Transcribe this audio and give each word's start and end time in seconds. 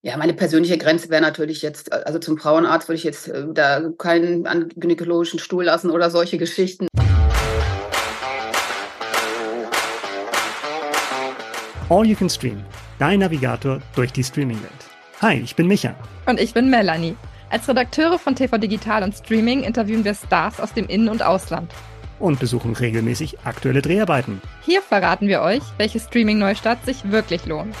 Ja, 0.00 0.16
meine 0.16 0.32
persönliche 0.32 0.78
Grenze 0.78 1.10
wäre 1.10 1.20
natürlich 1.20 1.60
jetzt, 1.60 1.92
also 1.92 2.20
zum 2.20 2.38
Frauenarzt 2.38 2.86
würde 2.86 2.98
ich 2.98 3.02
jetzt 3.02 3.26
äh, 3.26 3.46
da 3.52 3.82
keinen 3.98 4.46
an 4.46 4.68
gynäkologischen 4.76 5.40
Stuhl 5.40 5.64
lassen 5.64 5.90
oder 5.90 6.08
solche 6.08 6.38
Geschichten. 6.38 6.86
All 11.88 12.06
You 12.06 12.14
Can 12.14 12.30
Stream, 12.30 12.64
dein 13.00 13.18
Navigator 13.18 13.80
durch 13.96 14.12
die 14.12 14.22
Streaming-Welt. 14.22 14.70
Hi, 15.20 15.40
ich 15.40 15.56
bin 15.56 15.66
Micha. 15.66 15.96
Und 16.26 16.38
ich 16.38 16.54
bin 16.54 16.70
Melanie. 16.70 17.16
Als 17.50 17.68
Redakteure 17.68 18.20
von 18.20 18.36
TV 18.36 18.56
Digital 18.56 19.02
und 19.02 19.16
Streaming 19.16 19.64
interviewen 19.64 20.04
wir 20.04 20.14
Stars 20.14 20.60
aus 20.60 20.72
dem 20.74 20.86
In- 20.86 21.08
und 21.08 21.24
Ausland. 21.24 21.72
Und 22.20 22.38
besuchen 22.38 22.76
regelmäßig 22.76 23.40
aktuelle 23.42 23.82
Dreharbeiten. 23.82 24.40
Hier 24.64 24.80
verraten 24.80 25.26
wir 25.26 25.40
euch, 25.40 25.62
welche 25.76 25.98
Streaming-Neustart 25.98 26.84
sich 26.84 27.10
wirklich 27.10 27.46
lohnt. 27.46 27.74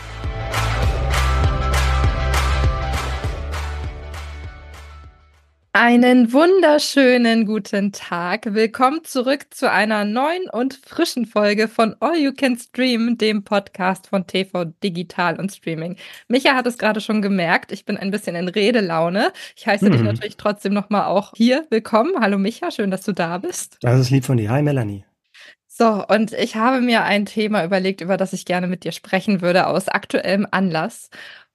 Einen 5.80 6.32
wunderschönen 6.32 7.46
guten 7.46 7.92
Tag. 7.92 8.52
Willkommen 8.52 9.04
zurück 9.04 9.46
zu 9.50 9.70
einer 9.70 10.04
neuen 10.04 10.50
und 10.50 10.74
frischen 10.74 11.24
Folge 11.24 11.68
von 11.68 11.94
All 12.00 12.16
You 12.16 12.32
Can 12.32 12.58
Stream, 12.58 13.16
dem 13.16 13.44
Podcast 13.44 14.08
von 14.08 14.26
TV 14.26 14.64
Digital 14.82 15.38
und 15.38 15.52
Streaming. 15.52 15.94
Micha 16.26 16.56
hat 16.56 16.66
es 16.66 16.78
gerade 16.78 17.00
schon 17.00 17.22
gemerkt, 17.22 17.70
ich 17.70 17.84
bin 17.84 17.96
ein 17.96 18.10
bisschen 18.10 18.34
in 18.34 18.48
Redelaune. 18.48 19.32
Ich 19.54 19.68
heiße 19.68 19.84
mhm. 19.84 19.92
dich 19.92 20.02
natürlich 20.02 20.36
trotzdem 20.36 20.74
nochmal 20.74 21.04
auch 21.04 21.32
hier 21.36 21.64
willkommen. 21.70 22.14
Hallo 22.18 22.38
Micha, 22.38 22.72
schön, 22.72 22.90
dass 22.90 23.02
du 23.02 23.12
da 23.12 23.38
bist. 23.38 23.76
Das 23.80 24.00
ist 24.00 24.10
lieb 24.10 24.24
von 24.24 24.36
dir. 24.36 24.50
Hi 24.50 24.62
Melanie. 24.62 25.04
So, 25.68 26.04
und 26.08 26.32
ich 26.32 26.56
habe 26.56 26.80
mir 26.80 27.04
ein 27.04 27.24
Thema 27.24 27.64
überlegt, 27.64 28.00
über 28.00 28.16
das 28.16 28.32
ich 28.32 28.46
gerne 28.46 28.66
mit 28.66 28.82
dir 28.82 28.90
sprechen 28.90 29.42
würde, 29.42 29.68
aus 29.68 29.86
aktuellem 29.86 30.44
Anlass. 30.50 31.08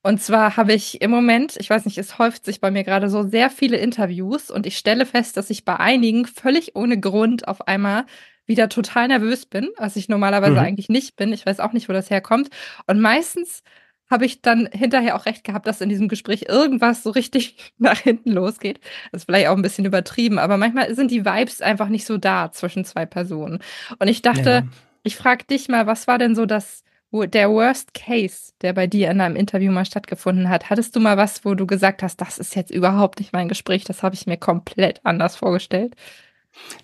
Und 0.03 0.21
zwar 0.21 0.57
habe 0.57 0.73
ich 0.73 1.01
im 1.01 1.09
Moment, 1.11 1.55
ich 1.57 1.69
weiß 1.69 1.85
nicht, 1.85 1.97
es 1.97 2.19
häuft 2.19 2.43
sich 2.43 2.59
bei 2.59 2.71
mir 2.71 2.83
gerade 2.83 3.09
so 3.09 3.23
sehr 3.23 3.49
viele 3.49 3.77
Interviews 3.77 4.51
und 4.51 4.65
ich 4.65 4.77
stelle 4.77 5.05
fest, 5.05 5.37
dass 5.37 5.49
ich 5.49 5.63
bei 5.63 5.77
einigen 5.77 6.25
völlig 6.25 6.75
ohne 6.75 6.99
Grund 6.99 7.47
auf 7.47 7.67
einmal 7.67 8.05
wieder 8.45 8.67
total 8.67 9.07
nervös 9.07 9.45
bin, 9.45 9.69
was 9.77 9.95
ich 9.95 10.09
normalerweise 10.09 10.53
mhm. 10.53 10.59
eigentlich 10.59 10.89
nicht 10.89 11.15
bin. 11.15 11.31
Ich 11.31 11.45
weiß 11.45 11.61
auch 11.61 11.71
nicht, 11.71 11.87
wo 11.87 11.93
das 11.93 12.09
herkommt. 12.09 12.49
Und 12.85 12.99
meistens 12.99 13.63
habe 14.09 14.25
ich 14.25 14.41
dann 14.41 14.67
hinterher 14.73 15.15
auch 15.15 15.25
recht 15.25 15.45
gehabt, 15.45 15.65
dass 15.67 15.79
in 15.79 15.87
diesem 15.87 16.09
Gespräch 16.09 16.45
irgendwas 16.49 17.01
so 17.03 17.09
richtig 17.09 17.73
nach 17.77 17.99
hinten 17.99 18.31
losgeht. 18.31 18.81
Das 19.13 19.21
ist 19.21 19.25
vielleicht 19.25 19.47
auch 19.47 19.55
ein 19.55 19.61
bisschen 19.61 19.85
übertrieben, 19.85 20.37
aber 20.37 20.57
manchmal 20.57 20.93
sind 20.93 21.11
die 21.11 21.25
Vibes 21.25 21.61
einfach 21.61 21.87
nicht 21.87 22.05
so 22.05 22.17
da 22.17 22.51
zwischen 22.51 22.83
zwei 22.83 23.05
Personen. 23.05 23.59
Und 23.99 24.07
ich 24.09 24.21
dachte, 24.21 24.49
ja. 24.49 24.63
ich 25.03 25.15
frage 25.15 25.45
dich 25.45 25.69
mal, 25.69 25.87
was 25.87 26.07
war 26.07 26.17
denn 26.17 26.35
so 26.35 26.45
das 26.45 26.83
der 27.21 27.49
Worst 27.51 27.93
Case, 27.93 28.53
der 28.61 28.73
bei 28.73 28.87
dir 28.87 29.11
in 29.11 29.21
einem 29.21 29.35
Interview 29.35 29.71
mal 29.71 29.85
stattgefunden 29.85 30.49
hat, 30.49 30.69
hattest 30.69 30.95
du 30.95 30.99
mal 30.99 31.15
was, 31.15 31.45
wo 31.45 31.53
du 31.53 31.67
gesagt 31.67 32.01
hast, 32.01 32.19
das 32.21 32.39
ist 32.39 32.55
jetzt 32.55 32.71
überhaupt 32.71 33.19
nicht 33.19 33.33
mein 33.33 33.47
Gespräch, 33.47 33.83
das 33.83 34.01
habe 34.01 34.15
ich 34.15 34.25
mir 34.25 34.37
komplett 34.37 35.01
anders 35.03 35.35
vorgestellt? 35.35 35.95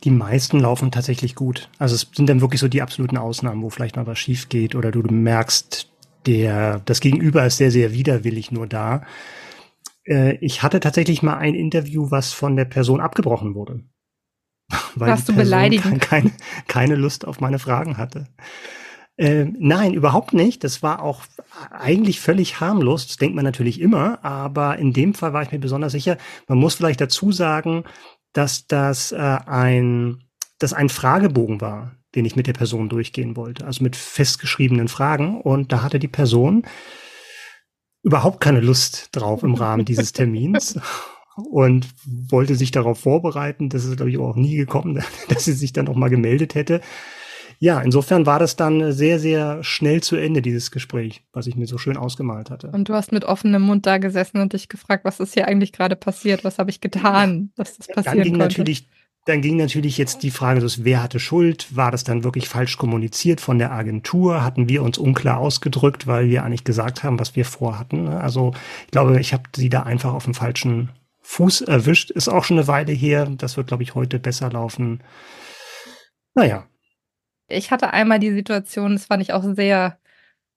Die 0.03 0.11
meisten 0.11 0.59
laufen 0.59 0.91
tatsächlich 0.91 1.35
gut. 1.35 1.69
Also 1.77 1.95
es 1.95 2.07
sind 2.13 2.29
dann 2.29 2.41
wirklich 2.41 2.59
so 2.59 2.67
die 2.67 2.81
absoluten 2.81 3.17
Ausnahmen, 3.17 3.61
wo 3.61 3.69
vielleicht 3.69 3.95
mal 3.95 4.07
was 4.07 4.19
schief 4.19 4.49
geht 4.49 4.75
oder 4.75 4.91
du 4.91 5.01
merkst, 5.01 5.89
der, 6.25 6.81
das 6.85 6.99
Gegenüber 6.99 7.45
ist 7.45 7.57
sehr, 7.57 7.71
sehr 7.71 7.93
widerwillig 7.93 8.51
nur 8.51 8.67
da. 8.67 9.03
Äh, 10.05 10.37
ich 10.41 10.63
hatte 10.63 10.79
tatsächlich 10.79 11.23
mal 11.23 11.37
ein 11.37 11.55
Interview, 11.55 12.11
was 12.11 12.33
von 12.33 12.55
der 12.55 12.65
Person 12.65 12.99
abgebrochen 12.99 13.55
wurde. 13.55 13.83
Weil 14.95 15.09
Warst 15.09 15.29
du 15.29 15.33
beleidigend? 15.33 16.01
Keine, 16.01 16.31
keine 16.67 16.95
Lust 16.95 17.25
auf 17.25 17.39
meine 17.39 17.59
Fragen 17.59 17.97
hatte. 17.97 18.27
Äh, 19.19 19.47
nein, 19.57 19.93
überhaupt 19.93 20.33
nicht. 20.33 20.63
Das 20.63 20.81
war 20.81 21.01
auch 21.01 21.23
eigentlich 21.71 22.21
völlig 22.21 22.61
harmlos. 22.61 23.05
Das 23.05 23.17
denkt 23.17 23.35
man 23.35 23.43
natürlich 23.43 23.81
immer, 23.81 24.23
aber 24.23 24.77
in 24.77 24.93
dem 24.93 25.13
Fall 25.13 25.33
war 25.33 25.43
ich 25.43 25.51
mir 25.51 25.59
besonders 25.59 25.91
sicher. 25.91 26.17
Man 26.47 26.57
muss 26.57 26.75
vielleicht 26.75 27.01
dazu 27.01 27.33
sagen, 27.33 27.83
dass 28.31 28.65
das 28.67 29.11
äh, 29.11 29.17
ein, 29.17 30.23
dass 30.57 30.71
ein 30.71 30.87
Fragebogen 30.87 31.59
war, 31.59 31.97
den 32.15 32.23
ich 32.23 32.37
mit 32.37 32.47
der 32.47 32.53
Person 32.53 32.87
durchgehen 32.87 33.35
wollte. 33.35 33.65
Also 33.65 33.83
mit 33.83 33.97
festgeschriebenen 33.97 34.87
Fragen. 34.87 35.41
Und 35.41 35.73
da 35.73 35.81
hatte 35.81 35.99
die 35.99 36.07
Person 36.07 36.63
überhaupt 38.03 38.39
keine 38.39 38.61
Lust 38.61 39.09
drauf 39.11 39.43
im 39.43 39.55
Rahmen 39.55 39.83
dieses 39.83 40.13
Termins. 40.13 40.79
und 41.35 41.87
wollte 42.05 42.55
sich 42.55 42.71
darauf 42.71 43.01
vorbereiten. 43.01 43.67
Das 43.67 43.83
ist, 43.83 43.97
glaube 43.97 44.11
ich, 44.11 44.17
auch 44.17 44.37
nie 44.37 44.55
gekommen, 44.55 45.03
dass 45.27 45.43
sie 45.43 45.53
sich 45.53 45.73
dann 45.73 45.89
auch 45.89 45.95
mal 45.95 46.09
gemeldet 46.09 46.55
hätte. 46.55 46.79
Ja, 47.61 47.81
insofern 47.81 48.25
war 48.25 48.39
das 48.39 48.55
dann 48.55 48.93
sehr, 48.93 49.19
sehr 49.19 49.61
schnell 49.65 50.01
zu 50.01 50.15
Ende, 50.15 50.41
dieses 50.41 50.71
Gespräch, 50.71 51.23
was 51.33 51.45
ich 51.45 51.57
mir 51.57 51.67
so 51.67 51.77
schön 51.77 51.97
ausgemalt 51.97 52.49
hatte. 52.49 52.67
Und 52.71 52.87
du 52.87 52.93
hast 52.93 53.11
mit 53.11 53.25
offenem 53.25 53.61
Mund 53.61 53.85
da 53.85 53.97
gesessen 53.97 54.39
und 54.39 54.53
dich 54.53 54.69
gefragt, 54.69 55.03
was 55.03 55.19
ist 55.19 55.33
hier 55.33 55.45
eigentlich 55.47 55.73
gerade 55.73 55.97
passiert? 55.97 56.45
Was 56.45 56.57
habe 56.57 56.69
ich 56.69 56.79
getan, 56.79 57.51
dass 57.57 57.77
das 57.77 57.87
passieren 57.87 58.17
dann 58.17 58.23
ging 58.23 58.37
konnte? 58.39 58.59
Natürlich, 58.59 58.87
dann 59.25 59.41
ging 59.41 59.57
natürlich 59.57 59.97
jetzt 59.97 60.23
die 60.23 60.31
Frage, 60.31 60.65
wer 60.77 61.03
hatte 61.03 61.19
Schuld? 61.19 61.75
War 61.75 61.91
das 61.91 62.05
dann 62.05 62.23
wirklich 62.23 62.47
falsch 62.47 62.77
kommuniziert 62.77 63.41
von 63.41 63.59
der 63.59 63.73
Agentur? 63.73 64.41
Hatten 64.41 64.69
wir 64.69 64.81
uns 64.81 64.97
unklar 64.97 65.39
ausgedrückt, 65.39 66.07
weil 66.07 66.29
wir 66.29 66.45
eigentlich 66.45 66.63
gesagt 66.63 67.03
haben, 67.03 67.19
was 67.19 67.35
wir 67.35 67.43
vorhatten? 67.43 68.07
Also 68.07 68.53
ich 68.85 68.91
glaube, 68.91 69.19
ich 69.19 69.33
habe 69.33 69.43
sie 69.53 69.69
da 69.69 69.83
einfach 69.83 70.13
auf 70.13 70.23
dem 70.23 70.33
falschen 70.33 70.91
Fuß 71.23 71.61
erwischt. 71.61 72.09
Ist 72.09 72.29
auch 72.29 72.45
schon 72.45 72.57
eine 72.57 72.67
Weile 72.69 72.93
her. 72.93 73.29
Das 73.37 73.57
wird, 73.57 73.67
glaube 73.67 73.83
ich, 73.83 73.95
heute 73.95 74.17
besser 74.17 74.49
laufen. 74.49 75.03
Naja, 76.33 76.65
ich 77.49 77.71
hatte 77.71 77.93
einmal 77.93 78.19
die 78.19 78.31
Situation, 78.31 78.93
das 78.93 79.05
fand 79.05 79.21
ich 79.21 79.33
auch 79.33 79.43
sehr, 79.43 79.97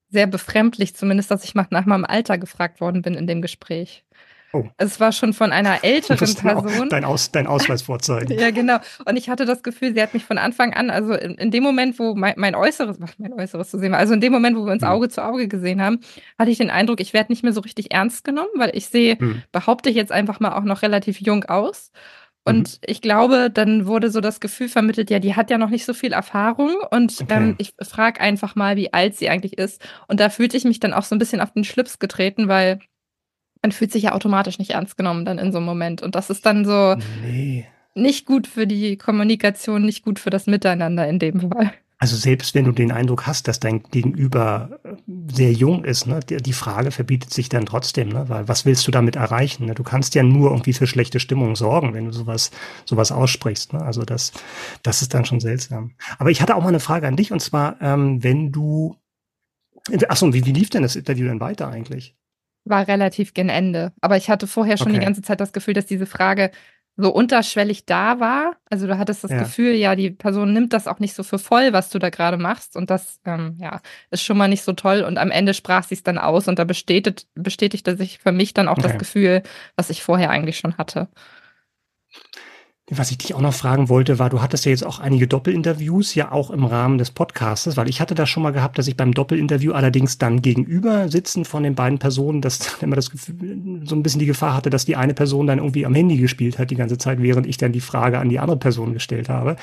sehr 0.08 0.26
befremdlich, 0.26 0.94
zumindest, 0.94 1.30
dass 1.30 1.44
ich 1.44 1.54
nach 1.54 1.70
meinem 1.70 2.04
Alter 2.04 2.38
gefragt 2.38 2.80
worden 2.80 3.02
bin 3.02 3.14
in 3.14 3.26
dem 3.26 3.42
Gespräch. 3.42 4.04
Oh. 4.54 4.64
Es 4.76 5.00
war 5.00 5.12
schon 5.12 5.32
von 5.32 5.50
einer 5.50 5.78
älteren 5.84 6.34
Person. 6.34 6.88
Dein, 6.90 7.04
Aus, 7.04 7.32
dein 7.32 7.46
Ausweis 7.46 7.82
vorzeigen. 7.82 8.32
ja, 8.38 8.50
genau. 8.50 8.78
Und 9.06 9.16
ich 9.16 9.30
hatte 9.30 9.46
das 9.46 9.62
Gefühl, 9.62 9.94
sie 9.94 10.02
hat 10.02 10.12
mich 10.12 10.24
von 10.24 10.36
Anfang 10.36 10.74
an, 10.74 10.90
also 10.90 11.14
in, 11.14 11.34
in 11.36 11.50
dem 11.50 11.62
Moment, 11.62 11.98
wo 11.98 12.14
mein, 12.14 12.34
mein, 12.36 12.54
Äußeres, 12.54 12.98
mein 13.18 13.32
Äußeres 13.32 13.70
zu 13.70 13.78
sehen 13.78 13.92
war, 13.92 13.98
also 13.98 14.12
in 14.12 14.20
dem 14.20 14.32
Moment, 14.32 14.56
wo 14.56 14.66
wir 14.66 14.72
uns 14.72 14.82
hm. 14.82 14.90
Auge 14.90 15.08
zu 15.08 15.24
Auge 15.24 15.48
gesehen 15.48 15.80
haben, 15.80 16.00
hatte 16.38 16.50
ich 16.50 16.58
den 16.58 16.70
Eindruck, 16.70 17.00
ich 17.00 17.14
werde 17.14 17.32
nicht 17.32 17.42
mehr 17.42 17.52
so 17.52 17.62
richtig 17.62 17.92
ernst 17.92 18.24
genommen, 18.24 18.50
weil 18.56 18.76
ich 18.76 18.88
sehe, 18.88 19.18
hm. 19.18 19.42
behaupte 19.52 19.88
ich 19.88 19.96
jetzt 19.96 20.12
einfach 20.12 20.38
mal 20.38 20.52
auch 20.52 20.64
noch 20.64 20.82
relativ 20.82 21.20
jung 21.20 21.44
aus. 21.44 21.90
Und 22.44 22.72
mhm. 22.72 22.78
ich 22.86 23.00
glaube, 23.00 23.50
dann 23.50 23.86
wurde 23.86 24.10
so 24.10 24.20
das 24.20 24.40
Gefühl 24.40 24.68
vermittelt, 24.68 25.10
ja, 25.10 25.20
die 25.20 25.36
hat 25.36 25.50
ja 25.50 25.58
noch 25.58 25.70
nicht 25.70 25.84
so 25.84 25.94
viel 25.94 26.12
Erfahrung 26.12 26.74
und 26.90 27.20
okay. 27.20 27.34
ähm, 27.34 27.54
ich 27.58 27.74
frage 27.80 28.20
einfach 28.20 28.56
mal, 28.56 28.76
wie 28.76 28.92
alt 28.92 29.16
sie 29.16 29.28
eigentlich 29.28 29.58
ist. 29.58 29.80
Und 30.08 30.18
da 30.18 30.28
fühlte 30.28 30.56
ich 30.56 30.64
mich 30.64 30.80
dann 30.80 30.92
auch 30.92 31.04
so 31.04 31.14
ein 31.14 31.18
bisschen 31.18 31.40
auf 31.40 31.52
den 31.52 31.64
Schlips 31.64 32.00
getreten, 32.00 32.48
weil 32.48 32.80
man 33.62 33.70
fühlt 33.70 33.92
sich 33.92 34.04
ja 34.04 34.12
automatisch 34.12 34.58
nicht 34.58 34.72
ernst 34.72 34.96
genommen 34.96 35.24
dann 35.24 35.38
in 35.38 35.52
so 35.52 35.58
einem 35.58 35.66
Moment. 35.66 36.02
Und 36.02 36.16
das 36.16 36.30
ist 36.30 36.44
dann 36.44 36.64
so 36.64 36.96
nee. 37.22 37.64
nicht 37.94 38.26
gut 38.26 38.48
für 38.48 38.66
die 38.66 38.96
Kommunikation, 38.96 39.82
nicht 39.82 40.02
gut 40.04 40.18
für 40.18 40.30
das 40.30 40.46
Miteinander 40.46 41.06
in 41.06 41.20
dem 41.20 41.40
Fall. 41.52 41.72
Also 42.02 42.16
selbst 42.16 42.56
wenn 42.56 42.64
du 42.64 42.72
den 42.72 42.90
Eindruck 42.90 43.28
hast, 43.28 43.46
dass 43.46 43.60
dein 43.60 43.84
Gegenüber 43.84 44.80
äh, 44.82 44.96
sehr 45.32 45.52
jung 45.52 45.84
ist, 45.84 46.08
ne, 46.08 46.18
die 46.18 46.52
Frage 46.52 46.90
verbietet 46.90 47.32
sich 47.32 47.48
dann 47.48 47.64
trotzdem, 47.64 48.08
ne, 48.08 48.28
weil 48.28 48.48
was 48.48 48.66
willst 48.66 48.88
du 48.88 48.90
damit 48.90 49.14
erreichen? 49.14 49.66
Ne? 49.66 49.76
Du 49.76 49.84
kannst 49.84 50.16
ja 50.16 50.24
nur 50.24 50.50
irgendwie 50.50 50.72
für 50.72 50.88
schlechte 50.88 51.20
Stimmung 51.20 51.54
sorgen, 51.54 51.94
wenn 51.94 52.06
du 52.06 52.12
sowas 52.12 52.50
sowas 52.86 53.12
aussprichst. 53.12 53.72
Ne? 53.74 53.82
Also 53.82 54.02
das 54.02 54.32
das 54.82 55.00
ist 55.00 55.14
dann 55.14 55.24
schon 55.24 55.38
seltsam. 55.38 55.92
Aber 56.18 56.32
ich 56.32 56.42
hatte 56.42 56.56
auch 56.56 56.62
mal 56.62 56.70
eine 56.70 56.80
Frage 56.80 57.06
an 57.06 57.14
dich 57.14 57.30
und 57.30 57.38
zwar, 57.40 57.80
ähm, 57.80 58.20
wenn 58.24 58.50
du, 58.50 58.96
achso, 60.08 60.34
wie, 60.34 60.44
wie 60.44 60.52
lief 60.52 60.70
denn 60.70 60.82
das 60.82 60.96
Interview 60.96 61.28
denn 61.28 61.38
weiter 61.38 61.68
eigentlich? 61.68 62.16
War 62.64 62.88
relativ 62.88 63.32
gen 63.32 63.48
Ende, 63.48 63.92
aber 64.00 64.16
ich 64.16 64.28
hatte 64.28 64.48
vorher 64.48 64.76
schon 64.76 64.88
okay. 64.88 64.98
die 64.98 65.04
ganze 65.04 65.22
Zeit 65.22 65.38
das 65.38 65.52
Gefühl, 65.52 65.74
dass 65.74 65.86
diese 65.86 66.06
Frage 66.06 66.50
so 66.96 67.10
unterschwellig 67.10 67.86
da 67.86 68.20
war. 68.20 68.56
Also 68.68 68.86
du 68.86 68.98
hattest 68.98 69.24
das 69.24 69.30
ja. 69.30 69.38
Gefühl, 69.38 69.72
ja, 69.74 69.96
die 69.96 70.10
Person 70.10 70.52
nimmt 70.52 70.72
das 70.72 70.86
auch 70.86 70.98
nicht 70.98 71.14
so 71.14 71.22
für 71.22 71.38
voll, 71.38 71.72
was 71.72 71.90
du 71.90 71.98
da 71.98 72.10
gerade 72.10 72.36
machst. 72.36 72.76
Und 72.76 72.90
das, 72.90 73.20
ähm, 73.24 73.56
ja, 73.58 73.80
ist 74.10 74.22
schon 74.22 74.36
mal 74.36 74.48
nicht 74.48 74.62
so 74.62 74.72
toll. 74.72 75.02
Und 75.02 75.18
am 75.18 75.30
Ende 75.30 75.54
sprach 75.54 75.84
sie 75.84 75.94
es 75.94 76.02
dann 76.02 76.18
aus 76.18 76.48
und 76.48 76.58
da 76.58 76.64
bestätigt, 76.64 77.26
bestätigte 77.34 77.96
sich 77.96 78.18
für 78.18 78.32
mich 78.32 78.52
dann 78.52 78.68
auch 78.68 78.78
okay. 78.78 78.88
das 78.88 78.98
Gefühl, 78.98 79.42
was 79.76 79.90
ich 79.90 80.02
vorher 80.02 80.30
eigentlich 80.30 80.58
schon 80.58 80.76
hatte. 80.76 81.08
Was 82.90 83.12
ich 83.12 83.18
dich 83.18 83.32
auch 83.32 83.40
noch 83.40 83.54
fragen 83.54 83.88
wollte, 83.88 84.18
war, 84.18 84.28
du 84.28 84.42
hattest 84.42 84.64
ja 84.64 84.70
jetzt 84.70 84.84
auch 84.84 84.98
einige 84.98 85.28
Doppelinterviews, 85.28 86.16
ja 86.16 86.32
auch 86.32 86.50
im 86.50 86.64
Rahmen 86.64 86.98
des 86.98 87.12
Podcastes, 87.12 87.76
weil 87.76 87.88
ich 87.88 88.00
hatte 88.00 88.16
das 88.16 88.28
schon 88.28 88.42
mal 88.42 88.50
gehabt, 88.50 88.76
dass 88.76 88.88
ich 88.88 88.96
beim 88.96 89.14
Doppelinterview 89.14 89.72
allerdings 89.72 90.18
dann 90.18 90.42
gegenüber 90.42 91.08
sitzen 91.08 91.44
von 91.44 91.62
den 91.62 91.76
beiden 91.76 92.00
Personen, 92.00 92.40
dass 92.40 92.58
immer 92.82 92.96
das 92.96 93.10
Gefühl, 93.10 93.82
so 93.84 93.94
ein 93.94 94.02
bisschen 94.02 94.18
die 94.18 94.26
Gefahr 94.26 94.56
hatte, 94.56 94.68
dass 94.68 94.84
die 94.84 94.96
eine 94.96 95.14
Person 95.14 95.46
dann 95.46 95.58
irgendwie 95.58 95.86
am 95.86 95.94
Handy 95.94 96.16
gespielt 96.16 96.58
hat 96.58 96.72
die 96.72 96.74
ganze 96.74 96.98
Zeit, 96.98 97.22
während 97.22 97.46
ich 97.46 97.56
dann 97.56 97.70
die 97.70 97.80
Frage 97.80 98.18
an 98.18 98.28
die 98.28 98.40
andere 98.40 98.58
Person 98.58 98.94
gestellt 98.94 99.28
habe. 99.28 99.54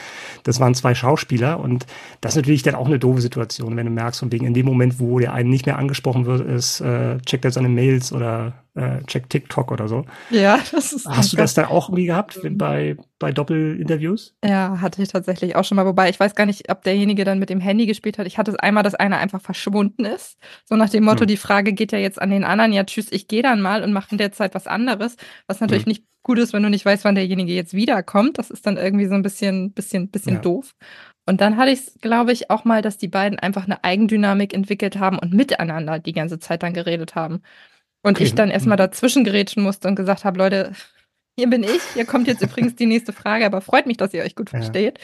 Das 0.44 0.62
waren 0.62 0.74
zwei 0.74 0.96
Schauspieler 0.96 1.60
und 1.60 1.88
das 2.22 2.34
ist 2.34 2.38
natürlich 2.38 2.64
dann 2.64 2.76
auch 2.76 2.88
eine 2.88 3.00
doofe 3.00 3.20
Situation, 3.20 3.76
wenn 3.76 3.86
du 3.86 3.92
merkst, 3.92 4.22
von 4.22 4.32
wegen 4.32 4.46
in 4.46 4.54
dem 4.54 4.66
Moment, 4.66 4.98
wo 5.02 5.20
der 5.20 5.34
eine 5.34 5.50
nicht 5.50 5.66
mehr 5.66 5.78
angesprochen 5.78 6.26
wird, 6.26 6.48
ist, 6.48 6.80
äh, 6.80 7.18
checkt 7.26 7.44
er 7.44 7.52
seine 7.52 7.68
Mails 7.68 8.14
oder 8.14 8.54
äh, 8.80 9.04
check 9.06 9.30
TikTok 9.30 9.72
oder 9.72 9.88
so. 9.88 10.06
Ja, 10.30 10.60
das 10.72 10.94
ist. 10.94 11.06
Hast 11.06 11.34
du 11.34 11.38
das 11.38 11.54
dann 11.54 11.66
auch 11.66 11.90
irgendwie 11.90 12.06
gehabt 12.06 12.40
bei, 12.52 12.96
bei 13.20 13.32
Doppelinterviews? 13.32 14.36
Ja, 14.44 14.80
hatte 14.80 15.02
ich 15.02 15.10
tatsächlich 15.10 15.56
auch 15.56 15.66
schon 15.66 15.76
mal. 15.76 15.86
Wobei 15.86 16.10
ich 16.10 16.20
weiß 16.20 16.36
gar 16.36 16.46
nicht, 16.46 16.72
ob 16.72 16.84
derjenige 16.84 17.26
dann 17.26 17.40
mit 17.40 17.50
dem 17.50 17.60
Handy 17.60 17.86
gespielt 17.86 18.18
hat. 18.18 18.28
Ich 18.28 18.38
hatte 18.38 18.52
es 18.52 18.58
einmal, 18.58 18.84
dass 18.84 18.96
einer 18.96 19.18
einfach 19.18 19.42
verschwunden 19.42 20.06
ist. 20.06 20.38
So 20.66 20.76
nach 20.76 20.90
dem 20.90 21.04
Motto, 21.04 21.22
hm. 21.22 21.28
die 21.28 21.38
Frage 21.38 21.74
geht 21.74 21.92
ja 21.92 22.00
jetzt 22.00 22.22
an 22.22 22.30
den 22.30 22.44
anderen. 22.44 22.72
Ja, 22.72 22.84
tschüss, 22.86 23.12
ich 23.12 23.28
gehe 23.28 23.44
dann 23.44 23.62
mal 23.62 23.84
und 23.84 23.92
mache 23.92 24.12
in 24.12 24.18
der 24.18 24.32
Zeit 24.32 24.56
was 24.56 24.68
anderes. 24.68 25.18
Was 25.48 25.60
natürlich 25.60 25.86
hm. 25.86 25.90
nicht 25.90 26.04
gut 26.24 26.40
ist, 26.40 26.54
wenn 26.54 26.64
du 26.64 26.70
nicht 26.70 26.86
weißt, 26.86 27.06
wann 27.06 27.16
derjenige 27.16 27.54
jetzt 27.54 27.74
wiederkommt. 27.74 28.38
Das 28.38 28.50
ist 28.50 28.66
dann 28.66 28.78
irgendwie 28.78 29.08
so 29.08 29.16
ein 29.16 29.24
bisschen, 29.24 29.74
bisschen, 29.74 30.10
bisschen 30.10 30.36
ja. 30.36 30.42
doof. 30.42 30.76
Und 31.26 31.42
dann 31.42 31.58
hatte 31.58 31.72
ich 31.72 31.80
es, 31.80 31.98
glaube 32.02 32.32
ich, 32.32 32.50
auch 32.50 32.66
mal, 32.66 32.82
dass 32.82 32.98
die 32.98 33.08
beiden 33.08 33.38
einfach 33.38 33.66
eine 33.66 33.84
Eigendynamik 33.84 34.54
entwickelt 34.54 34.98
haben 34.98 35.20
und 35.20 35.34
miteinander 35.34 36.00
die 36.00 36.14
ganze 36.14 36.40
Zeit 36.40 36.64
dann 36.64 36.74
geredet 36.74 37.16
haben. 37.16 37.44
Und 38.02 38.18
okay. 38.18 38.24
ich 38.24 38.36
dann 38.36 38.50
erstmal 38.50 38.78
mhm. 38.78 38.84
dazwischen 38.84 39.24
gerätschen 39.24 39.64
musste 39.64 39.88
und 39.88 39.96
gesagt 39.96 40.24
habe, 40.24 40.38
Leute, 40.38 40.74
hier 41.38 41.50
bin 41.50 41.64
ich, 41.64 41.82
hier 41.94 42.06
kommt 42.06 42.28
jetzt 42.28 42.42
übrigens 42.42 42.76
die 42.76 42.86
nächste 42.86 43.14
Frage, 43.14 43.46
aber 43.46 43.62
freut 43.62 43.88
mich, 43.88 43.98
dass 43.98 44.14
ihr 44.14 44.24
euch 44.24 44.36
gut 44.36 44.50
versteht. 44.50 45.00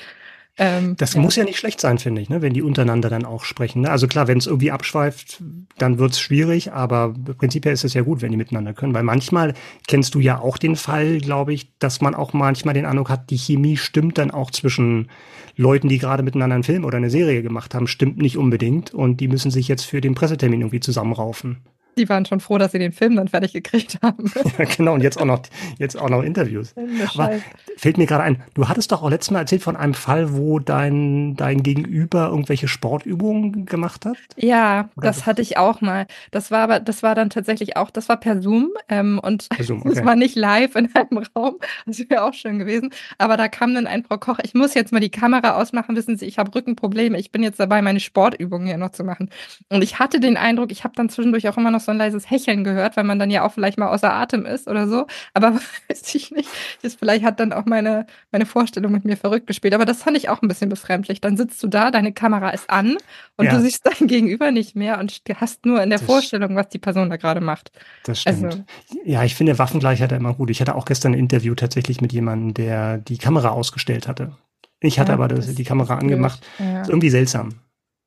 Ähm, 0.58 0.96
das 0.98 1.14
ja. 1.14 1.22
muss 1.22 1.36
ja 1.36 1.44
nicht 1.44 1.58
schlecht 1.58 1.82
sein, 1.82 1.98
finde 1.98 2.22
ich, 2.22 2.30
ne? 2.30 2.42
wenn 2.42 2.54
die 2.54 2.62
untereinander 2.62 3.10
dann 3.10 3.26
auch 3.26 3.44
sprechen. 3.44 3.82
Ne? 3.82 3.92
Also 3.92 4.08
klar, 4.08 4.28
wenn 4.28 4.38
es 4.38 4.48
irgendwie 4.48 4.72
abschweift, 4.72 5.42
dann 5.78 5.98
wird 5.98 6.14
es 6.14 6.20
schwierig, 6.22 6.72
aber 6.72 7.14
prinzipiell 7.38 7.74
ist 7.74 7.84
es 7.84 7.94
ja 7.94 8.04
gut, 8.04 8.22
wenn 8.22 8.32
die 8.32 8.38
miteinander 8.38 8.74
können, 8.74 8.94
weil 8.94 9.04
manchmal 9.04 9.54
kennst 9.88 10.16
du 10.16 10.20
ja 10.22 10.40
auch 10.40 10.58
den 10.58 10.78
Fall, 10.78 11.20
glaube 11.20 11.54
ich, 11.54 11.78
dass 11.80 12.00
man 12.00 12.16
auch 12.16 12.32
manchmal 12.32 12.74
den 12.74 12.86
Eindruck 12.86 13.10
hat, 13.10 13.30
die 13.32 13.38
Chemie 13.38 13.76
stimmt 13.76 14.18
dann 14.18 14.32
auch 14.32 14.50
zwischen 14.50 15.10
Leuten, 15.58 15.90
die 15.90 15.98
gerade 15.98 16.24
miteinander 16.24 16.56
einen 16.56 16.64
Film 16.64 16.86
oder 16.86 16.98
eine 16.98 17.10
Serie 17.10 17.44
gemacht 17.44 17.76
haben, 17.76 17.88
stimmt 17.88 18.18
nicht 18.18 18.38
unbedingt 18.38 18.94
und 18.94 19.20
die 19.20 19.28
müssen 19.28 19.52
sich 19.52 19.68
jetzt 19.68 19.86
für 19.86 20.00
den 20.00 20.16
Pressetermin 20.16 20.62
irgendwie 20.62 20.80
zusammenraufen. 20.80 21.58
Die 21.98 22.10
waren 22.10 22.26
schon 22.26 22.40
froh, 22.40 22.58
dass 22.58 22.72
sie 22.72 22.80
den 22.80 22.92
Film 22.92 23.16
dann 23.16 23.28
fertig 23.28 23.54
gekriegt 23.54 24.00
haben. 24.02 24.32
ja, 24.58 24.66
genau, 24.66 24.94
und 24.94 25.02
jetzt 25.02 25.20
auch 25.20 25.26
noch, 25.26 25.42
jetzt 25.78 25.98
auch 25.98 26.10
noch 26.10 26.24
Interviews. 26.24 26.74
Aber 27.14 27.32
fällt 27.78 27.98
mir 27.98 28.06
gerade 28.06 28.24
ein, 28.24 28.44
du 28.54 28.68
hattest 28.68 28.92
doch 28.92 29.04
auch 29.04 29.10
letztes 29.10 29.32
Mal 29.32 29.40
erzählt 29.40 29.64
von 29.64 29.76
einem 29.76 29.94
Fall, 29.94 30.36
wo 30.36 30.60
dein, 30.60 31.36
dein 31.36 31.64
Gegenüber 31.64 32.28
irgendwelche 32.28 32.68
Sportübungen 32.68 33.66
gemacht 33.66 34.06
hat? 34.06 34.18
Ja, 34.36 34.90
Oder 34.96 35.08
das 35.08 35.26
hatte 35.26 35.42
ich 35.42 35.58
auch 35.58 35.82
mal. 35.82 36.08
Das 36.32 36.52
war 36.52 36.60
aber, 36.60 36.80
das 36.80 37.04
war 37.04 37.16
dann 37.16 37.30
tatsächlich 37.30 37.78
auch, 37.78 37.90
das 37.90 38.10
war 38.10 38.18
per 38.18 38.42
Zoom 38.42 38.72
ähm, 38.90 39.20
und 39.20 39.48
es 39.58 39.72
okay. 39.72 40.06
war 40.06 40.16
nicht 40.16 40.36
live 40.36 40.76
in 40.76 40.94
einem 40.96 41.24
Raum. 41.36 41.58
Das 41.86 42.00
wäre 42.10 42.24
auch 42.24 42.34
schön 42.34 42.60
gewesen. 42.60 42.92
Aber 43.18 43.38
da 43.38 43.48
kam 43.48 43.74
dann 43.74 43.88
ein 43.88 44.04
Frau 44.04 44.18
Koch, 44.18 44.40
ich 44.44 44.54
muss 44.54 44.74
jetzt 44.74 44.92
mal 44.92 45.00
die 45.00 45.10
Kamera 45.10 45.60
ausmachen, 45.60 45.96
wissen 45.96 46.18
Sie, 46.18 46.26
ich 46.26 46.38
habe 46.38 46.54
Rückenprobleme. 46.54 47.18
Ich 47.20 47.32
bin 47.32 47.44
jetzt 47.44 47.60
dabei, 47.60 47.82
meine 47.82 48.00
Sportübungen 48.00 48.68
hier 48.68 48.78
noch 48.78 48.92
zu 48.92 49.04
machen. 49.04 49.30
Und 49.70 49.84
ich 49.84 50.00
hatte 50.00 50.20
den 50.20 50.38
Eindruck, 50.38 50.72
ich 50.72 50.84
habe 50.84 50.96
dann 50.96 51.10
zwischendurch 51.10 51.48
auch 51.50 51.58
immer 51.58 51.72
noch 51.72 51.82
so 51.86 51.92
ein 51.92 51.98
leises 51.98 52.30
Hecheln 52.30 52.64
gehört, 52.64 52.98
weil 52.98 53.04
man 53.04 53.20
dann 53.20 53.30
ja 53.30 53.46
auch 53.46 53.54
vielleicht 53.54 53.78
mal 53.78 53.88
außer 53.88 54.12
Atem 54.12 54.46
ist 54.46 54.68
oder 54.68 54.88
so. 54.88 55.08
Aber 55.34 55.54
weiß 55.90 56.14
ich 56.16 56.32
nicht. 56.32 56.50
Das 56.82 56.96
vielleicht 56.96 57.24
hat 57.24 57.40
dann 57.40 57.54
auch 57.54 57.66
meine, 57.66 58.06
meine 58.32 58.46
Vorstellung 58.46 58.92
mit 58.92 59.06
mir 59.06 59.18
verrückt 59.18 59.48
gespielt. 59.48 59.74
Aber 59.74 59.86
das 59.86 60.04
fand 60.04 60.18
ich 60.18 60.30
auch 60.30 60.42
ein 60.42 60.48
bisschen 60.48 60.70
befremdlich. 60.70 61.22
Dann 61.22 61.38
sitzt 61.38 61.62
du 61.64 61.68
da, 61.68 61.92
deine 61.92 62.14
Kamera 62.14 62.50
ist 62.50 62.70
an 62.70 62.98
und 63.38 63.46
ja. 63.46 63.54
du 63.54 63.62
siehst 63.62 63.86
dein 63.86 64.08
Gegenüber 64.08 64.52
nicht 64.52 64.76
mehr 64.76 65.00
und 65.00 65.22
hast 65.36 65.66
nur 65.66 65.82
in 65.82 65.90
der 65.90 66.00
das 66.00 66.06
Vorstellung, 66.06 66.56
was 66.56 66.70
die 66.70 66.80
Person 66.80 67.10
da 67.10 67.18
gerade 67.18 67.42
macht. 67.42 67.72
Das 68.04 68.22
stimmt. 68.22 68.44
Also, 68.44 68.64
ja, 69.04 69.24
ich 69.24 69.36
finde 69.36 69.58
Waffengleichheit 69.60 70.12
immer 70.12 70.34
gut. 70.34 70.50
Ich 70.50 70.62
hatte 70.62 70.76
auch 70.76 70.86
gestern 70.86 71.14
ein 71.14 71.20
Interview 71.20 71.56
tatsächlich 71.56 72.02
mit 72.02 72.14
jemandem, 72.14 72.54
der 72.54 72.98
die 72.98 73.18
Kamera 73.18 73.50
ausgestellt 73.50 74.08
hatte. 74.08 74.36
Ich 74.82 75.00
hatte 75.00 75.12
ja, 75.12 75.16
aber 75.16 75.28
das, 75.28 75.54
die 75.54 75.64
Kamera 75.64 75.96
angemacht. 75.96 76.46
Ja. 76.60 76.82
Ist 76.82 76.90
irgendwie 76.90 77.10
seltsam. 77.10 77.56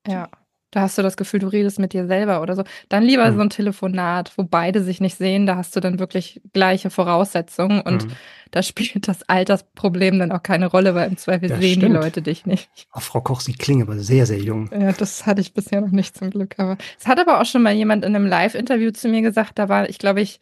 Ja. 0.06 0.28
Da 0.70 0.82
hast 0.82 0.98
du 0.98 1.02
das 1.02 1.16
Gefühl, 1.16 1.40
du 1.40 1.46
redest 1.46 1.78
mit 1.78 1.94
dir 1.94 2.06
selber 2.06 2.42
oder 2.42 2.54
so. 2.54 2.62
Dann 2.90 3.02
lieber 3.02 3.30
mhm. 3.30 3.36
so 3.36 3.40
ein 3.40 3.50
Telefonat, 3.50 4.32
wo 4.36 4.44
beide 4.44 4.82
sich 4.82 5.00
nicht 5.00 5.16
sehen, 5.16 5.46
da 5.46 5.56
hast 5.56 5.74
du 5.74 5.80
dann 5.80 5.98
wirklich 5.98 6.42
gleiche 6.52 6.90
Voraussetzungen 6.90 7.80
und 7.80 8.04
mhm. 8.04 8.12
da 8.50 8.62
spielt 8.64 9.08
das 9.08 9.26
Altersproblem 9.28 10.18
dann 10.18 10.30
auch 10.30 10.42
keine 10.42 10.66
Rolle, 10.66 10.94
weil 10.94 11.08
im 11.08 11.16
Zweifel 11.16 11.48
das 11.48 11.58
sehen 11.58 11.78
stimmt. 11.78 11.94
die 11.94 11.98
Leute 11.98 12.20
dich 12.22 12.44
nicht. 12.44 12.68
Oh, 12.94 13.00
Frau 13.00 13.22
Koch, 13.22 13.40
Sie 13.40 13.54
klingen 13.54 13.82
aber 13.82 13.98
sehr, 13.98 14.26
sehr 14.26 14.38
jung. 14.38 14.68
Ja, 14.78 14.92
das 14.92 15.24
hatte 15.24 15.40
ich 15.40 15.54
bisher 15.54 15.80
noch 15.80 15.90
nicht 15.90 16.16
zum 16.16 16.28
Glück. 16.30 16.54
Aber 16.58 16.76
es 17.00 17.06
hat 17.06 17.18
aber 17.18 17.40
auch 17.40 17.46
schon 17.46 17.62
mal 17.62 17.72
jemand 17.72 18.04
in 18.04 18.14
einem 18.14 18.26
Live-Interview 18.26 18.90
zu 18.90 19.08
mir 19.08 19.22
gesagt, 19.22 19.58
da 19.58 19.70
war 19.70 19.88
ich, 19.88 19.98
glaube 19.98 20.20
ich, 20.20 20.38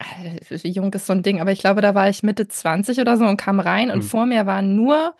äh, 0.00 0.40
wie 0.62 0.70
jung 0.70 0.92
ist 0.92 1.06
so 1.06 1.12
ein 1.12 1.22
Ding, 1.22 1.40
aber 1.40 1.52
ich 1.52 1.60
glaube, 1.60 1.80
da 1.80 1.94
war 1.94 2.08
ich 2.08 2.24
Mitte 2.24 2.48
20 2.48 2.98
oder 2.98 3.16
so 3.16 3.24
und 3.26 3.36
kam 3.36 3.60
rein 3.60 3.90
und 3.90 3.98
mhm. 3.98 4.02
vor 4.02 4.26
mir 4.26 4.46
waren 4.46 4.74
nur 4.74 5.14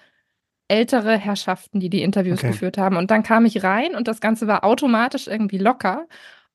ältere 0.73 1.19
Herrschaften, 1.19 1.81
die 1.81 1.91
die 1.91 2.03
Interviews 2.03 2.39
okay. 2.39 2.49
geführt 2.49 2.79
haben. 2.79 2.97
Und 2.97 3.11
dann 3.11 3.23
kam 3.23 3.45
ich 3.45 3.63
rein 3.63 3.95
und 3.95 4.09
das 4.09 4.21
Ganze 4.21 4.47
war 4.47 4.65
automatisch 4.65 5.27
irgendwie 5.27 5.59
locker. 5.59 6.07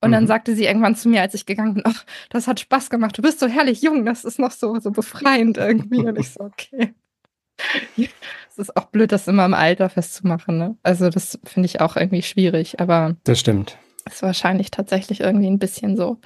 Und 0.02 0.10
mhm. 0.10 0.14
dann 0.14 0.28
sagte 0.28 0.56
sie 0.56 0.66
irgendwann 0.66 0.96
zu 0.96 1.08
mir, 1.08 1.22
als 1.22 1.36
ich 1.36 1.46
gegangen 1.46 1.75
bin, 1.75 1.84
ach, 1.86 2.04
das 2.31 2.48
hat 2.48 2.60
Spaß 2.60 2.90
gemacht. 2.90 3.16
Du 3.16 3.22
bist 3.22 3.40
so 3.40 3.48
herrlich 3.48 3.84
jung, 3.84 4.06
das 4.06 4.25
ist 4.25 4.40
noch 4.40 4.52
so, 4.52 4.80
so 4.80 4.90
befreiend 4.90 5.58
irgendwie. 5.58 6.00
Und 6.00 6.18
ich 6.18 6.31
so, 6.31 6.42
okay. 6.44 6.96
Es 8.50 8.69
ist 8.69 8.75
auch 8.75 8.86
blöd, 8.86 9.12
das 9.12 9.28
immer 9.28 9.46
im 9.46 9.54
Alter 9.54 9.88
festzumachen. 9.88 10.58
Ne? 10.58 10.78
Also 10.81 11.12
das 11.12 11.40
finde 11.44 11.68
ich 11.68 11.80
auch 11.80 11.96
irgendwie 11.96 12.24
schwierig. 12.24 12.80
Aber 12.80 13.16
das 13.24 13.40
stimmt. 13.40 13.78
Ist 14.12 14.21
wahrscheinlich 14.24 14.71
tatsächlich 14.71 15.19
irgendwie 15.19 15.48
ein 15.48 15.59
bisschen 15.59 15.98
so. 15.98 16.18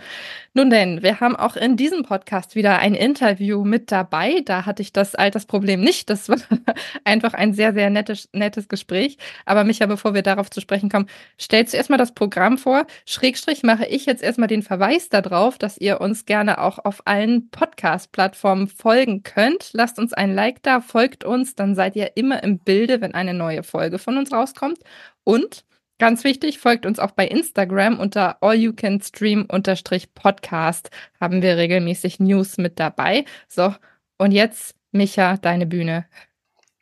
Nun 0.53 0.69
denn, 0.69 1.01
wir 1.01 1.19
haben 1.19 1.35
auch 1.35 1.55
in 1.55 1.77
diesem 1.77 2.03
Podcast 2.03 2.55
wieder 2.55 2.79
ein 2.79 2.93
Interview 2.93 3.63
mit 3.63 3.91
dabei. 3.91 4.41
Da 4.45 4.65
hatte 4.65 4.81
ich 4.81 4.93
das 4.93 5.15
Altersproblem 5.15 5.81
nicht. 5.81 6.09
Das 6.09 6.29
war 6.29 6.37
einfach 7.05 7.33
ein 7.33 7.53
sehr, 7.53 7.73
sehr 7.73 7.89
nettes, 7.89 8.29
nettes 8.33 8.67
Gespräch. 8.67 9.17
Aber 9.45 9.63
Micha, 9.63 9.85
bevor 9.85 10.13
wir 10.13 10.21
darauf 10.21 10.49
zu 10.49 10.61
sprechen 10.61 10.89
kommen, 10.89 11.07
stellst 11.39 11.73
du 11.73 11.77
erstmal 11.77 11.97
das 11.97 12.13
Programm 12.13 12.57
vor. 12.57 12.85
Schrägstrich 13.05 13.63
mache 13.63 13.85
ich 13.85 14.05
jetzt 14.05 14.21
erstmal 14.21 14.47
den 14.47 14.61
Verweis 14.61 15.09
darauf, 15.09 15.57
dass 15.57 15.77
ihr 15.77 16.01
uns 16.01 16.25
gerne 16.25 16.61
auch 16.61 16.79
auf 16.79 17.01
allen 17.05 17.49
Podcast-Plattformen 17.49 18.67
folgen 18.67 19.23
könnt. 19.23 19.71
Lasst 19.73 19.99
uns 19.99 20.13
ein 20.13 20.35
Like 20.35 20.61
da, 20.63 20.81
folgt 20.81 21.23
uns, 21.23 21.55
dann 21.55 21.75
seid 21.75 21.95
ihr 21.95 22.11
immer 22.15 22.43
im 22.43 22.59
Bilde, 22.59 23.01
wenn 23.01 23.13
eine 23.13 23.33
neue 23.33 23.63
Folge 23.63 23.99
von 23.99 24.17
uns 24.17 24.31
rauskommt. 24.31 24.79
Und 25.23 25.63
Ganz 26.01 26.23
wichtig, 26.23 26.57
folgt 26.57 26.87
uns 26.87 26.97
auch 26.97 27.11
bei 27.11 27.27
Instagram 27.27 27.99
unter 27.99 28.41
allyoucanstream-podcast. 28.41 30.89
Haben 31.19 31.43
wir 31.43 31.57
regelmäßig 31.57 32.19
News 32.19 32.57
mit 32.57 32.79
dabei. 32.79 33.23
So, 33.47 33.75
und 34.17 34.31
jetzt, 34.31 34.73
Micha, 34.91 35.37
deine 35.37 35.67
Bühne. 35.67 36.07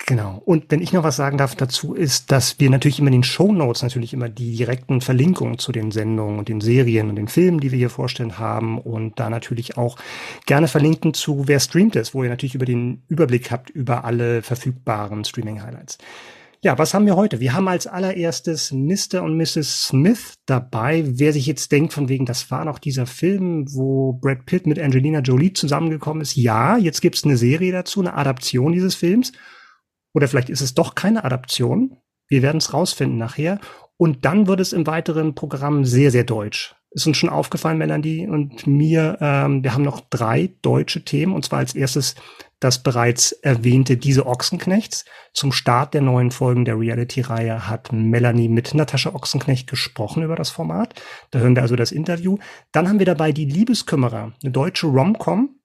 Genau. 0.06 0.42
Und 0.46 0.72
wenn 0.72 0.82
ich 0.82 0.94
noch 0.94 1.04
was 1.04 1.18
sagen 1.18 1.38
darf 1.38 1.54
dazu, 1.56 1.96
ist, 1.96 2.32
dass 2.32 2.62
wir 2.62 2.70
natürlich 2.70 3.00
immer 3.00 3.10
in 3.10 3.16
den 3.16 3.24
Show 3.24 3.52
Notes 3.52 3.84
natürlich 3.84 4.14
immer 4.14 4.30
die 4.30 4.56
direkten 4.56 5.02
Verlinkungen 5.02 5.58
zu 5.58 5.74
den 5.74 5.92
Sendungen 5.92 6.40
und 6.40 6.48
den 6.48 6.62
Serien 6.62 7.10
und 7.10 7.18
den 7.18 7.28
Filmen, 7.28 7.60
die 7.60 7.74
wir 7.74 7.78
hier 7.78 7.90
vorstellen 7.90 8.40
haben 8.40 8.80
und 8.80 9.20
da 9.20 9.30
natürlich 9.30 9.78
auch 9.78 9.98
gerne 10.46 10.70
verlinken 10.70 11.14
zu 11.14 11.50
wer 11.50 11.60
streamt 11.60 11.98
es, 11.98 12.14
wo 12.14 12.24
ihr 12.24 12.30
natürlich 12.30 12.56
über 12.56 12.64
den 12.64 13.04
Überblick 13.10 13.52
habt 13.52 13.70
über 13.70 14.06
alle 14.06 14.44
verfügbaren 14.44 15.26
Streaming 15.26 15.62
Highlights. 15.62 15.98
Ja, 16.62 16.78
was 16.78 16.94
haben 16.94 17.06
wir 17.06 17.16
heute? 17.16 17.40
Wir 17.40 17.54
haben 17.54 17.70
als 17.70 17.88
allererstes 17.88 18.74
Mr. 18.74 19.24
und 19.24 19.38
Mrs. 19.38 19.86
Smith 19.86 20.34
dabei. 20.46 21.06
Wer 21.06 21.32
sich 21.32 21.46
jetzt 21.46 21.72
denkt, 21.72 21.94
von 21.94 22.10
wegen, 22.10 22.26
das 22.26 22.52
war 22.52 22.66
noch 22.66 22.80
dieser 22.80 23.06
Film, 23.06 23.66
wo 23.74 24.12
Brad 24.12 24.46
Pitt 24.46 24.68
mit 24.68 24.78
Angelina 24.78 25.20
Jolie 25.20 25.54
zusammengekommen 25.54 26.22
ist. 26.22 26.36
Ja, 26.36 26.76
jetzt 26.76 27.00
gibt's 27.00 27.24
eine 27.24 27.38
Serie 27.38 27.72
dazu, 27.72 28.02
eine 28.02 28.14
Adaption 28.14 28.74
dieses 28.74 28.96
Films. 28.96 29.32
Oder 30.14 30.28
vielleicht 30.28 30.50
ist 30.50 30.60
es 30.60 30.74
doch 30.74 30.96
keine 30.96 31.24
Adaption. 31.24 31.96
Wir 32.28 32.42
werden 32.42 32.58
es 32.58 32.74
rausfinden 32.74 33.18
nachher. 33.18 33.62
Und 33.96 34.26
dann 34.26 34.48
wird 34.48 34.60
es 34.60 34.74
im 34.74 34.86
weiteren 34.86 35.36
Programm 35.36 35.86
sehr, 35.86 36.12
sehr 36.12 36.26
deutsch. 36.26 36.76
Ist 36.92 37.08
uns 37.08 37.16
schon 37.16 37.30
aufgefallen, 37.30 37.78
Melanie 37.78 38.28
und 38.28 38.68
mir. 38.68 39.18
Ähm, 39.22 39.64
wir 39.64 39.74
haben 39.74 39.84
noch 39.84 40.02
drei 40.10 40.50
deutsche 40.62 41.06
Themen. 41.06 41.32
Und 41.32 41.46
zwar 41.46 41.60
als 41.60 41.74
erstes 41.74 42.16
das 42.60 42.84
bereits 42.84 43.32
erwähnte 43.32 43.98
Diese 43.98 44.26
Ochsenknechts. 44.26 45.06
Zum 45.34 45.52
Start 45.52 45.94
der 45.94 46.02
neuen 46.02 46.32
Folgen 46.32 46.66
der 46.66 46.78
Reality-Reihe 46.78 47.70
hat 47.70 47.94
Melanie 47.94 48.50
mit 48.50 48.74
Natascha 48.74 49.14
Ochsenknecht 49.14 49.70
gesprochen 49.70 50.24
über 50.24 50.36
das 50.36 50.50
Format. 50.50 51.02
Da 51.32 51.40
hören 51.40 51.56
wir 51.56 51.62
also 51.62 51.76
das 51.76 51.92
Interview. 51.92 52.38
Dann 52.72 52.90
haben 52.90 53.00
wir 53.00 53.06
dabei 53.06 53.32
die 53.32 53.46
Liebeskümmerer, 53.46 54.34
eine 54.44 54.52
deutsche 54.52 54.88
Rom-Com. 54.88 55.56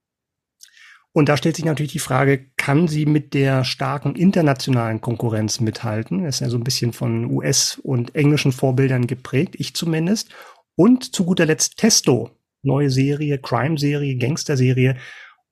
Und 1.12 1.28
da 1.28 1.36
stellt 1.36 1.56
sich 1.56 1.64
natürlich 1.64 1.92
die 1.92 2.00
Frage, 2.00 2.50
kann 2.56 2.88
sie 2.88 3.06
mit 3.06 3.34
der 3.34 3.64
starken 3.64 4.16
internationalen 4.16 5.00
Konkurrenz 5.00 5.60
mithalten? 5.60 6.24
Das 6.24 6.36
ist 6.36 6.40
ja 6.40 6.48
so 6.48 6.58
ein 6.58 6.64
bisschen 6.64 6.92
von 6.92 7.26
US- 7.26 7.78
und 7.82 8.16
englischen 8.16 8.50
Vorbildern 8.50 9.06
geprägt, 9.06 9.54
ich 9.58 9.74
zumindest. 9.74 10.30
Und 10.76 11.14
zu 11.14 11.24
guter 11.24 11.46
Letzt 11.46 11.76
Testo, 11.76 12.30
neue 12.62 12.90
Serie, 12.90 13.38
Crime-Serie, 13.38 14.16
Gangster-Serie 14.16 14.96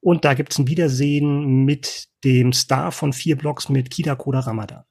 und 0.02 0.24
da 0.24 0.34
gibt's 0.34 0.58
ein 0.58 0.66
Wiedersehen 0.66 1.64
mit 1.64 2.08
dem 2.24 2.52
Star 2.52 2.92
von 2.92 3.12
vier 3.12 3.36
Blocks 3.36 3.68
mit 3.68 3.90
Kida 3.90 4.16
Koda 4.16 4.40
Ramadan. 4.40 4.84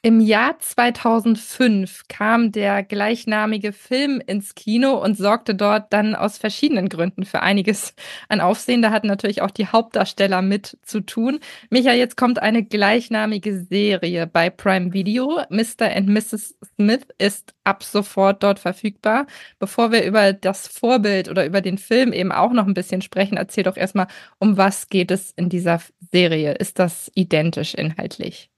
Im 0.00 0.20
Jahr 0.20 0.56
2005 0.60 2.04
kam 2.08 2.52
der 2.52 2.84
gleichnamige 2.84 3.72
Film 3.72 4.22
ins 4.24 4.54
Kino 4.54 4.94
und 4.94 5.16
sorgte 5.18 5.56
dort 5.56 5.92
dann 5.92 6.14
aus 6.14 6.38
verschiedenen 6.38 6.88
Gründen 6.88 7.24
für 7.24 7.42
einiges 7.42 7.94
an 8.28 8.40
Aufsehen. 8.40 8.80
Da 8.80 8.92
hatten 8.92 9.08
natürlich 9.08 9.42
auch 9.42 9.50
die 9.50 9.66
Hauptdarsteller 9.66 10.40
mit 10.40 10.78
zu 10.82 11.00
tun. 11.00 11.40
Micha, 11.70 11.92
jetzt 11.92 12.16
kommt 12.16 12.38
eine 12.38 12.62
gleichnamige 12.62 13.58
Serie 13.64 14.28
bei 14.28 14.50
Prime 14.50 14.92
Video. 14.92 15.42
Mr. 15.50 15.90
and 15.92 16.08
Mrs. 16.08 16.56
Smith 16.76 17.04
ist 17.18 17.54
ab 17.64 17.82
sofort 17.82 18.44
dort 18.44 18.60
verfügbar. 18.60 19.26
Bevor 19.58 19.90
wir 19.90 20.04
über 20.04 20.32
das 20.32 20.68
Vorbild 20.68 21.28
oder 21.28 21.44
über 21.44 21.60
den 21.60 21.76
Film 21.76 22.12
eben 22.12 22.30
auch 22.30 22.52
noch 22.52 22.68
ein 22.68 22.74
bisschen 22.74 23.02
sprechen, 23.02 23.36
erzähl 23.36 23.64
doch 23.64 23.76
erstmal, 23.76 24.06
um 24.38 24.56
was 24.56 24.88
geht 24.90 25.10
es 25.10 25.32
in 25.32 25.48
dieser 25.48 25.82
Serie? 26.12 26.52
Ist 26.52 26.78
das 26.78 27.10
identisch 27.16 27.74
inhaltlich? 27.74 28.48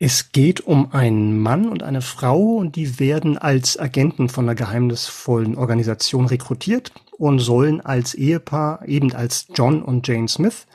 Es 0.00 0.32
geht 0.32 0.60
um 0.60 0.92
einen 0.92 1.38
Mann 1.38 1.68
und 1.68 1.84
eine 1.84 2.02
Frau 2.02 2.56
und 2.56 2.74
die 2.74 2.98
werden 2.98 3.38
als 3.38 3.78
Agenten 3.78 4.28
von 4.28 4.44
einer 4.44 4.56
geheimnisvollen 4.56 5.56
Organisation 5.56 6.26
rekrutiert 6.26 6.92
und 7.16 7.38
sollen 7.38 7.80
als 7.80 8.14
Ehepaar, 8.14 8.86
eben 8.88 9.14
als 9.14 9.46
John 9.54 9.82
und 9.82 10.06
Jane 10.06 10.26
Smith, 10.26 10.66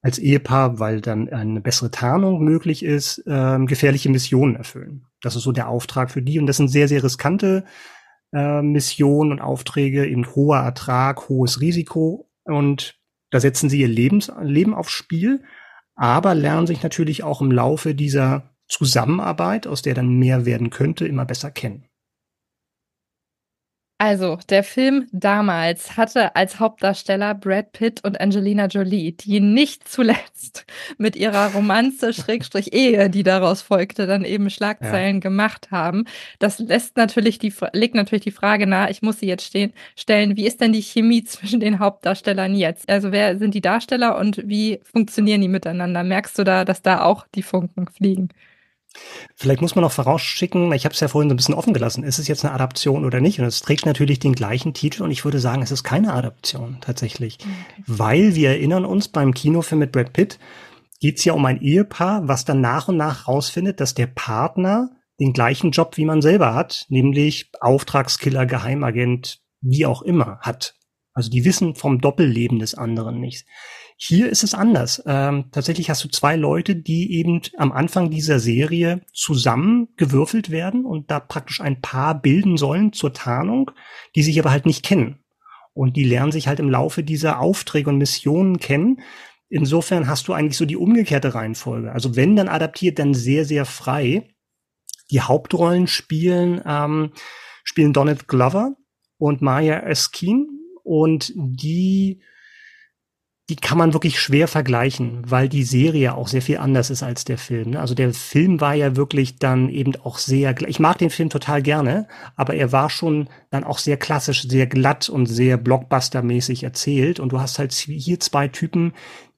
als 0.00 0.18
Ehepaar, 0.18 0.78
weil 0.78 1.02
dann 1.02 1.28
eine 1.28 1.60
bessere 1.60 1.90
Tarnung 1.90 2.42
möglich 2.42 2.82
ist, 2.82 3.18
äh, 3.26 3.58
gefährliche 3.66 4.08
Missionen 4.08 4.56
erfüllen. 4.56 5.04
Das 5.20 5.36
ist 5.36 5.42
so 5.42 5.52
der 5.52 5.68
Auftrag 5.68 6.10
für 6.10 6.22
die 6.22 6.38
und 6.38 6.46
das 6.46 6.56
sind 6.56 6.68
sehr, 6.68 6.88
sehr 6.88 7.04
riskante 7.04 7.64
äh, 8.32 8.62
Missionen 8.62 9.30
und 9.30 9.40
Aufträge, 9.40 10.06
eben 10.06 10.26
hoher 10.34 10.58
Ertrag, 10.58 11.28
hohes 11.28 11.60
Risiko 11.60 12.30
und 12.44 12.98
da 13.30 13.40
setzen 13.40 13.68
sie 13.68 13.80
ihr 13.80 13.88
Lebens 13.88 14.32
Leben 14.40 14.72
aufs 14.72 14.92
Spiel 14.92 15.42
aber 15.98 16.34
lernen 16.36 16.68
sich 16.68 16.82
natürlich 16.82 17.24
auch 17.24 17.42
im 17.42 17.50
Laufe 17.50 17.94
dieser 17.94 18.54
Zusammenarbeit, 18.68 19.66
aus 19.66 19.82
der 19.82 19.94
dann 19.94 20.08
mehr 20.10 20.46
werden 20.46 20.70
könnte, 20.70 21.06
immer 21.06 21.24
besser 21.24 21.50
kennen. 21.50 21.87
Also, 24.00 24.38
der 24.48 24.62
Film 24.62 25.08
damals 25.10 25.96
hatte 25.96 26.36
als 26.36 26.60
Hauptdarsteller 26.60 27.34
Brad 27.34 27.72
Pitt 27.72 28.04
und 28.04 28.20
Angelina 28.20 28.66
Jolie, 28.66 29.10
die 29.10 29.40
nicht 29.40 29.88
zuletzt 29.88 30.66
mit 30.98 31.16
ihrer 31.16 31.52
Romanze 31.52 32.12
Schrägstrich 32.14 32.72
Ehe, 32.72 33.10
die 33.10 33.24
daraus 33.24 33.60
folgte, 33.60 34.06
dann 34.06 34.24
eben 34.24 34.50
Schlagzeilen 34.50 35.16
ja. 35.16 35.20
gemacht 35.20 35.72
haben. 35.72 36.04
Das 36.38 36.60
lässt 36.60 36.96
natürlich 36.96 37.40
die, 37.40 37.52
legt 37.72 37.96
natürlich 37.96 38.22
die 38.22 38.30
Frage 38.30 38.68
nahe, 38.68 38.88
ich 38.88 39.02
muss 39.02 39.18
sie 39.18 39.26
jetzt 39.26 39.44
stehen, 39.44 39.72
stellen, 39.96 40.36
wie 40.36 40.46
ist 40.46 40.60
denn 40.60 40.72
die 40.72 40.82
Chemie 40.82 41.24
zwischen 41.24 41.58
den 41.58 41.80
Hauptdarstellern 41.80 42.54
jetzt? 42.54 42.88
Also, 42.88 43.10
wer 43.10 43.36
sind 43.36 43.52
die 43.54 43.60
Darsteller 43.60 44.16
und 44.16 44.40
wie 44.46 44.78
funktionieren 44.84 45.40
die 45.40 45.48
miteinander? 45.48 46.04
Merkst 46.04 46.38
du 46.38 46.44
da, 46.44 46.64
dass 46.64 46.82
da 46.82 47.02
auch 47.02 47.26
die 47.34 47.42
Funken 47.42 47.88
fliegen? 47.88 48.28
Vielleicht 49.36 49.60
muss 49.60 49.74
man 49.74 49.82
noch 49.82 49.92
vorausschicken, 49.92 50.72
ich 50.72 50.84
habe 50.84 50.94
es 50.94 51.00
ja 51.00 51.08
vorhin 51.08 51.28
so 51.28 51.34
ein 51.34 51.36
bisschen 51.36 51.54
offen 51.54 51.72
gelassen, 51.72 52.02
ist 52.02 52.18
es 52.18 52.26
jetzt 52.26 52.44
eine 52.44 52.54
Adaption 52.54 53.04
oder 53.04 53.20
nicht? 53.20 53.38
Und 53.38 53.46
es 53.46 53.60
trägt 53.60 53.86
natürlich 53.86 54.18
den 54.18 54.34
gleichen 54.34 54.74
Titel 54.74 55.02
und 55.02 55.10
ich 55.10 55.24
würde 55.24 55.38
sagen, 55.38 55.62
es 55.62 55.70
ist 55.70 55.84
keine 55.84 56.12
Adaption 56.12 56.78
tatsächlich. 56.80 57.38
Okay. 57.40 57.84
Weil 57.86 58.34
wir 58.34 58.50
erinnern 58.50 58.84
uns 58.84 59.08
beim 59.08 59.34
Kinofilm 59.34 59.78
mit 59.78 59.92
Brad 59.92 60.12
Pitt, 60.12 60.38
geht 61.00 61.18
es 61.18 61.24
ja 61.24 61.32
um 61.34 61.44
ein 61.44 61.60
Ehepaar, 61.60 62.26
was 62.26 62.44
dann 62.44 62.60
nach 62.60 62.88
und 62.88 62.96
nach 62.96 63.28
rausfindet, 63.28 63.80
dass 63.80 63.94
der 63.94 64.08
Partner 64.08 64.90
den 65.20 65.32
gleichen 65.32 65.70
Job 65.70 65.96
wie 65.96 66.04
man 66.04 66.22
selber 66.22 66.54
hat, 66.54 66.86
nämlich 66.88 67.50
Auftragskiller, 67.60 68.46
Geheimagent, 68.46 69.40
wie 69.60 69.86
auch 69.86 70.02
immer 70.02 70.38
hat. 70.40 70.74
Also 71.12 71.30
die 71.30 71.44
wissen 71.44 71.74
vom 71.74 72.00
Doppelleben 72.00 72.60
des 72.60 72.74
anderen 72.74 73.20
nichts. 73.20 73.44
Hier 74.00 74.28
ist 74.28 74.44
es 74.44 74.54
anders. 74.54 75.02
Ähm, 75.06 75.46
tatsächlich 75.50 75.90
hast 75.90 76.04
du 76.04 76.08
zwei 76.08 76.36
Leute, 76.36 76.76
die 76.76 77.16
eben 77.18 77.42
am 77.56 77.72
Anfang 77.72 78.10
dieser 78.10 78.38
Serie 78.38 79.00
zusammengewürfelt 79.12 80.50
werden 80.50 80.84
und 80.84 81.10
da 81.10 81.18
praktisch 81.18 81.60
ein 81.60 81.80
Paar 81.80 82.14
bilden 82.14 82.56
sollen 82.56 82.92
zur 82.92 83.12
Tarnung, 83.12 83.72
die 84.14 84.22
sich 84.22 84.38
aber 84.38 84.52
halt 84.52 84.66
nicht 84.66 84.84
kennen. 84.84 85.18
Und 85.74 85.96
die 85.96 86.04
lernen 86.04 86.30
sich 86.30 86.46
halt 86.46 86.60
im 86.60 86.70
Laufe 86.70 87.02
dieser 87.02 87.40
Aufträge 87.40 87.90
und 87.90 87.98
Missionen 87.98 88.60
kennen. 88.60 89.00
Insofern 89.48 90.06
hast 90.06 90.28
du 90.28 90.32
eigentlich 90.32 90.56
so 90.56 90.64
die 90.64 90.76
umgekehrte 90.76 91.34
Reihenfolge. 91.34 91.90
Also 91.90 92.14
wenn 92.14 92.36
dann 92.36 92.48
adaptiert, 92.48 93.00
dann 93.00 93.14
sehr, 93.14 93.44
sehr 93.44 93.64
frei. 93.64 94.28
Die 95.10 95.22
Hauptrollen 95.22 95.88
spielen, 95.88 96.62
ähm, 96.64 97.10
spielen 97.64 97.92
Donald 97.92 98.28
Glover 98.28 98.76
und 99.16 99.42
Maya 99.42 99.74
Erskine 99.74 100.46
und 100.84 101.32
die 101.34 102.20
die 103.48 103.56
kann 103.56 103.78
man 103.78 103.94
wirklich 103.94 104.20
schwer 104.20 104.46
vergleichen, 104.46 105.22
weil 105.26 105.48
die 105.48 105.62
Serie 105.62 106.14
auch 106.14 106.28
sehr 106.28 106.42
viel 106.42 106.58
anders 106.58 106.90
ist 106.90 107.02
als 107.02 107.24
der 107.24 107.38
Film. 107.38 107.70
Ne? 107.70 107.80
Also 107.80 107.94
der 107.94 108.12
Film 108.12 108.60
war 108.60 108.74
ja 108.74 108.94
wirklich 108.94 109.36
dann 109.36 109.70
eben 109.70 109.96
auch 109.96 110.18
sehr, 110.18 110.54
ich 110.68 110.80
mag 110.80 110.98
den 110.98 111.08
Film 111.08 111.30
total 111.30 111.62
gerne, 111.62 112.06
aber 112.36 112.54
er 112.54 112.72
war 112.72 112.90
schon 112.90 113.28
dann 113.50 113.64
auch 113.64 113.78
sehr 113.78 113.96
klassisch, 113.96 114.46
sehr 114.46 114.66
glatt 114.66 115.08
und 115.08 115.24
sehr 115.26 115.56
blockbustermäßig 115.56 116.62
erzählt. 116.62 117.20
Und 117.20 117.32
du 117.32 117.40
hast 117.40 117.58
halt 117.58 117.72
hier 117.72 118.20
zwei 118.20 118.48
Typen, 118.48 118.92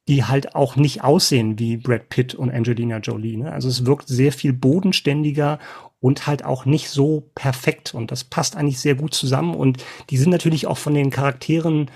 die 0.09 0.25
halt 0.25 0.57
auch 0.57 0.75
nicht 0.75 1.05
aussehen 1.05 1.61
wie 1.61 1.77
Brad 1.77 2.09
Pitt 2.09 2.35
und 2.35 2.51
Angelina 2.51 2.99
Jolie. 2.99 3.37
Ne? 3.37 3.53
Also 3.53 3.69
es 3.69 3.87
wirkt 3.87 4.09
sehr 4.09 4.33
viel 4.33 4.53
bodenständiger 4.53 5.61
und 6.01 6.27
halt 6.27 6.45
auch 6.45 6.65
nicht 6.65 6.89
so 6.89 7.31
perfekt. 7.37 7.95
Und 7.95 8.11
das 8.11 8.25
passt 8.25 8.57
eigentlich 8.57 8.81
sehr 8.81 8.97
gut 8.97 9.15
zusammen. 9.15 9.55
Und 9.55 9.85
die 10.09 10.17
sind 10.17 10.31
natürlich 10.31 10.67
auch 10.67 10.79
von 10.79 10.95
den 10.95 11.11
Charakteren 11.11 11.93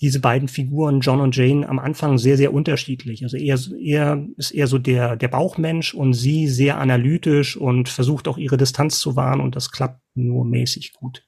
diese 0.00 0.20
beiden 0.20 0.48
Figuren, 0.48 1.00
John 1.00 1.20
und 1.20 1.36
Jane, 1.36 1.68
am 1.68 1.78
Anfang 1.78 2.18
sehr, 2.18 2.36
sehr 2.36 2.52
unterschiedlich. 2.52 3.24
Also 3.24 3.36
er, 3.36 3.58
er 3.80 4.26
ist 4.36 4.52
eher 4.52 4.66
so 4.66 4.78
der, 4.78 5.16
der 5.16 5.28
Bauchmensch 5.28 5.94
und 5.94 6.12
sie 6.14 6.46
sehr 6.46 6.78
analytisch 6.78 7.56
und 7.56 7.88
versucht 7.88 8.28
auch 8.28 8.38
ihre 8.38 8.56
Distanz 8.56 9.00
zu 9.00 9.16
wahren 9.16 9.40
und 9.40 9.56
das 9.56 9.70
klappt 9.70 10.00
nur 10.14 10.44
mäßig 10.44 10.92
gut. 10.92 11.24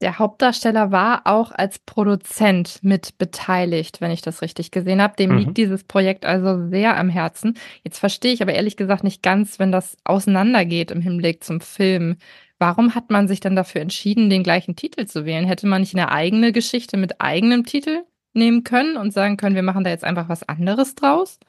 Der 0.00 0.18
Hauptdarsteller 0.18 0.92
war 0.92 1.26
auch 1.26 1.52
als 1.52 1.78
Produzent 1.78 2.78
mit 2.82 3.18
beteiligt, 3.18 4.00
wenn 4.00 4.10
ich 4.10 4.22
das 4.22 4.40
richtig 4.40 4.70
gesehen 4.70 5.02
habe. 5.02 5.14
Dem 5.16 5.30
mhm. 5.32 5.38
liegt 5.38 5.56
dieses 5.58 5.84
Projekt 5.84 6.24
also 6.24 6.70
sehr 6.70 6.96
am 6.96 7.10
Herzen. 7.10 7.58
Jetzt 7.84 7.98
verstehe 7.98 8.32
ich 8.32 8.40
aber 8.40 8.54
ehrlich 8.54 8.78
gesagt 8.78 9.04
nicht 9.04 9.22
ganz, 9.22 9.58
wenn 9.58 9.72
das 9.72 9.98
auseinandergeht 10.04 10.90
im 10.90 11.02
Hinblick 11.02 11.44
zum 11.44 11.60
Film. 11.60 12.16
Warum 12.60 12.94
hat 12.94 13.10
man 13.10 13.26
sich 13.26 13.40
dann 13.40 13.56
dafür 13.56 13.80
entschieden, 13.80 14.28
den 14.28 14.42
gleichen 14.42 14.76
Titel 14.76 15.06
zu 15.06 15.24
wählen? 15.24 15.46
Hätte 15.46 15.66
man 15.66 15.80
nicht 15.80 15.94
eine 15.94 16.12
eigene 16.12 16.52
Geschichte 16.52 16.98
mit 16.98 17.18
eigenem 17.18 17.64
Titel 17.64 18.04
nehmen 18.34 18.64
können 18.64 18.98
und 18.98 19.12
sagen 19.14 19.38
können, 19.38 19.56
wir 19.56 19.62
machen 19.62 19.82
da 19.82 19.88
jetzt 19.88 20.04
einfach 20.04 20.28
was 20.28 20.46
anderes 20.46 20.94
draus? 20.94 21.40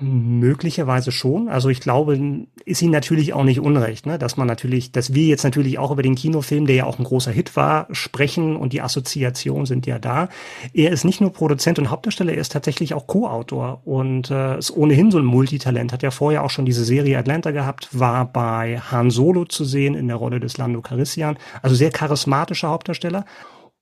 Möglicherweise 0.00 1.12
schon. 1.12 1.48
Also 1.48 1.68
ich 1.68 1.80
glaube, 1.80 2.18
ist 2.64 2.82
ihnen 2.82 2.90
natürlich 2.90 3.32
auch 3.32 3.44
nicht 3.44 3.60
unrecht, 3.60 4.04
ne? 4.04 4.18
dass 4.18 4.36
man 4.36 4.48
natürlich, 4.48 4.90
dass 4.90 5.14
wir 5.14 5.26
jetzt 5.26 5.44
natürlich 5.44 5.78
auch 5.78 5.92
über 5.92 6.02
den 6.02 6.16
Kinofilm, 6.16 6.66
der 6.66 6.76
ja 6.76 6.84
auch 6.84 6.98
ein 6.98 7.04
großer 7.04 7.30
Hit 7.30 7.54
war, 7.54 7.86
sprechen 7.92 8.56
und 8.56 8.72
die 8.72 8.82
Assoziationen 8.82 9.64
sind 9.64 9.86
ja 9.86 9.98
da. 9.98 10.28
Er 10.74 10.90
ist 10.90 11.04
nicht 11.04 11.20
nur 11.20 11.32
Produzent 11.32 11.78
und 11.78 11.90
Hauptdarsteller, 11.90 12.32
er 12.32 12.40
ist 12.40 12.52
tatsächlich 12.52 12.94
auch 12.94 13.06
Co-Autor 13.06 13.82
und 13.84 14.30
äh, 14.30 14.58
ist 14.58 14.76
ohnehin 14.76 15.12
so 15.12 15.18
ein 15.18 15.24
Multitalent. 15.24 15.92
Hat 15.92 16.02
ja 16.02 16.10
vorher 16.10 16.42
auch 16.42 16.50
schon 16.50 16.66
diese 16.66 16.84
Serie 16.84 17.16
Atlanta 17.16 17.52
gehabt, 17.52 17.88
war 17.92 18.24
bei 18.24 18.78
Han 18.90 19.10
Solo 19.10 19.44
zu 19.44 19.64
sehen 19.64 19.94
in 19.94 20.08
der 20.08 20.16
Rolle 20.16 20.40
des 20.40 20.58
Lando 20.58 20.82
Calrissian. 20.82 21.38
Also 21.62 21.76
sehr 21.76 21.90
charismatischer 21.90 22.68
Hauptdarsteller 22.68 23.24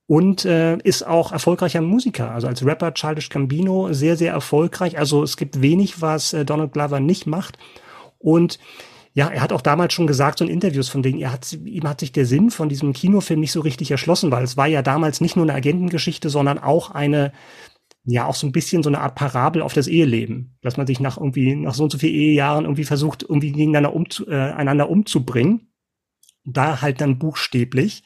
und 0.06 0.44
äh, 0.44 0.76
ist 0.78 1.06
auch 1.06 1.32
erfolgreicher 1.32 1.80
Musiker. 1.80 2.30
Also 2.30 2.46
als 2.46 2.64
Rapper 2.64 2.92
Childish 2.92 3.30
Gambino 3.30 3.92
sehr, 3.92 4.16
sehr 4.16 4.32
erfolgreich. 4.32 4.98
Also 4.98 5.22
es 5.22 5.36
gibt 5.36 5.62
wenig, 5.62 6.02
was 6.02 6.32
äh, 6.32 6.44
Donald 6.44 6.72
Glover 6.72 7.00
nicht 7.00 7.26
macht. 7.26 7.58
Und 8.18 8.58
ja, 9.14 9.28
er 9.28 9.40
hat 9.40 9.52
auch 9.52 9.60
damals 9.60 9.94
schon 9.94 10.06
gesagt, 10.06 10.38
so 10.38 10.44
in 10.44 10.50
Interviews 10.50 10.88
von 10.88 11.02
denen, 11.02 11.20
er 11.20 11.32
hat, 11.32 11.52
ihm 11.52 11.88
hat 11.88 12.00
sich 12.00 12.12
der 12.12 12.26
Sinn 12.26 12.50
von 12.50 12.68
diesem 12.68 12.92
Kinofilm 12.92 13.40
nicht 13.40 13.52
so 13.52 13.60
richtig 13.60 13.90
erschlossen, 13.92 14.32
weil 14.32 14.42
es 14.42 14.56
war 14.56 14.66
ja 14.66 14.82
damals 14.82 15.20
nicht 15.20 15.36
nur 15.36 15.44
eine 15.44 15.54
Agentengeschichte, 15.54 16.28
sondern 16.28 16.58
auch 16.58 16.90
eine, 16.90 17.32
ja, 18.04 18.26
auch 18.26 18.34
so 18.34 18.46
ein 18.46 18.52
bisschen 18.52 18.82
so 18.82 18.90
eine 18.90 19.00
Art 19.00 19.14
Parabel 19.14 19.62
auf 19.62 19.72
das 19.72 19.86
Eheleben. 19.86 20.58
Dass 20.60 20.76
man 20.76 20.86
sich 20.86 21.00
nach 21.00 21.16
irgendwie, 21.16 21.54
nach 21.54 21.74
so 21.74 21.84
und 21.84 21.90
so 21.90 21.98
vielen 21.98 22.14
Ehejahren 22.14 22.64
irgendwie 22.64 22.84
versucht, 22.84 23.22
irgendwie 23.22 23.52
gegeneinander 23.52 23.94
umzu, 23.94 24.26
äh, 24.28 24.34
einander 24.34 24.90
umzubringen. 24.90 25.72
Da 26.44 26.82
halt 26.82 27.00
dann 27.00 27.18
buchstäblich. 27.18 28.02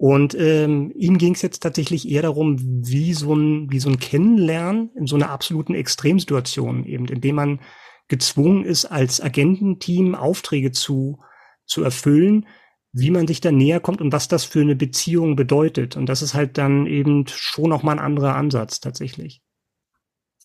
Und 0.00 0.34
ähm, 0.34 0.94
ihm 0.96 1.18
ging 1.18 1.34
es 1.34 1.42
jetzt 1.42 1.62
tatsächlich 1.62 2.08
eher 2.08 2.22
darum, 2.22 2.56
wie 2.58 3.12
so 3.12 3.34
ein 3.34 3.70
wie 3.70 3.80
so 3.80 3.90
ein 3.90 3.98
Kennenlernen 3.98 4.88
in 4.96 5.06
so 5.06 5.14
einer 5.14 5.28
absoluten 5.28 5.74
Extremsituation 5.74 6.86
eben, 6.86 7.04
indem 7.04 7.34
man 7.34 7.60
gezwungen 8.08 8.64
ist, 8.64 8.86
als 8.86 9.20
Agententeam 9.20 10.14
Aufträge 10.14 10.72
zu 10.72 11.18
zu 11.66 11.84
erfüllen, 11.84 12.46
wie 12.92 13.10
man 13.10 13.26
sich 13.26 13.42
da 13.42 13.52
näher 13.52 13.80
kommt 13.80 14.00
und 14.00 14.10
was 14.10 14.26
das 14.26 14.46
für 14.46 14.62
eine 14.62 14.74
Beziehung 14.74 15.36
bedeutet. 15.36 15.98
Und 15.98 16.06
das 16.06 16.22
ist 16.22 16.32
halt 16.32 16.56
dann 16.56 16.86
eben 16.86 17.26
schon 17.26 17.68
noch 17.68 17.82
mal 17.82 17.92
ein 17.92 17.98
anderer 17.98 18.36
Ansatz 18.36 18.80
tatsächlich 18.80 19.42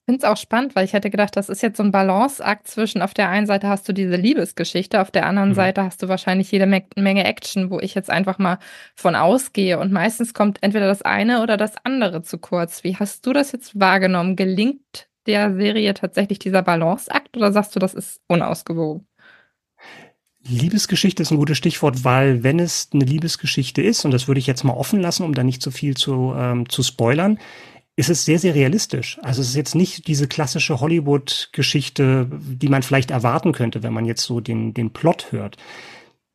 finde 0.05 0.19
es 0.19 0.23
auch 0.23 0.37
spannend, 0.37 0.75
weil 0.75 0.85
ich 0.85 0.93
hätte 0.93 1.09
gedacht, 1.09 1.35
das 1.35 1.49
ist 1.49 1.63
jetzt 1.63 1.77
so 1.77 1.83
ein 1.83 1.91
Balanceakt 1.91 2.67
zwischen, 2.67 3.01
auf 3.01 3.13
der 3.13 3.29
einen 3.29 3.47
Seite 3.47 3.67
hast 3.67 3.89
du 3.89 3.93
diese 3.93 4.15
Liebesgeschichte, 4.15 5.01
auf 5.01 5.11
der 5.11 5.25
anderen 5.25 5.49
mhm. 5.49 5.55
Seite 5.55 5.83
hast 5.83 6.01
du 6.03 6.07
wahrscheinlich 6.07 6.51
jede 6.51 6.67
Menge 6.67 7.25
Action, 7.25 7.71
wo 7.71 7.79
ich 7.79 7.95
jetzt 7.95 8.09
einfach 8.09 8.37
mal 8.37 8.59
von 8.95 9.15
ausgehe. 9.15 9.79
Und 9.79 9.91
meistens 9.91 10.33
kommt 10.33 10.59
entweder 10.61 10.87
das 10.87 11.01
eine 11.01 11.41
oder 11.41 11.57
das 11.57 11.73
andere 11.83 12.21
zu 12.21 12.37
kurz. 12.37 12.83
Wie 12.83 12.95
hast 12.95 13.25
du 13.25 13.33
das 13.33 13.51
jetzt 13.51 13.79
wahrgenommen? 13.79 14.35
Gelingt 14.35 15.09
der 15.25 15.55
Serie 15.55 15.93
tatsächlich 15.95 16.37
dieser 16.37 16.61
Balanceakt 16.61 17.35
oder 17.35 17.51
sagst 17.51 17.75
du, 17.75 17.79
das 17.79 17.95
ist 17.95 18.21
unausgewogen? 18.27 19.07
Liebesgeschichte 20.47 21.23
ist 21.23 21.31
ein 21.31 21.37
gutes 21.37 21.57
Stichwort, 21.57 22.03
weil 22.03 22.43
wenn 22.43 22.59
es 22.59 22.89
eine 22.93 23.05
Liebesgeschichte 23.05 23.81
ist, 23.81 24.05
und 24.05 24.11
das 24.11 24.27
würde 24.27 24.39
ich 24.39 24.45
jetzt 24.45 24.63
mal 24.63 24.73
offen 24.73 24.99
lassen, 24.99 25.23
um 25.23 25.33
da 25.33 25.43
nicht 25.43 25.63
zu 25.63 25.71
viel 25.71 25.97
zu, 25.97 26.35
ähm, 26.37 26.69
zu 26.69 26.83
spoilern, 26.83 27.39
ist 27.95 28.09
es 28.09 28.25
sehr, 28.25 28.39
sehr 28.39 28.55
realistisch. 28.55 29.19
Also 29.21 29.41
es 29.41 29.49
ist 29.49 29.55
jetzt 29.55 29.75
nicht 29.75 30.07
diese 30.07 30.27
klassische 30.27 30.81
Hollywood-Geschichte, 30.81 32.29
die 32.31 32.67
man 32.67 32.83
vielleicht 32.83 33.11
erwarten 33.11 33.53
könnte, 33.53 33.83
wenn 33.83 33.93
man 33.93 34.05
jetzt 34.05 34.23
so 34.23 34.41
den, 34.41 34.73
den 34.73 34.91
Plot 34.91 35.31
hört. 35.31 35.57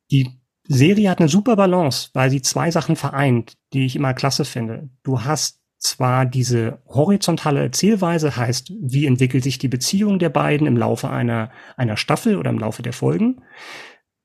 Die 0.09 0.41
Serie 0.67 1.09
hat 1.09 1.19
eine 1.19 1.29
super 1.29 1.55
Balance, 1.55 2.09
weil 2.13 2.29
sie 2.29 2.41
zwei 2.41 2.71
Sachen 2.71 2.95
vereint, 2.95 3.57
die 3.73 3.85
ich 3.85 3.95
immer 3.95 4.13
klasse 4.13 4.45
finde. 4.45 4.89
Du 5.03 5.23
hast 5.23 5.59
zwar 5.77 6.25
diese 6.25 6.79
horizontale 6.87 7.61
Erzählweise, 7.61 8.35
heißt, 8.35 8.71
wie 8.81 9.05
entwickelt 9.05 9.43
sich 9.43 9.57
die 9.57 9.67
Beziehung 9.67 10.19
der 10.19 10.29
beiden 10.29 10.67
im 10.67 10.77
Laufe 10.77 11.09
einer, 11.09 11.51
einer 11.75 11.97
Staffel 11.97 12.37
oder 12.37 12.51
im 12.51 12.59
Laufe 12.59 12.83
der 12.83 12.93
Folgen. 12.93 13.41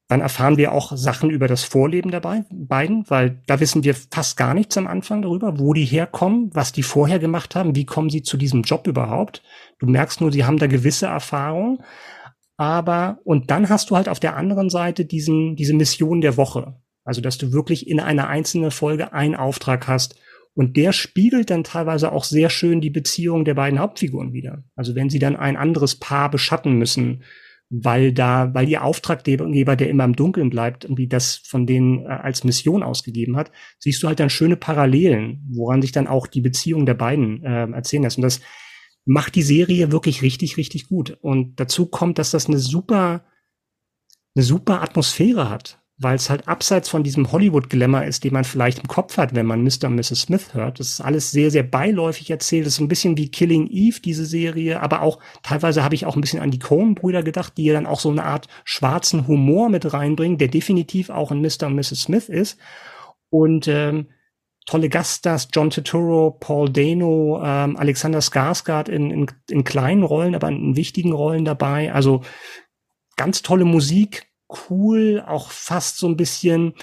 Dann 0.09 0.21
erfahren 0.21 0.57
wir 0.57 0.73
auch 0.73 0.97
Sachen 0.97 1.31
über 1.31 1.49
das 1.49 1.65
Vorleben 1.65 2.13
der 2.13 2.21
beiden, 2.21 3.05
weil 3.09 3.43
da 3.47 3.59
wissen 3.59 3.83
wir 3.83 3.95
fast 3.95 4.37
gar 4.37 4.55
nichts 4.55 4.79
am 4.79 4.87
Anfang 4.87 5.23
darüber, 5.23 5.59
wo 5.59 5.73
die 5.73 5.85
herkommen, 5.85 6.51
was 6.53 6.71
die 6.71 6.85
vorher 6.85 7.19
gemacht 7.19 7.57
haben, 7.57 7.75
wie 7.75 7.87
kommen 7.87 8.09
sie 8.09 8.23
zu 8.23 8.37
diesem 8.37 8.63
Job 8.63 8.87
überhaupt. 8.87 9.43
Du 9.81 9.87
merkst 9.87 10.21
nur, 10.21 10.31
sie 10.31 10.45
haben 10.45 10.59
da 10.59 10.69
gewisse 10.69 11.07
Erfahrungen. 11.07 11.79
Aber, 12.57 13.19
und 13.25 13.51
dann 13.51 13.69
hast 13.69 13.91
du 13.91 13.97
halt 13.97 14.09
auf 14.09 14.21
der 14.21 14.37
anderen 14.37 14.71
Seite 14.71 15.05
diesen, 15.05 15.57
diese 15.57 15.75
Mission 15.75 16.21
der 16.21 16.37
Woche. 16.37 16.77
Also, 17.05 17.21
dass 17.21 17.37
du 17.37 17.53
wirklich 17.53 17.89
in 17.89 18.01
einer 18.01 18.29
einzelnen 18.29 18.71
Folge 18.71 19.13
einen 19.13 19.35
Auftrag 19.35 19.89
hast. 19.89 20.19
Und 20.55 20.77
der 20.77 20.93
spiegelt 20.93 21.51
dann 21.51 21.65
teilweise 21.65 22.13
auch 22.13 22.25
sehr 22.25 22.49
schön 22.49 22.81
die 22.81 22.91
Beziehung 22.91 23.45
der 23.45 23.55
beiden 23.55 23.79
Hauptfiguren 23.79 24.33
wieder. 24.33 24.65
Also, 24.75 24.95
wenn 24.95 25.11
sie 25.11 25.19
dann 25.19 25.37
ein 25.37 25.57
anderes 25.57 25.99
Paar 25.99 26.31
beschatten 26.31 26.75
müssen, 26.79 27.25
weil 27.69 28.13
da, 28.13 28.55
weil 28.55 28.69
ihr 28.69 28.85
Auftraggeber, 28.85 29.77
der 29.77 29.91
immer 29.91 30.05
im 30.05 30.17
Dunkeln 30.17 30.51
bleibt, 30.51 30.85
irgendwie 30.85 31.09
das 31.09 31.43
von 31.45 31.67
denen 31.67 32.05
äh, 32.05 32.09
als 32.09 32.45
Mission 32.45 32.83
ausgegeben 32.83 33.37
hat, 33.37 33.51
siehst 33.79 34.03
du 34.03 34.09
halt 34.09 34.21
dann 34.21 34.31
schöne 34.31 34.57
Parallelen, 34.57 35.45
woran 35.51 35.83
sich 35.83 35.93
dann 35.93 36.07
auch 36.07 36.27
die 36.27 36.41
Beziehung 36.41 36.87
der 36.87 36.95
beiden 36.95 37.43
äh, 37.45 37.67
erzählen 37.71 38.05
lässt. 38.05 38.19
Und 38.19 38.23
das 38.23 38.41
macht 39.05 39.35
die 39.35 39.43
Serie 39.43 39.93
wirklich 39.93 40.23
richtig, 40.23 40.57
richtig 40.57 40.89
gut. 40.89 41.19
Und 41.21 41.59
dazu 41.59 41.87
kommt, 41.87 42.19
dass 42.19 42.31
das 42.31 42.47
eine 42.47 42.59
super, 42.59 43.25
eine 44.35 44.45
super 44.45 44.83
Atmosphäre 44.83 45.49
hat 45.49 45.81
weil 45.99 46.17
es 46.17 46.29
halt 46.29 46.47
abseits 46.47 46.91
von 46.91 47.03
diesem 47.03 47.33
Hollywood-Glamour 47.33 48.05
ist, 48.05 48.23
den 48.23 48.35
man 48.35 48.45
vielleicht 48.45 48.81
im 48.81 48.87
Kopf 48.87 49.17
hat, 49.17 49.35
wenn 49.35 49.47
man 49.47 49.63
Mr. 49.63 49.85
und 49.87 49.95
Mrs. 49.95 50.23
Smith 50.23 50.53
hört. 50.53 50.79
Das 50.79 50.89
ist 50.91 51.01
alles 51.01 51.31
sehr, 51.31 51.51
sehr 51.51 51.63
beiläufig 51.63 52.31
erzählt. 52.31 52.67
Das 52.67 52.75
ist 52.75 52.81
ein 52.81 52.89
bisschen 52.89 53.17
wie 53.17 53.31
Killing 53.31 53.67
Eve, 53.69 54.01
diese 54.01 54.27
Serie, 54.27 54.83
aber 54.83 55.01
auch 55.01 55.21
teilweise 55.43 55.83
habe 55.83 55.95
ich 55.95 56.05
auch 56.05 56.15
ein 56.15 56.21
bisschen 56.21 56.41
an 56.41 56.51
die 56.51 56.59
Coen-Brüder 56.59 57.23
gedacht, 57.23 57.55
die 57.57 57.65
ja 57.65 57.73
dann 57.73 57.87
auch 57.87 58.01
so 58.01 58.11
eine 58.11 58.25
Art 58.25 58.47
schwarzen 58.65 59.27
Humor 59.27 59.71
mit 59.71 59.91
reinbringen, 59.91 60.37
der 60.37 60.49
definitiv 60.49 61.09
auch 61.09 61.33
in 61.33 61.41
Mr. 61.41 61.67
und 61.67 61.77
Mrs. 61.77 62.03
Smith 62.03 62.29
ist. 62.29 62.59
Und 63.31 63.67
ähm, 63.67 64.09
tolle 64.67 64.91
Gaststars, 64.91 65.49
John 65.55 65.71
Turturro, 65.71 66.33
Paul 66.33 66.71
Dano, 66.71 67.41
ähm, 67.43 67.77
Alexander 67.79 68.21
Skarsgård 68.21 68.91
in, 68.91 69.11
in, 69.11 69.27
in 69.49 69.65
kleinen 69.65 70.03
Rollen, 70.03 70.35
aber 70.35 70.49
in 70.49 70.77
wichtigen 70.77 71.13
Rollen 71.13 71.47
dabei. 71.47 71.95
Also 71.95 72.23
ganz 73.17 73.41
tolle 73.41 73.65
Musik, 73.65 74.27
cool, 74.71 75.23
auch 75.27 75.51
fast 75.51 75.99
so 75.99 76.09
ein 76.09 76.17
bisschen 76.17 76.75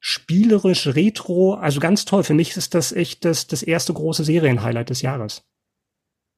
spielerisch, 0.00 0.86
retro, 0.86 1.54
also 1.54 1.78
ganz 1.80 2.04
toll. 2.04 2.24
Für 2.24 2.34
mich 2.34 2.56
ist 2.56 2.74
das 2.74 2.92
echt 2.92 3.24
das, 3.24 3.46
das 3.46 3.62
erste 3.62 3.92
große 3.92 4.24
Serienhighlight 4.24 4.90
des 4.90 5.02
Jahres. 5.02 5.44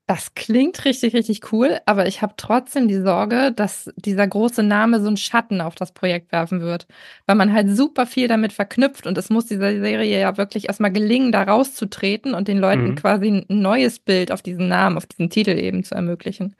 Das 0.09 0.35
klingt 0.35 0.85
richtig, 0.85 1.15
richtig 1.15 1.53
cool, 1.53 1.79
aber 1.87 2.09
ich 2.09 2.23
habe 2.23 2.35
trotzdem 2.37 2.89
die 2.89 3.01
Sorge, 3.01 3.53
dass 3.53 3.89
dieser 3.97 4.27
große 4.27 4.65
Name 4.65 5.01
so 5.01 5.07
einen 5.07 5.17
Schatten 5.17 5.61
auf 5.61 5.77
das 5.77 5.93
Projekt 5.93 6.33
werfen 6.33 6.61
wird, 6.61 6.89
weil 7.27 7.37
man 7.37 7.53
halt 7.53 7.71
super 7.71 8.05
viel 8.05 8.27
damit 8.27 8.53
verknüpft 8.53 9.07
und 9.07 9.17
es 9.17 9.31
muss 9.31 9.47
dieser 9.47 9.71
Serie 9.81 10.21
ja 10.21 10.37
wirklich 10.37 10.67
erstmal 10.67 10.93
gelingen, 10.93 11.31
da 11.31 11.45
rauszutreten 11.45 12.35
und 12.35 12.49
den 12.49 12.59
Leuten 12.59 12.91
mhm. 12.91 12.95
quasi 12.97 13.29
ein 13.29 13.47
neues 13.49 14.01
Bild 14.01 14.33
auf 14.33 14.43
diesen 14.43 14.67
Namen, 14.67 14.97
auf 14.97 15.07
diesen 15.07 15.31
Titel 15.31 15.57
eben 15.57 15.85
zu 15.85 15.95
ermöglichen 15.95 16.57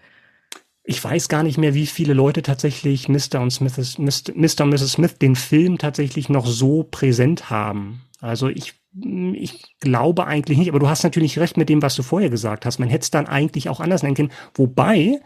ich 0.85 1.03
weiß 1.03 1.29
gar 1.29 1.43
nicht 1.43 1.59
mehr, 1.59 1.75
wie 1.75 1.87
viele 1.87 2.13
Leute 2.13 2.43
tatsächlich 2.43 3.09
Mr. 3.09 3.41
und 3.41 3.51
Smith, 3.51 3.99
Mr. 3.99 4.65
und 4.65 4.71
Mrs. 4.71 4.93
Smith 4.93 5.19
den 5.19 5.37
Film 5.37 5.79
tatsächlich 5.79 6.29
noch 6.29 6.47
so 6.47 6.83
präsent 6.83 7.51
haben. 7.51 8.03
Also 8.21 8.49
ich, 8.49 8.75
ich 9.35 9.77
glaube 9.81 10.27
eigentlich 10.27 10.59
nicht, 10.59 10.69
aber 10.69 10.81
du 10.81 10.89
hast 10.89 11.05
natürlich 11.05 11.39
recht 11.39 11.57
mit 11.57 11.69
dem, 11.69 11.83
was 11.83 11.95
du 11.95 12.03
vorher 12.03 12.31
gesagt 12.31 12.67
hast. 12.67 12.79
Man 12.79 12.89
hätte 12.89 13.05
es 13.05 13.11
dann 13.11 13.27
eigentlich 13.27 13.69
auch 13.69 13.81
anders 13.81 14.03
nennen 14.03 14.17
können. 14.17 14.33
Wobei, 14.55 15.21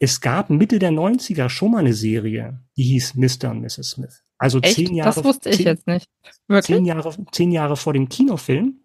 es 0.00 0.20
gab 0.20 0.50
Mitte 0.50 0.78
der 0.78 0.92
90er 0.92 1.48
schon 1.48 1.72
mal 1.72 1.78
eine 1.78 1.94
Serie, 1.94 2.60
die 2.76 2.84
hieß 2.84 3.14
Mr. 3.14 3.50
und 3.50 3.60
Mrs. 3.60 3.90
Smith. 3.90 4.24
Also 4.36 4.60
Echt? 4.60 4.76
zehn 4.76 4.94
Jahre. 4.94 5.14
Das 5.14 5.24
wusste 5.24 5.50
ich 5.50 5.56
zehn, 5.56 5.66
jetzt 5.66 5.86
nicht. 5.86 6.08
Wirklich? 6.46 6.76
Zehn 6.76 6.84
Jahre, 6.84 7.16
zehn 7.32 7.50
Jahre 7.52 7.76
vor 7.76 7.92
dem 7.92 8.08
Kinofilm. 8.08 8.80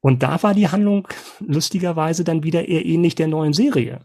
Und 0.00 0.22
da 0.22 0.42
war 0.42 0.54
die 0.54 0.68
Handlung 0.68 1.08
lustigerweise 1.40 2.24
dann 2.24 2.42
wieder 2.42 2.68
eher 2.68 2.84
ähnlich 2.84 3.14
der 3.14 3.26
neuen 3.26 3.52
Serie. 3.52 4.00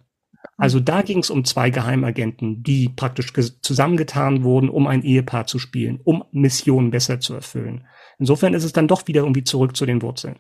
Also 0.60 0.82
da 0.82 1.04
ging 1.04 1.20
es 1.20 1.30
um 1.30 1.46
zwei 1.46 1.70
Geheimagenten, 1.70 2.62
die 2.64 2.90
praktisch 2.90 3.32
zusammengetan 3.62 4.44
wurden, 4.44 4.70
um 4.70 4.88
ein 4.88 5.04
Ehepaar 5.04 5.48
zu 5.48 5.58
spielen, 5.58 6.02
um 6.04 6.26
Missionen 6.32 6.92
besser 6.92 7.22
zu 7.22 7.34
erfüllen. 7.34 7.88
Insofern 8.18 8.54
ist 8.54 8.66
es 8.66 8.74
dann 8.74 8.90
doch 8.90 9.08
wieder 9.08 9.22
irgendwie 9.22 9.46
zurück 9.46 9.78
zu 9.78 9.86
den 9.86 10.02
Wurzeln. 10.02 10.38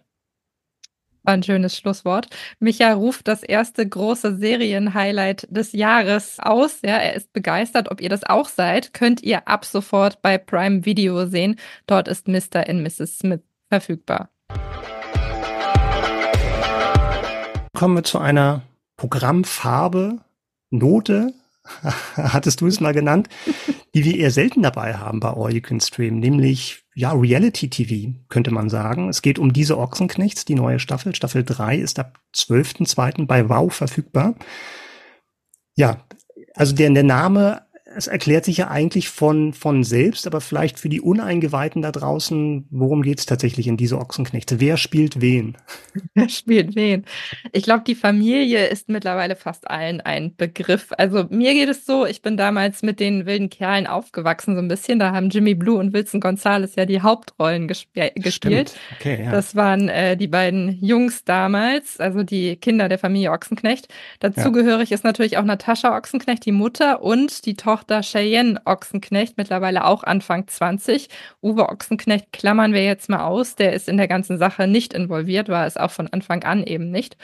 Ein 1.24 1.42
schönes 1.42 1.78
Schlusswort. 1.78 2.28
Micha 2.60 2.92
ruft 2.92 3.30
das 3.30 3.44
erste 3.44 3.88
große 3.88 4.38
Serienhighlight 4.38 5.48
des 5.50 5.72
Jahres 5.72 6.38
aus. 6.40 6.80
Ja, 6.84 6.98
er 6.98 7.14
ist 7.14 7.32
begeistert. 7.32 7.90
Ob 7.90 8.02
ihr 8.02 8.10
das 8.10 8.26
auch 8.26 8.50
seid, 8.50 8.94
könnt 8.94 9.24
ihr 9.24 9.48
ab 9.48 9.64
sofort 9.64 10.22
bei 10.22 10.38
Prime 10.38 10.86
Video 10.86 11.28
sehen. 11.28 11.56
Dort 11.88 12.10
ist 12.10 12.28
Mr. 12.28 12.68
and 12.68 12.82
Mrs. 12.84 13.20
Smith 13.20 13.42
verfügbar. 13.70 14.32
Kommen 17.74 17.96
wir 17.96 18.04
zu 18.04 18.18
einer 18.18 18.64
Programmfarbe, 19.00 20.18
Note, 20.72 21.34
hattest 22.18 22.60
du 22.60 22.68
es 22.68 22.82
mal 22.82 22.94
genannt, 22.94 23.30
die 23.96 24.04
wir 24.04 24.18
eher 24.18 24.30
selten 24.30 24.62
dabei 24.62 24.96
haben 24.96 25.22
bei 25.22 25.30
All 25.30 25.54
You 25.54 25.62
Can 25.62 25.80
Stream, 25.80 26.20
nämlich 26.20 26.84
ja 26.96 27.14
Reality 27.14 27.70
TV, 27.70 28.14
könnte 28.28 28.52
man 28.52 28.70
sagen. 28.70 29.08
Es 29.08 29.22
geht 29.22 29.40
um 29.40 29.54
diese 29.54 29.78
Ochsenknechts, 29.78 30.44
die 30.44 30.56
neue 30.56 30.80
Staffel. 30.80 31.16
Staffel 31.16 31.46
3 31.46 31.78
ist 31.78 31.98
ab 31.98 32.20
12.2. 32.36 33.26
bei 33.26 33.48
Wow 33.48 33.74
verfügbar. 33.74 34.36
Ja, 35.76 36.04
also 36.56 36.76
der, 36.76 36.90
der 36.90 37.04
Name 37.04 37.62
es 37.96 38.08
erklärt 38.08 38.46
sich 38.46 38.58
ja 38.58 38.70
eigentlich 38.70 39.10
von, 39.10 39.54
von 39.54 39.84
selbst, 39.84 40.28
aber 40.28 40.42
vielleicht 40.42 40.80
für 40.80 40.90
die 40.90 41.02
Uneingeweihten 41.02 41.82
da 41.82 41.92
draußen, 41.92 42.68
worum 42.70 43.02
geht 43.02 43.20
es 43.20 43.26
tatsächlich 43.26 43.68
in 43.68 43.78
diese 43.78 43.98
Ochsenknechte? 43.98 44.60
Wer 44.60 44.78
spielt 44.78 45.22
wen? 45.22 45.58
Wer 46.14 46.30
spielt 46.30 46.76
wen? 46.76 47.06
Ich 47.52 47.64
glaube, 47.64 47.84
die 47.86 47.96
Familie 47.96 48.68
ist 48.68 48.90
mittlerweile 48.90 49.36
fast 49.36 49.70
allen 49.70 50.02
ein 50.02 50.36
Begriff. 50.36 50.90
Also 50.98 51.26
mir 51.30 51.54
geht 51.54 51.70
es 51.70 51.86
so, 51.86 52.06
ich 52.06 52.22
bin 52.22 52.38
damals 52.38 52.84
mit 52.84 53.00
den 53.00 53.26
wilden 53.26 53.50
Kerlen 53.50 53.88
aufgewachsen, 53.88 54.56
so 54.56 54.62
ein 54.62 54.68
bisschen. 54.68 55.00
Da 55.00 55.12
haben 55.12 55.30
Jimmy 55.30 55.56
Blue 55.56 55.80
und 55.80 55.94
Wilson 55.94 56.20
Gonzalez 56.20 56.76
ja 56.76 56.86
die 56.86 57.02
Hauptrollen 57.02 57.68
gesp 57.68 57.90
gespielt. 58.16 58.76
Okay, 59.00 59.24
ja. 59.24 59.32
Das 59.32 59.56
waren 59.56 59.90
äh, 59.90 60.16
die 60.16 60.28
beiden 60.28 60.78
Jungs 60.82 61.24
damals, 61.24 62.00
also 62.00 62.24
die 62.24 62.56
Kinder 62.56 62.88
der 62.88 63.00
Familie 63.00 63.32
Ochsenknecht. 63.32 63.88
Dazugehörig 64.20 64.92
ja. 64.92 64.96
ist 64.96 65.04
natürlich 65.04 65.38
auch 65.38 65.44
Natascha 65.44 65.98
Ochsenknecht, 65.98 66.46
die 66.46 66.52
Mutter 66.52 67.02
und 67.02 67.46
die 67.46 67.56
Tochter 67.56 67.79
Tochter 67.80 68.02
Cheyenne 68.02 68.60
Ochsenknecht, 68.66 69.38
mittlerweile 69.38 69.86
auch 69.86 70.04
Anfang 70.04 70.46
20. 70.48 71.08
Uwe 71.42 71.70
Ochsenknecht 71.70 72.34
klammern 72.34 72.74
wir 72.74 72.84
jetzt 72.84 73.10
mal 73.10 73.24
aus, 73.26 73.56
der 73.56 73.72
ist 73.72 73.88
in 73.88 73.96
der 73.96 74.10
ganzen 74.10 74.38
Sache 74.38 74.68
nicht 74.68 74.94
involviert, 74.94 75.48
war 75.48 75.66
es 75.66 75.78
auch 75.78 75.92
von 75.92 76.10
Anfang 76.10 76.44
an 76.44 76.64
eben 76.64 76.92
nicht. 76.92 77.16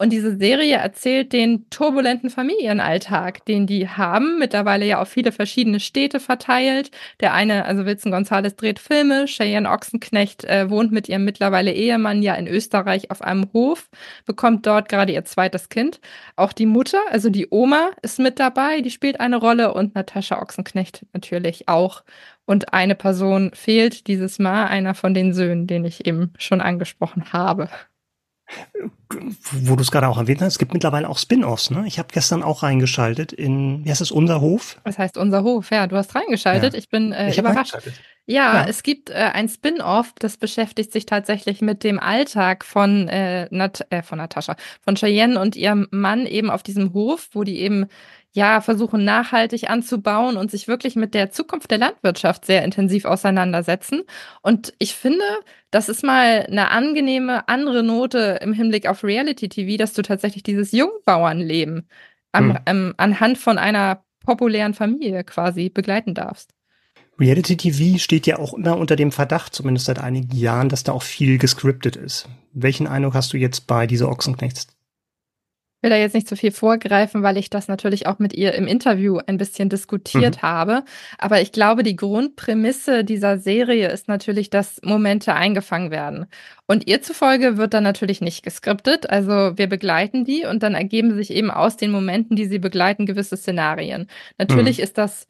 Und 0.00 0.14
diese 0.14 0.38
Serie 0.38 0.76
erzählt 0.76 1.34
den 1.34 1.68
turbulenten 1.68 2.30
Familienalltag, 2.30 3.44
den 3.44 3.66
die 3.66 3.86
haben, 3.86 4.38
mittlerweile 4.38 4.86
ja 4.86 4.98
auf 4.98 5.10
viele 5.10 5.30
verschiedene 5.30 5.78
Städte 5.78 6.20
verteilt. 6.20 6.90
Der 7.20 7.34
eine, 7.34 7.66
also 7.66 7.84
Wilson 7.84 8.10
Gonzales, 8.10 8.56
dreht 8.56 8.78
Filme, 8.78 9.26
Cheyenne 9.26 9.68
Ochsenknecht 9.68 10.44
äh, 10.44 10.70
wohnt 10.70 10.90
mit 10.90 11.10
ihrem 11.10 11.26
mittlerweile 11.26 11.74
Ehemann 11.74 12.22
ja 12.22 12.32
in 12.32 12.48
Österreich 12.48 13.10
auf 13.10 13.20
einem 13.20 13.50
Hof, 13.52 13.90
bekommt 14.24 14.66
dort 14.66 14.88
gerade 14.88 15.12
ihr 15.12 15.26
zweites 15.26 15.68
Kind. 15.68 16.00
Auch 16.34 16.54
die 16.54 16.64
Mutter, 16.64 17.00
also 17.10 17.28
die 17.28 17.48
Oma, 17.50 17.90
ist 18.00 18.18
mit 18.18 18.38
dabei, 18.38 18.80
die 18.80 18.90
spielt 18.90 19.20
eine 19.20 19.36
Rolle 19.36 19.74
und 19.74 19.94
Natascha 19.94 20.40
Ochsenknecht 20.40 21.04
natürlich 21.12 21.68
auch. 21.68 22.04
Und 22.46 22.72
eine 22.72 22.94
Person 22.94 23.50
fehlt 23.52 24.06
dieses 24.06 24.38
Mal, 24.38 24.64
einer 24.64 24.94
von 24.94 25.12
den 25.12 25.34
Söhnen, 25.34 25.66
den 25.66 25.84
ich 25.84 26.06
eben 26.06 26.32
schon 26.38 26.62
angesprochen 26.62 27.34
habe 27.34 27.68
wo 29.52 29.76
du 29.76 29.82
es 29.82 29.90
gerade 29.90 30.08
auch 30.08 30.18
erwähnt 30.18 30.40
hast, 30.40 30.54
es 30.54 30.58
gibt 30.58 30.72
mittlerweile 30.72 31.08
auch 31.08 31.18
Spin-offs. 31.18 31.70
Ne? 31.70 31.84
Ich 31.86 31.98
habe 31.98 32.08
gestern 32.12 32.42
auch 32.42 32.62
reingeschaltet 32.62 33.32
in, 33.32 33.84
wie 33.84 33.90
heißt 33.90 34.00
es, 34.00 34.10
Unser 34.10 34.40
Hof? 34.40 34.80
Das 34.84 34.98
heißt 34.98 35.16
Unser 35.16 35.42
Hof, 35.42 35.70
ja. 35.70 35.86
Du 35.86 35.96
hast 35.96 36.14
reingeschaltet. 36.14 36.74
Ja. 36.74 36.78
Ich 36.78 36.88
bin 36.88 37.12
äh, 37.12 37.30
ich 37.30 37.38
überrascht. 37.38 37.76
Ja, 38.26 38.60
ja, 38.60 38.66
es 38.68 38.84
gibt 38.84 39.10
äh, 39.10 39.14
ein 39.14 39.48
Spin-off, 39.48 40.12
das 40.18 40.36
beschäftigt 40.36 40.92
sich 40.92 41.04
tatsächlich 41.04 41.62
mit 41.62 41.82
dem 41.82 41.98
Alltag 41.98 42.64
von, 42.64 43.08
äh, 43.08 43.48
Nat 43.50 43.84
äh, 43.90 44.02
von 44.02 44.18
Natascha, 44.18 44.54
von 44.82 44.94
Cheyenne 44.94 45.40
und 45.40 45.56
ihrem 45.56 45.88
Mann 45.90 46.26
eben 46.26 46.48
auf 46.48 46.62
diesem 46.62 46.92
Hof, 46.92 47.30
wo 47.32 47.42
die 47.42 47.58
eben 47.58 47.86
ja 48.32 48.60
versuchen 48.60 49.04
nachhaltig 49.04 49.68
anzubauen 49.68 50.36
und 50.36 50.50
sich 50.50 50.68
wirklich 50.68 50.94
mit 50.94 51.14
der 51.14 51.30
Zukunft 51.30 51.70
der 51.70 51.78
Landwirtschaft 51.78 52.44
sehr 52.44 52.64
intensiv 52.64 53.04
auseinandersetzen. 53.04 54.02
Und 54.42 54.72
ich 54.78 54.94
finde, 54.94 55.24
das 55.70 55.88
ist 55.88 56.04
mal 56.04 56.46
eine 56.48 56.70
angenehme 56.70 57.48
andere 57.48 57.82
Note 57.82 58.38
im 58.42 58.52
Hinblick 58.52 58.86
auf 58.86 59.02
Reality 59.02 59.48
TV, 59.48 59.76
dass 59.76 59.92
du 59.92 60.02
tatsächlich 60.02 60.42
dieses 60.42 60.72
Jungbauernleben 60.72 61.88
am, 62.32 62.50
hm. 62.50 62.58
ähm, 62.66 62.94
anhand 62.96 63.38
von 63.38 63.58
einer 63.58 64.04
populären 64.24 64.74
Familie 64.74 65.24
quasi 65.24 65.68
begleiten 65.68 66.14
darfst. 66.14 66.54
Reality 67.18 67.56
TV 67.56 67.98
steht 67.98 68.26
ja 68.26 68.38
auch 68.38 68.54
immer 68.54 68.78
unter 68.78 68.96
dem 68.96 69.12
Verdacht, 69.12 69.54
zumindest 69.54 69.86
seit 69.86 69.98
einigen 69.98 70.34
Jahren, 70.34 70.70
dass 70.70 70.84
da 70.84 70.92
auch 70.92 71.02
viel 71.02 71.36
gescriptet 71.36 71.96
ist. 71.96 72.28
Welchen 72.52 72.86
Eindruck 72.86 73.14
hast 73.14 73.32
du 73.32 73.36
jetzt 73.36 73.66
bei 73.66 73.86
dieser 73.86 74.08
Ochsenknechts? 74.08 74.68
Ich 75.80 75.82
will 75.82 75.90
da 75.90 75.96
jetzt 75.96 76.12
nicht 76.12 76.28
zu 76.28 76.36
viel 76.36 76.50
vorgreifen, 76.50 77.22
weil 77.22 77.38
ich 77.38 77.48
das 77.48 77.66
natürlich 77.66 78.06
auch 78.06 78.18
mit 78.18 78.34
ihr 78.34 78.52
im 78.52 78.66
Interview 78.66 79.18
ein 79.26 79.38
bisschen 79.38 79.70
diskutiert 79.70 80.36
mhm. 80.36 80.42
habe. 80.42 80.84
Aber 81.16 81.40
ich 81.40 81.52
glaube, 81.52 81.82
die 81.82 81.96
Grundprämisse 81.96 83.02
dieser 83.02 83.38
Serie 83.38 83.88
ist 83.88 84.06
natürlich, 84.06 84.50
dass 84.50 84.82
Momente 84.84 85.32
eingefangen 85.32 85.90
werden. 85.90 86.26
Und 86.66 86.86
ihr 86.86 87.00
zufolge 87.00 87.56
wird 87.56 87.72
dann 87.72 87.82
natürlich 87.82 88.20
nicht 88.20 88.42
geskriptet. 88.42 89.08
Also 89.08 89.56
wir 89.56 89.68
begleiten 89.68 90.26
die 90.26 90.44
und 90.44 90.62
dann 90.62 90.74
ergeben 90.74 91.14
sich 91.14 91.30
eben 91.30 91.50
aus 91.50 91.78
den 91.78 91.92
Momenten, 91.92 92.36
die 92.36 92.44
sie 92.44 92.58
begleiten, 92.58 93.06
gewisse 93.06 93.38
Szenarien. 93.38 94.06
Natürlich 94.36 94.76
mhm. 94.76 94.84
ist 94.84 94.98
das 94.98 95.28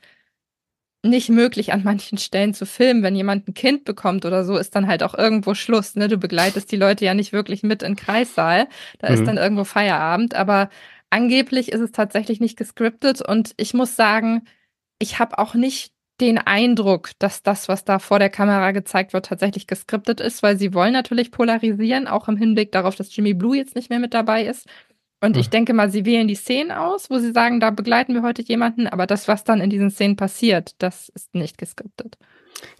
nicht 1.03 1.31
möglich, 1.31 1.73
an 1.73 1.83
manchen 1.83 2.19
Stellen 2.19 2.53
zu 2.53 2.67
filmen. 2.67 3.03
Wenn 3.03 3.17
jemand 3.17 3.49
ein 3.49 3.55
Kind 3.55 3.85
bekommt 3.85 4.25
oder 4.27 4.45
so, 4.45 4.57
ist 4.57 4.75
dann 4.75 4.87
halt 4.87 5.03
auch 5.03 5.15
irgendwo 5.15 5.55
Schluss. 5.55 5.97
Ne? 5.97 6.09
Du 6.09 6.19
begleitest 6.19 6.71
die 6.71 6.77
Leute 6.77 7.05
ja 7.05 7.15
nicht 7.15 7.33
wirklich 7.33 7.63
mit 7.63 7.83
in 7.83 7.97
Kreissaal. 7.97 8.69
Da 8.99 9.09
mhm. 9.09 9.15
ist 9.15 9.27
dann 9.27 9.39
irgendwo 9.39 9.65
Feierabend. 9.65 10.35
Aber 10.35 10.69
angeblich 11.09 11.73
ist 11.73 11.81
es 11.81 11.93
tatsächlich 11.93 12.41
nicht 12.41 12.59
gescriptet. 12.59 13.23
Und 13.23 13.53
ich 13.57 13.73
muss 13.73 13.97
sagen, 13.97 14.43
ich 14.99 15.19
habe 15.19 15.39
auch 15.39 15.55
nicht 15.55 15.93
den 16.21 16.39
Eindruck, 16.39 17.13
dass 17.19 17.43
das, 17.43 17.69
was 17.69 17.85
da 17.85 17.99
vor 17.99 18.19
der 18.19 18.29
Kamera 18.29 18.73
gezeigt 18.73 19.15
wird, 19.15 19.27
tatsächlich 19.27 19.67
geskriptet 19.67 20.21
ist, 20.21 20.43
weil 20.43 20.59
sie 20.59 20.75
wollen 20.75 20.93
natürlich 20.93 21.31
polarisieren, 21.31 22.07
auch 22.07 22.29
im 22.29 22.37
Hinblick 22.37 22.73
darauf, 22.73 22.95
dass 22.95 23.15
Jimmy 23.15 23.33
Blue 23.33 23.57
jetzt 23.57 23.75
nicht 23.75 23.89
mehr 23.89 23.99
mit 23.99 24.13
dabei 24.13 24.45
ist. 24.45 24.67
Und 25.21 25.37
ich 25.37 25.47
hm. 25.47 25.51
denke 25.51 25.75
mal, 25.75 25.91
sie 25.91 26.05
wählen 26.05 26.29
die 26.29 26.35
Szenen 26.35 26.71
aus, 26.71 27.11
wo 27.11 27.19
sie 27.19 27.33
sagen, 27.33 27.61
da 27.61 27.71
begleiten 27.71 28.15
wir 28.15 28.23
heute 28.23 28.43
jemanden, 28.43 28.87
aber 28.87 29.07
das, 29.07 29.29
was 29.29 29.45
dann 29.45 29.61
in 29.61 29.71
diesen 29.71 29.91
Szenen 29.91 30.17
passiert, 30.17 30.75
das 30.79 31.11
ist 31.11 31.35
nicht 31.35 31.59
geskriptet. 31.59 32.17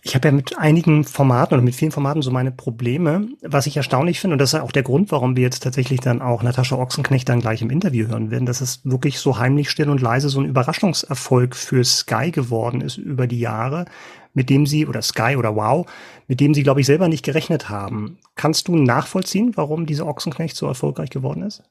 Ich 0.03 0.15
habe 0.15 0.29
ja 0.29 0.33
mit 0.33 0.59
einigen 0.59 1.05
Formaten 1.05 1.55
oder 1.55 1.63
mit 1.63 1.75
vielen 1.75 1.93
Formaten 1.93 2.23
so 2.23 2.31
meine 2.31 2.51
Probleme, 2.51 3.29
was 3.43 3.67
ich 3.67 3.77
erstaunlich 3.77 4.21
finde, 4.21 4.35
und 4.35 4.39
das 4.39 4.53
ist 4.53 4.61
auch 4.61 4.73
der 4.73 4.83
Grund, 4.83 5.11
warum 5.11 5.37
wir 5.37 5.43
jetzt 5.43 5.63
tatsächlich 5.63 6.01
dann 6.01 6.23
auch 6.23 6.43
Natascha 6.43 6.77
Ochsenknecht 6.77 7.29
dann 7.29 7.41
gleich 7.41 7.63
im 7.63 7.71
Interview 7.71 8.09
hören 8.09 8.31
werden, 8.31 8.47
dass 8.47 8.61
es 8.61 8.85
wirklich 8.85 9.19
so 9.19 9.39
heimlich 9.39 9.71
still 9.71 9.91
und 9.91 10.01
leise 10.01 10.29
so 10.29 10.41
ein 10.41 10.47
Überraschungserfolg 10.47 11.57
für 11.57 11.85
Sky 11.85 12.31
geworden 12.31 12.81
ist 12.81 12.99
über 12.99 13.27
die 13.27 13.41
Jahre, 13.41 13.87
mit 14.33 14.51
dem 14.51 14.67
sie, 14.67 14.87
oder 14.87 15.03
Sky 15.03 15.37
oder 15.37 15.57
Wow, 15.57 15.87
mit 16.29 16.41
dem 16.41 16.55
sie, 16.55 16.63
glaube 16.63 16.81
ich, 16.81 16.87
selber 16.87 17.09
nicht 17.09 17.25
gerechnet 17.25 17.69
haben. 17.69 18.19
Kannst 18.35 18.69
du 18.69 18.77
nachvollziehen, 18.77 19.53
warum 19.57 19.87
diese 19.87 20.07
Ochsenknecht 20.07 20.57
so 20.57 20.67
erfolgreich 20.67 21.11
geworden 21.11 21.43
ist? 21.43 21.63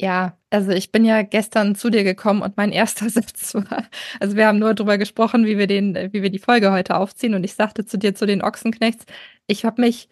Ja, 0.00 0.38
also 0.48 0.70
ich 0.70 0.92
bin 0.92 1.04
ja 1.04 1.20
gestern 1.20 1.74
zu 1.74 1.90
dir 1.90 2.04
gekommen 2.04 2.40
und 2.40 2.56
mein 2.56 2.72
erster 2.72 3.10
Satz 3.10 3.54
war, 3.54 3.84
also 4.18 4.34
wir 4.34 4.46
haben 4.46 4.58
nur 4.58 4.72
darüber 4.72 4.96
gesprochen, 4.96 5.44
wie 5.44 5.58
wir 5.58 5.66
den, 5.66 5.94
wie 6.12 6.22
wir 6.22 6.30
die 6.30 6.38
Folge 6.38 6.72
heute 6.72 6.96
aufziehen 6.96 7.34
und 7.34 7.44
ich 7.44 7.52
sagte 7.52 7.84
zu 7.84 7.98
dir 7.98 8.14
zu 8.14 8.24
den 8.26 8.42
Ochsenknechts, 8.42 9.04
ich 9.46 9.66
habe 9.66 9.82
mich, 9.82 10.08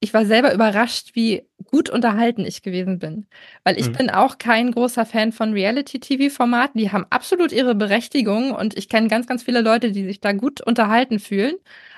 ich 0.00 0.12
war 0.14 0.26
selber 0.26 0.52
überrascht, 0.52 1.10
wie 1.14 1.44
gut 1.64 1.90
unterhalten 1.90 2.44
ich 2.44 2.62
gewesen 2.62 2.98
bin, 2.98 3.28
weil 3.62 3.78
ich 3.78 3.88
mhm. 3.90 3.92
bin 3.92 4.10
auch 4.10 4.38
kein 4.38 4.72
großer 4.72 5.06
Fan 5.06 5.30
von 5.30 5.52
Reality-TV-Formaten, 5.52 6.80
die 6.80 6.90
haben 6.90 7.06
absolut 7.10 7.52
ihre 7.52 7.76
Berechtigung 7.76 8.50
und 8.50 8.76
ich 8.76 8.88
kenne 8.88 9.06
ganz, 9.06 9.28
ganz 9.28 9.44
viele 9.44 9.60
Leute, 9.60 9.92
die 9.92 10.04
sich 10.06 10.20
da 10.20 10.32
gut 10.32 10.60
unterhalten 10.60 11.20
fühlen, 11.20 11.54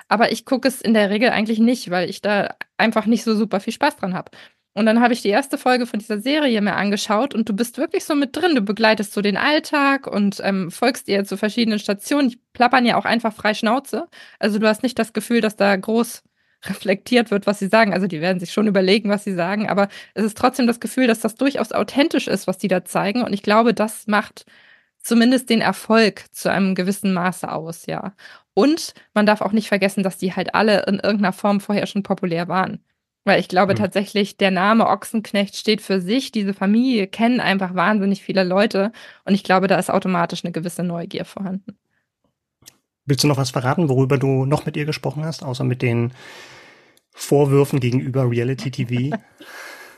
aber 0.07 0.31
ich 0.31 0.45
gucke 0.45 0.67
es 0.67 0.81
in 0.81 0.93
der 0.93 1.09
Regel 1.09 1.29
eigentlich 1.31 1.57
nicht, 1.59 1.89
weil 1.89 2.09
ich 2.11 2.21
da 2.21 2.55
einfach 2.77 3.07
nicht 3.07 3.23
so 3.23 3.35
super 3.35 3.59
viel 3.59 3.73
Spaß 3.73 3.97
dran 3.97 4.13
habe. 4.13 4.29
Und 4.75 4.87
dann 4.87 5.01
habe 5.01 5.13
ich 5.13 5.21
die 5.21 5.29
erste 5.29 5.57
Folge 5.57 5.85
von 5.85 5.99
dieser 5.99 6.19
Serie 6.19 6.59
mir 6.61 6.75
angeschaut 6.75 7.35
und 7.35 7.47
du 7.47 7.53
bist 7.53 7.77
wirklich 7.77 8.05
so 8.05 8.15
mit 8.15 8.35
drin. 8.35 8.55
Du 8.55 8.61
begleitest 8.61 9.13
so 9.13 9.21
den 9.21 9.37
Alltag 9.37 10.07
und 10.07 10.41
ähm, 10.43 10.71
folgst 10.71 11.07
ihr 11.07 11.25
zu 11.25 11.37
verschiedenen 11.37 11.77
Stationen. 11.79 12.29
Die 12.29 12.39
plappern 12.53 12.85
ja 12.85 12.97
auch 12.97 13.05
einfach 13.05 13.33
frei 13.33 13.53
Schnauze. 13.53 14.07
Also 14.39 14.57
du 14.57 14.67
hast 14.67 14.81
nicht 14.81 14.97
das 14.97 15.13
Gefühl, 15.13 15.41
dass 15.41 15.55
da 15.55 15.75
groß 15.75 16.23
reflektiert 16.65 17.31
wird, 17.31 17.45
was 17.45 17.59
sie 17.59 17.67
sagen. 17.67 17.93
Also 17.93 18.07
die 18.07 18.21
werden 18.21 18.39
sich 18.39 18.51
schon 18.51 18.67
überlegen, 18.67 19.09
was 19.09 19.23
sie 19.23 19.33
sagen, 19.33 19.69
aber 19.69 19.89
es 20.13 20.23
ist 20.23 20.37
trotzdem 20.37 20.67
das 20.67 20.79
Gefühl, 20.79 21.07
dass 21.07 21.19
das 21.19 21.35
durchaus 21.35 21.71
authentisch 21.71 22.27
ist, 22.27 22.47
was 22.47 22.57
die 22.57 22.67
da 22.67 22.85
zeigen. 22.85 23.23
Und 23.23 23.33
ich 23.33 23.43
glaube, 23.43 23.73
das 23.73 24.07
macht 24.07 24.45
zumindest 24.99 25.49
den 25.49 25.61
Erfolg 25.61 26.25
zu 26.31 26.51
einem 26.51 26.75
gewissen 26.75 27.13
Maße 27.13 27.51
aus, 27.51 27.85
ja. 27.85 28.13
Und 28.53 28.93
man 29.13 29.25
darf 29.25 29.41
auch 29.41 29.51
nicht 29.51 29.67
vergessen, 29.67 30.03
dass 30.03 30.17
die 30.17 30.35
halt 30.35 30.55
alle 30.55 30.83
in 30.85 30.95
irgendeiner 30.95 31.33
Form 31.33 31.59
vorher 31.59 31.87
schon 31.87 32.03
populär 32.03 32.47
waren. 32.47 32.83
Weil 33.25 33.39
ich 33.39 33.47
glaube 33.47 33.73
mhm. 33.73 33.77
tatsächlich, 33.77 34.37
der 34.37 34.51
Name 34.51 34.87
Ochsenknecht 34.87 35.55
steht 35.55 35.81
für 35.81 36.01
sich. 36.01 36.31
Diese 36.31 36.53
Familie 36.53 37.07
kennen 37.07 37.39
einfach 37.39 37.73
wahnsinnig 37.73 38.21
viele 38.21 38.43
Leute. 38.43 38.91
Und 39.25 39.33
ich 39.33 39.43
glaube, 39.43 39.67
da 39.67 39.77
ist 39.77 39.89
automatisch 39.89 40.43
eine 40.43 40.51
gewisse 40.51 40.83
Neugier 40.83 41.25
vorhanden. 41.25 41.77
Willst 43.05 43.23
du 43.23 43.27
noch 43.27 43.37
was 43.37 43.51
verraten, 43.51 43.89
worüber 43.89 44.17
du 44.17 44.45
noch 44.45 44.65
mit 44.65 44.77
ihr 44.77 44.85
gesprochen 44.85 45.25
hast, 45.25 45.43
außer 45.43 45.63
mit 45.63 45.81
den 45.81 46.13
Vorwürfen 47.11 47.79
gegenüber 47.79 48.29
Reality 48.29 48.71
TV? 48.71 49.17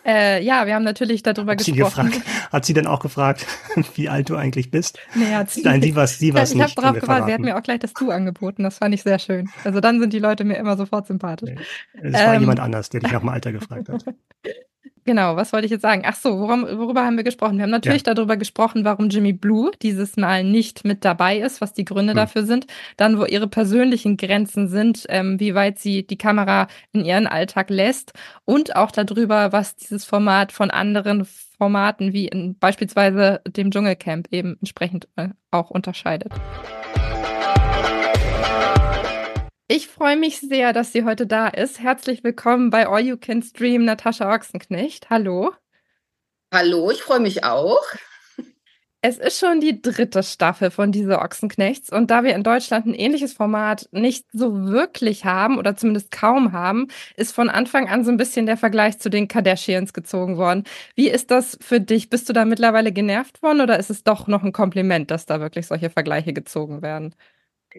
Äh, 0.06 0.44
ja, 0.44 0.68
wir 0.68 0.76
haben 0.76 0.84
natürlich 0.84 1.24
darüber 1.24 1.54
hat 1.54 1.58
gesprochen. 1.58 2.12
Sie 2.12 2.20
gefragt, 2.20 2.52
hat 2.52 2.66
sie 2.66 2.74
denn 2.74 2.86
auch 2.86 3.00
gefragt, 3.00 3.48
wie 3.96 4.08
alt 4.08 4.30
du 4.30 4.36
eigentlich 4.36 4.70
bist? 4.70 5.00
Nee, 5.16 5.34
hat 5.34 5.50
sie 5.50 5.64
Nein, 5.64 5.82
sie 5.82 5.96
war 5.96 6.08
sie 6.08 6.34
war's 6.34 6.54
Ich 6.54 6.62
habe 6.62 6.74
drauf 6.74 6.94
gefragt, 6.94 7.26
sie 7.28 7.34
hat 7.34 7.42
mir 7.42 7.58
auch 7.58 7.64
gleich 7.64 7.80
das 7.80 7.94
Du 7.94 8.12
angeboten. 8.12 8.64
Das 8.64 8.78
fand 8.78 8.94
ich 8.94 9.04
sehr 9.04 9.20
schön. 9.20 9.50
Also 9.64 9.80
dann 9.80 10.00
sind 10.00 10.14
die 10.14 10.20
Leute 10.20 10.44
mir 10.44 10.58
immer 10.58 10.78
sofort 10.78 11.08
sympathisch. 11.08 11.58
Es 11.94 12.14
war 12.14 12.36
ähm, 12.36 12.42
jemand 12.42 12.60
anders, 12.60 12.90
der 12.90 13.02
dich 13.02 13.12
nach 13.12 13.22
dem 13.22 13.30
Alter 13.30 13.52
gefragt 13.52 13.90
hat. 13.90 14.06
Genau, 15.08 15.36
was 15.36 15.54
wollte 15.54 15.66
ich 15.66 15.72
jetzt 15.72 15.84
sagen? 15.84 16.02
Ach 16.04 16.16
so, 16.16 16.40
worum, 16.40 16.64
worüber 16.64 17.06
haben 17.06 17.16
wir 17.16 17.24
gesprochen? 17.24 17.58
Wir 17.58 17.64
haben 17.64 17.70
natürlich 17.70 18.06
ja. 18.08 18.16
darüber 18.16 18.38
gesprochen, 18.38 18.86
warum 18.86 19.10
Jimmy 19.10 19.34
Blue 19.34 19.70
dieses 19.84 20.18
Mal 20.18 20.44
nicht 20.44 20.84
mit 20.84 21.06
dabei 21.06 21.38
ist, 21.38 21.62
was 21.62 21.74
die 21.74 21.86
Gründe 21.86 22.14
hm. 22.14 22.18
dafür 22.18 22.44
sind. 22.44 22.66
Dann, 22.98 23.20
wo 23.20 23.26
ihre 23.26 23.48
persönlichen 23.48 24.18
Grenzen 24.18 24.68
sind, 24.68 25.06
ähm, 25.10 25.40
wie 25.40 25.54
weit 25.54 25.78
sie 25.78 26.08
die 26.08 26.18
Kamera 26.18 26.68
in 26.92 27.06
ihren 27.06 27.28
Alltag 27.28 27.70
lässt 27.70 28.14
und 28.46 28.76
auch 28.76 28.90
darüber, 28.90 29.52
was 29.52 29.76
dieses 29.76 30.06
Format 30.06 30.52
von 30.52 30.72
anderen 30.72 31.26
Formaten 31.26 32.12
wie 32.12 32.28
in 32.28 32.58
beispielsweise 32.58 33.42
dem 33.48 33.70
Dschungelcamp 33.70 34.28
eben 34.32 34.58
entsprechend 34.60 35.08
äh, 35.18 35.30
auch 35.52 35.70
unterscheidet. 35.70 36.34
Ich 39.68 39.88
freue 39.88 40.16
mich 40.16 40.42
sehr, 40.42 40.74
dass 40.74 40.92
sie 40.92 41.06
heute 41.06 41.26
da 41.26 41.48
ist. 41.48 41.80
Herzlich 41.80 42.24
willkommen 42.24 42.70
bei 42.70 42.88
All 42.88 43.00
You 43.00 43.18
Can 43.18 43.42
Stream, 43.42 43.84
Natascha 43.84 44.32
Ochsenknecht. 44.32 45.10
Hallo. 45.10 45.54
Hallo, 46.54 46.92
ich 46.92 47.02
freue 47.02 47.20
mich 47.20 47.44
auch. 47.44 47.82
Es 49.02 49.18
ist 49.18 49.40
schon 49.40 49.62
die 49.62 49.82
dritte 49.82 50.22
Staffel 50.22 50.70
von 50.70 50.92
dieser 50.92 51.24
Ochsenknechts 51.24 51.92
und 51.92 52.12
da 52.12 52.24
wir 52.24 52.36
in 52.36 52.44
Deutschland 52.44 52.86
ein 52.86 52.94
ähnliches 52.94 53.34
Format 53.34 53.90
nicht 53.92 54.26
so 54.32 54.68
wirklich 54.68 55.26
haben 55.26 55.58
oder 55.58 55.76
zumindest 55.76 56.12
kaum 56.12 56.52
haben, 56.52 56.88
ist 57.16 57.32
von 57.32 57.50
Anfang 57.50 57.90
an 57.90 58.04
so 58.04 58.12
ein 58.12 58.18
bisschen 58.18 58.46
der 58.46 58.58
Vergleich 58.58 59.00
zu 59.00 59.10
den 59.10 59.28
Kardashians 59.28 59.94
gezogen 59.94 60.38
worden. 60.38 60.64
Wie 60.94 61.10
ist 61.10 61.32
das 61.32 61.58
für 61.60 61.80
dich? 61.80 62.12
Bist 62.12 62.30
du 62.30 62.34
da 62.34 62.46
mittlerweile 62.46 62.92
genervt 62.92 63.42
worden 63.42 63.62
oder 63.62 63.80
ist 63.80 63.90
es 63.90 64.04
doch 64.04 64.28
noch 64.28 64.44
ein 64.44 64.54
Kompliment, 64.54 65.10
dass 65.10 65.26
da 65.26 65.40
wirklich 65.40 65.66
solche 65.66 65.90
Vergleiche 65.90 66.34
gezogen 66.34 66.84
werden? 66.84 67.16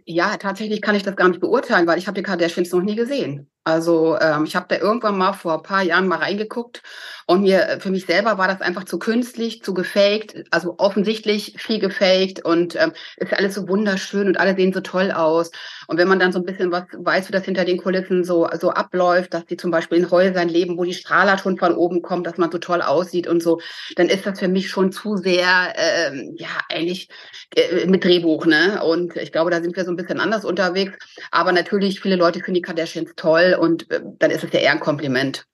Ja, 0.04 0.36
tatsächlich 0.36 0.82
kann 0.82 0.94
ich 0.96 1.02
das 1.04 1.16
gar 1.16 1.28
nicht 1.28 1.40
beurteilen, 1.40 1.86
weil 1.86 1.98
ich 1.98 2.06
habe 2.06 2.16
die 2.16 2.22
Kardashians 2.22 2.70
noch 2.72 2.82
nie 2.82 2.96
gesehen. 2.96 3.48
Also 3.66 4.16
ähm, 4.20 4.44
ich 4.44 4.54
habe 4.54 4.66
da 4.68 4.76
irgendwann 4.76 5.18
mal 5.18 5.32
vor 5.32 5.54
ein 5.54 5.62
paar 5.64 5.82
Jahren 5.82 6.06
mal 6.06 6.20
reingeguckt 6.20 6.84
und 7.26 7.42
mir 7.42 7.68
äh, 7.68 7.80
für 7.80 7.90
mich 7.90 8.06
selber 8.06 8.38
war 8.38 8.46
das 8.46 8.60
einfach 8.60 8.84
zu 8.84 9.00
künstlich, 9.00 9.60
zu 9.64 9.74
gefaked, 9.74 10.44
also 10.52 10.76
offensichtlich 10.78 11.56
viel 11.58 11.80
gefaked 11.80 12.44
und 12.44 12.76
ähm, 12.76 12.92
ist 13.16 13.32
alles 13.32 13.56
so 13.56 13.68
wunderschön 13.68 14.28
und 14.28 14.38
alle 14.38 14.54
sehen 14.54 14.72
so 14.72 14.82
toll 14.82 15.10
aus. 15.10 15.50
Und 15.88 15.98
wenn 15.98 16.06
man 16.06 16.20
dann 16.20 16.30
so 16.30 16.38
ein 16.38 16.44
bisschen 16.44 16.70
was 16.70 16.84
weiß, 16.92 17.26
wie 17.26 17.32
das 17.32 17.44
hinter 17.44 17.64
den 17.64 17.78
Kulissen 17.78 18.22
so 18.22 18.48
so 18.60 18.70
abläuft, 18.70 19.34
dass 19.34 19.46
die 19.46 19.56
zum 19.56 19.72
Beispiel 19.72 19.98
in 19.98 20.12
Häusern 20.12 20.48
leben, 20.48 20.78
wo 20.78 20.84
die 20.84 20.94
Strahler 20.94 21.36
schon 21.36 21.58
von 21.58 21.74
oben 21.74 22.02
kommen, 22.02 22.22
dass 22.22 22.38
man 22.38 22.52
so 22.52 22.58
toll 22.58 22.82
aussieht 22.82 23.26
und 23.26 23.42
so, 23.42 23.60
dann 23.96 24.08
ist 24.08 24.26
das 24.26 24.38
für 24.38 24.48
mich 24.48 24.70
schon 24.70 24.92
zu 24.92 25.16
sehr 25.16 25.74
ähm, 25.74 26.36
ja 26.38 26.50
eigentlich 26.68 27.08
äh, 27.56 27.86
mit 27.86 28.04
Drehbuch, 28.04 28.46
ne? 28.46 28.80
Und 28.84 29.16
ich 29.16 29.32
glaube, 29.32 29.50
da 29.50 29.60
sind 29.60 29.74
wir 29.76 29.84
so 29.84 29.90
ein 29.90 29.96
bisschen 29.96 30.20
anders 30.20 30.44
unterwegs. 30.44 30.92
Aber 31.32 31.50
natürlich 31.50 32.00
viele 32.00 32.14
Leute 32.16 32.38
finden 32.38 32.54
die 32.54 32.62
Kardashians 32.62 33.10
toll 33.16 33.55
und 33.56 33.90
äh, 33.90 34.00
dann 34.18 34.30
ist 34.30 34.44
es 34.44 34.52
ja 34.52 34.60
eher 34.60 34.72
ein 34.72 34.80
Kompliment. 34.80 35.46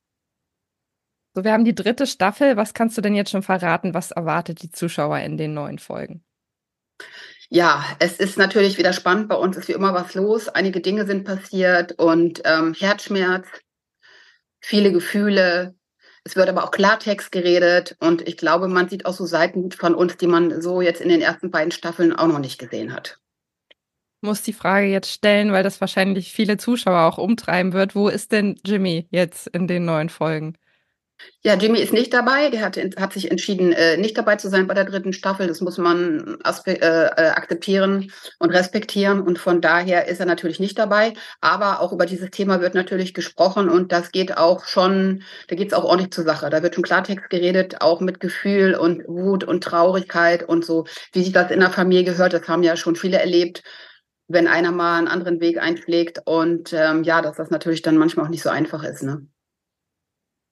So, 1.35 1.45
wir 1.45 1.53
haben 1.53 1.65
die 1.65 1.75
dritte 1.75 2.07
Staffel. 2.07 2.57
Was 2.57 2.75
kannst 2.75 2.99
du 2.99 3.01
denn 3.01 3.15
jetzt 3.15 3.31
schon 3.31 3.43
verraten? 3.43 3.95
Was 3.95 4.11
erwartet 4.11 4.63
die 4.63 4.71
Zuschauer 4.71 5.19
in 5.21 5.39
den 5.39 5.55
neuen 5.55 5.79
Folgen? 5.79 6.23
Ja, 7.49 7.85
es 7.99 8.19
ist 8.19 8.39
natürlich 8.39 8.79
wieder 8.79 8.93
spannend. 8.93 9.29
Bei 9.29 9.37
uns 9.37 9.57
ist 9.57 9.69
wie 9.69 9.73
immer 9.73 9.95
was 9.95 10.15
los. 10.15 10.49
Einige 10.49 10.81
Dinge 10.81 11.07
sind 11.07 11.25
passiert 11.25 11.93
und 11.93 12.43
ähm, 12.45 12.75
Herzschmerz, 12.75 13.47
viele 14.61 14.93
Gefühle. 14.93 15.75
Es 16.25 16.37
wird 16.37 16.49
aber 16.49 16.65
auch 16.65 16.71
Klartext 16.71 17.33
geredet 17.33 17.97
und 17.99 18.27
ich 18.27 18.37
glaube, 18.37 18.69
man 18.69 18.89
sieht 18.89 19.07
auch 19.07 19.13
so 19.13 19.27
Seiten 19.27 19.73
von 19.73 19.95
uns, 19.95 20.17
die 20.17 20.29
man 20.29 20.61
so 20.63 20.81
jetzt 20.81 21.01
in 21.01 21.09
den 21.09 21.21
ersten 21.21 21.51
beiden 21.51 21.73
Staffeln 21.73 22.15
auch 22.15 22.29
noch 22.29 22.39
nicht 22.39 22.59
gesehen 22.59 22.95
hat. 22.95 23.19
Muss 24.25 24.43
die 24.43 24.53
Frage 24.53 24.87
jetzt 24.87 25.11
stellen, 25.11 25.51
weil 25.51 25.65
das 25.65 25.81
wahrscheinlich 25.81 26.33
viele 26.33 26.57
Zuschauer 26.57 27.01
auch 27.01 27.19
umtreiben 27.19 27.73
wird. 27.73 27.97
Wo 27.97 28.09
ist 28.09 28.31
denn 28.31 28.55
Jimmy 28.65 29.09
jetzt 29.11 29.49
in 29.49 29.67
den 29.67 29.85
neuen 29.85 30.11
Folgen? 30.11 30.57
Ja, 31.45 31.55
Jimmy 31.55 31.81
ist 31.81 31.93
nicht 31.93 32.13
dabei. 32.15 32.51
Der 32.51 32.61
hat, 32.65 32.77
hat 32.77 33.13
sich 33.13 33.31
entschieden, 33.33 33.73
äh, 33.73 33.97
nicht 33.97 34.17
dabei 34.17 34.37
zu 34.37 34.49
sein 34.49 34.69
bei 34.69 34.75
der 34.75 34.85
dritten 34.85 35.13
Staffel. 35.13 35.49
Das 35.49 35.61
muss 35.61 35.77
man 35.77 36.39
äh, 36.45 36.73
äh, 36.73 37.31
akzeptieren 37.31 38.13
und 38.39 38.51
respektieren. 38.51 39.21
Und 39.21 39.39
von 39.39 39.61
daher 39.61 40.07
ist 40.07 40.21
er 40.21 40.27
natürlich 40.27 40.61
nicht 40.61 40.79
dabei. 40.79 41.15
Aber 41.41 41.81
auch 41.81 41.93
über 41.93 42.07
dieses 42.07 42.31
Thema 42.31 42.61
wird 42.61 42.75
natürlich 42.75 43.15
gesprochen 43.15 43.69
und 43.69 43.91
das 43.91 44.13
geht 44.13 44.37
auch 44.37 44.65
schon, 44.67 45.25
da 45.49 45.57
geht 45.57 45.69
es 45.69 45.75
auch 45.75 45.85
ordentlich 45.85 46.13
zur 46.13 46.25
Sache. 46.25 46.49
Da 46.49 46.63
wird 46.63 46.77
schon 46.77 46.85
Klartext 46.85 47.29
geredet, 47.29 47.81
auch 47.81 48.01
mit 48.01 48.21
Gefühl 48.21 48.77
und 48.77 49.03
Wut 49.09 49.43
und 49.43 49.65
Traurigkeit 49.65 50.49
und 50.49 50.65
so, 50.65 50.85
wie 51.13 51.25
sich 51.25 51.33
das 51.33 51.51
in 51.51 51.59
der 51.59 51.71
Familie 51.71 52.05
gehört. 52.05 52.35
Das 52.35 52.47
haben 52.47 52.63
ja 52.63 52.77
schon 52.77 52.95
viele 52.95 53.19
erlebt 53.19 53.65
wenn 54.33 54.49
einer 54.49 54.73
mal 54.73 54.99
einen 54.99 55.09
anderen 55.09 55.41
Weg 55.41 55.59
einschlägt 55.59 56.23
und 56.25 56.73
ähm, 56.73 57.05
ja, 57.05 57.23
dass 57.23 57.37
das 57.37 57.51
natürlich 57.51 57.83
dann 57.83 57.99
manchmal 57.99 58.27
auch 58.27 58.31
nicht 58.31 58.43
so 58.43 58.51
einfach 58.51 58.83
ist. 58.83 59.03
Ne? 59.03 59.27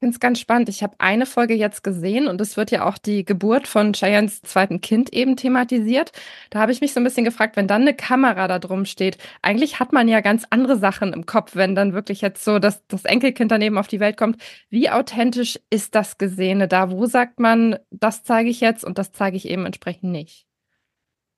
Ich 0.00 0.06
finde 0.06 0.14
es 0.14 0.20
ganz 0.20 0.40
spannend. 0.40 0.70
Ich 0.70 0.82
habe 0.82 0.94
eine 0.96 1.26
Folge 1.26 1.52
jetzt 1.52 1.84
gesehen 1.84 2.26
und 2.26 2.40
es 2.40 2.56
wird 2.56 2.70
ja 2.70 2.88
auch 2.88 2.96
die 2.96 3.22
Geburt 3.22 3.68
von 3.68 3.92
Cheyennes 3.92 4.40
zweiten 4.40 4.80
Kind 4.80 5.12
eben 5.12 5.36
thematisiert. 5.36 6.12
Da 6.48 6.58
habe 6.60 6.72
ich 6.72 6.80
mich 6.80 6.94
so 6.94 7.00
ein 7.00 7.04
bisschen 7.04 7.26
gefragt, 7.26 7.56
wenn 7.56 7.66
dann 7.68 7.82
eine 7.82 7.92
Kamera 7.92 8.48
da 8.48 8.58
drum 8.58 8.86
steht, 8.86 9.18
eigentlich 9.42 9.78
hat 9.78 9.92
man 9.92 10.08
ja 10.08 10.22
ganz 10.22 10.46
andere 10.48 10.78
Sachen 10.78 11.12
im 11.12 11.26
Kopf, 11.26 11.54
wenn 11.54 11.74
dann 11.74 11.92
wirklich 11.92 12.22
jetzt 12.22 12.42
so 12.42 12.58
das, 12.58 12.86
das 12.86 13.04
Enkelkind 13.04 13.52
daneben 13.52 13.76
auf 13.76 13.88
die 13.88 14.00
Welt 14.00 14.16
kommt. 14.16 14.40
Wie 14.70 14.88
authentisch 14.88 15.58
ist 15.68 15.94
das 15.94 16.16
Gesehene 16.16 16.66
da? 16.66 16.90
Wo 16.90 17.04
sagt 17.04 17.38
man, 17.38 17.78
das 17.90 18.24
zeige 18.24 18.48
ich 18.48 18.60
jetzt 18.62 18.84
und 18.84 18.96
das 18.96 19.12
zeige 19.12 19.36
ich 19.36 19.46
eben 19.46 19.66
entsprechend 19.66 20.12
nicht? 20.12 20.49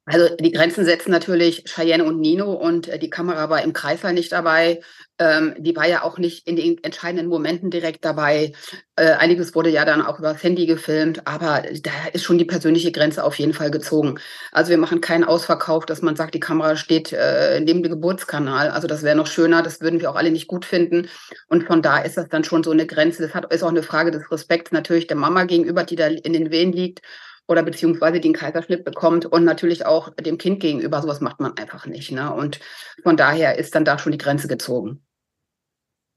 Also 0.05 0.35
die 0.35 0.51
Grenzen 0.51 0.85
setzen 0.85 1.12
natürlich 1.12 1.65
Cheyenne 1.65 2.05
und 2.05 2.19
Nino 2.19 2.53
und 2.53 2.88
äh, 2.88 2.99
die 2.99 3.11
Kamera 3.11 3.49
war 3.51 3.62
im 3.62 3.73
Kreißsaal 3.73 4.12
nicht 4.12 4.33
dabei. 4.33 4.81
Ähm, 5.21 5.55
die 5.59 5.77
war 5.77 5.87
ja 5.87 6.03
auch 6.03 6.19
nicht 6.19 6.49
in 6.49 6.57
den 6.57 6.83
entscheidenden 6.83 7.29
Momenten 7.29 7.71
direkt 7.71 8.05
dabei. 8.05 8.53
Äh, 8.97 9.12
einiges 9.12 9.55
wurde 9.55 9.71
ja 9.71 9.85
dann 9.85 10.03
auch 10.03 10.19
übers 10.19 10.43
Handy 10.43 10.67
gefilmt, 10.67 11.25
aber 11.29 11.62
da 11.83 11.93
ist 12.12 12.25
schon 12.25 12.37
die 12.37 12.45
persönliche 12.45 12.91
Grenze 12.91 13.23
auf 13.23 13.37
jeden 13.37 13.55
Fall 13.55 13.71
gezogen. 13.71 14.19
Also 14.51 14.71
wir 14.71 14.79
machen 14.79 15.01
keinen 15.01 15.23
Ausverkauf, 15.23 15.87
dass 15.87 16.03
man 16.03 16.17
sagt, 16.17 16.35
die 16.35 16.41
Kamera 16.41 16.75
steht 16.75 17.12
äh, 17.12 17.61
neben 17.61 17.85
dem 17.85 17.93
Geburtskanal. 17.93 18.71
Also 18.71 18.88
das 18.88 19.05
wäre 19.05 19.15
noch 19.15 19.29
schöner, 19.29 19.62
das 19.62 19.81
würden 19.83 20.01
wir 20.01 20.11
auch 20.11 20.17
alle 20.17 20.33
nicht 20.33 20.49
gut 20.49 20.65
finden. 20.65 21.09
Und 21.47 21.62
von 21.62 21.81
da 21.81 21.99
ist 21.99 22.17
das 22.17 22.29
dann 22.29 22.43
schon 22.43 22.65
so 22.65 22.73
eine 22.73 22.87
Grenze. 22.87 23.23
Das 23.23 23.35
hat, 23.35 23.53
ist 23.55 23.62
auch 23.62 23.69
eine 23.69 23.85
Frage 23.85 24.11
des 24.11 24.33
Respekts 24.33 24.73
natürlich 24.73 25.07
der 25.07 25.17
Mama 25.17 25.45
gegenüber, 25.45 25.85
die 25.85 25.97
da 25.97 26.09
in 26.09 26.33
den 26.33 26.51
Wehen 26.51 26.73
liegt 26.73 27.03
oder 27.48 27.62
beziehungsweise 27.62 28.20
den 28.20 28.33
Kaiserschnitt 28.33 28.85
bekommt 28.85 29.26
und 29.26 29.44
natürlich 29.44 29.85
auch 29.87 30.14
dem 30.14 30.38
Kind 30.38 30.61
gegenüber. 30.61 31.02
Sowas 31.02 31.20
macht 31.20 31.40
man 31.40 31.57
einfach 31.57 31.87
nicht. 31.87 32.12
Ne? 32.12 32.33
Und 32.33 32.61
von 33.02 33.16
daher 33.16 33.59
ist 33.59 33.74
dann 33.74 33.85
da 33.85 33.98
schon 33.98 34.12
die 34.12 34.18
Grenze 34.18 34.48
gezogen. 34.48 35.05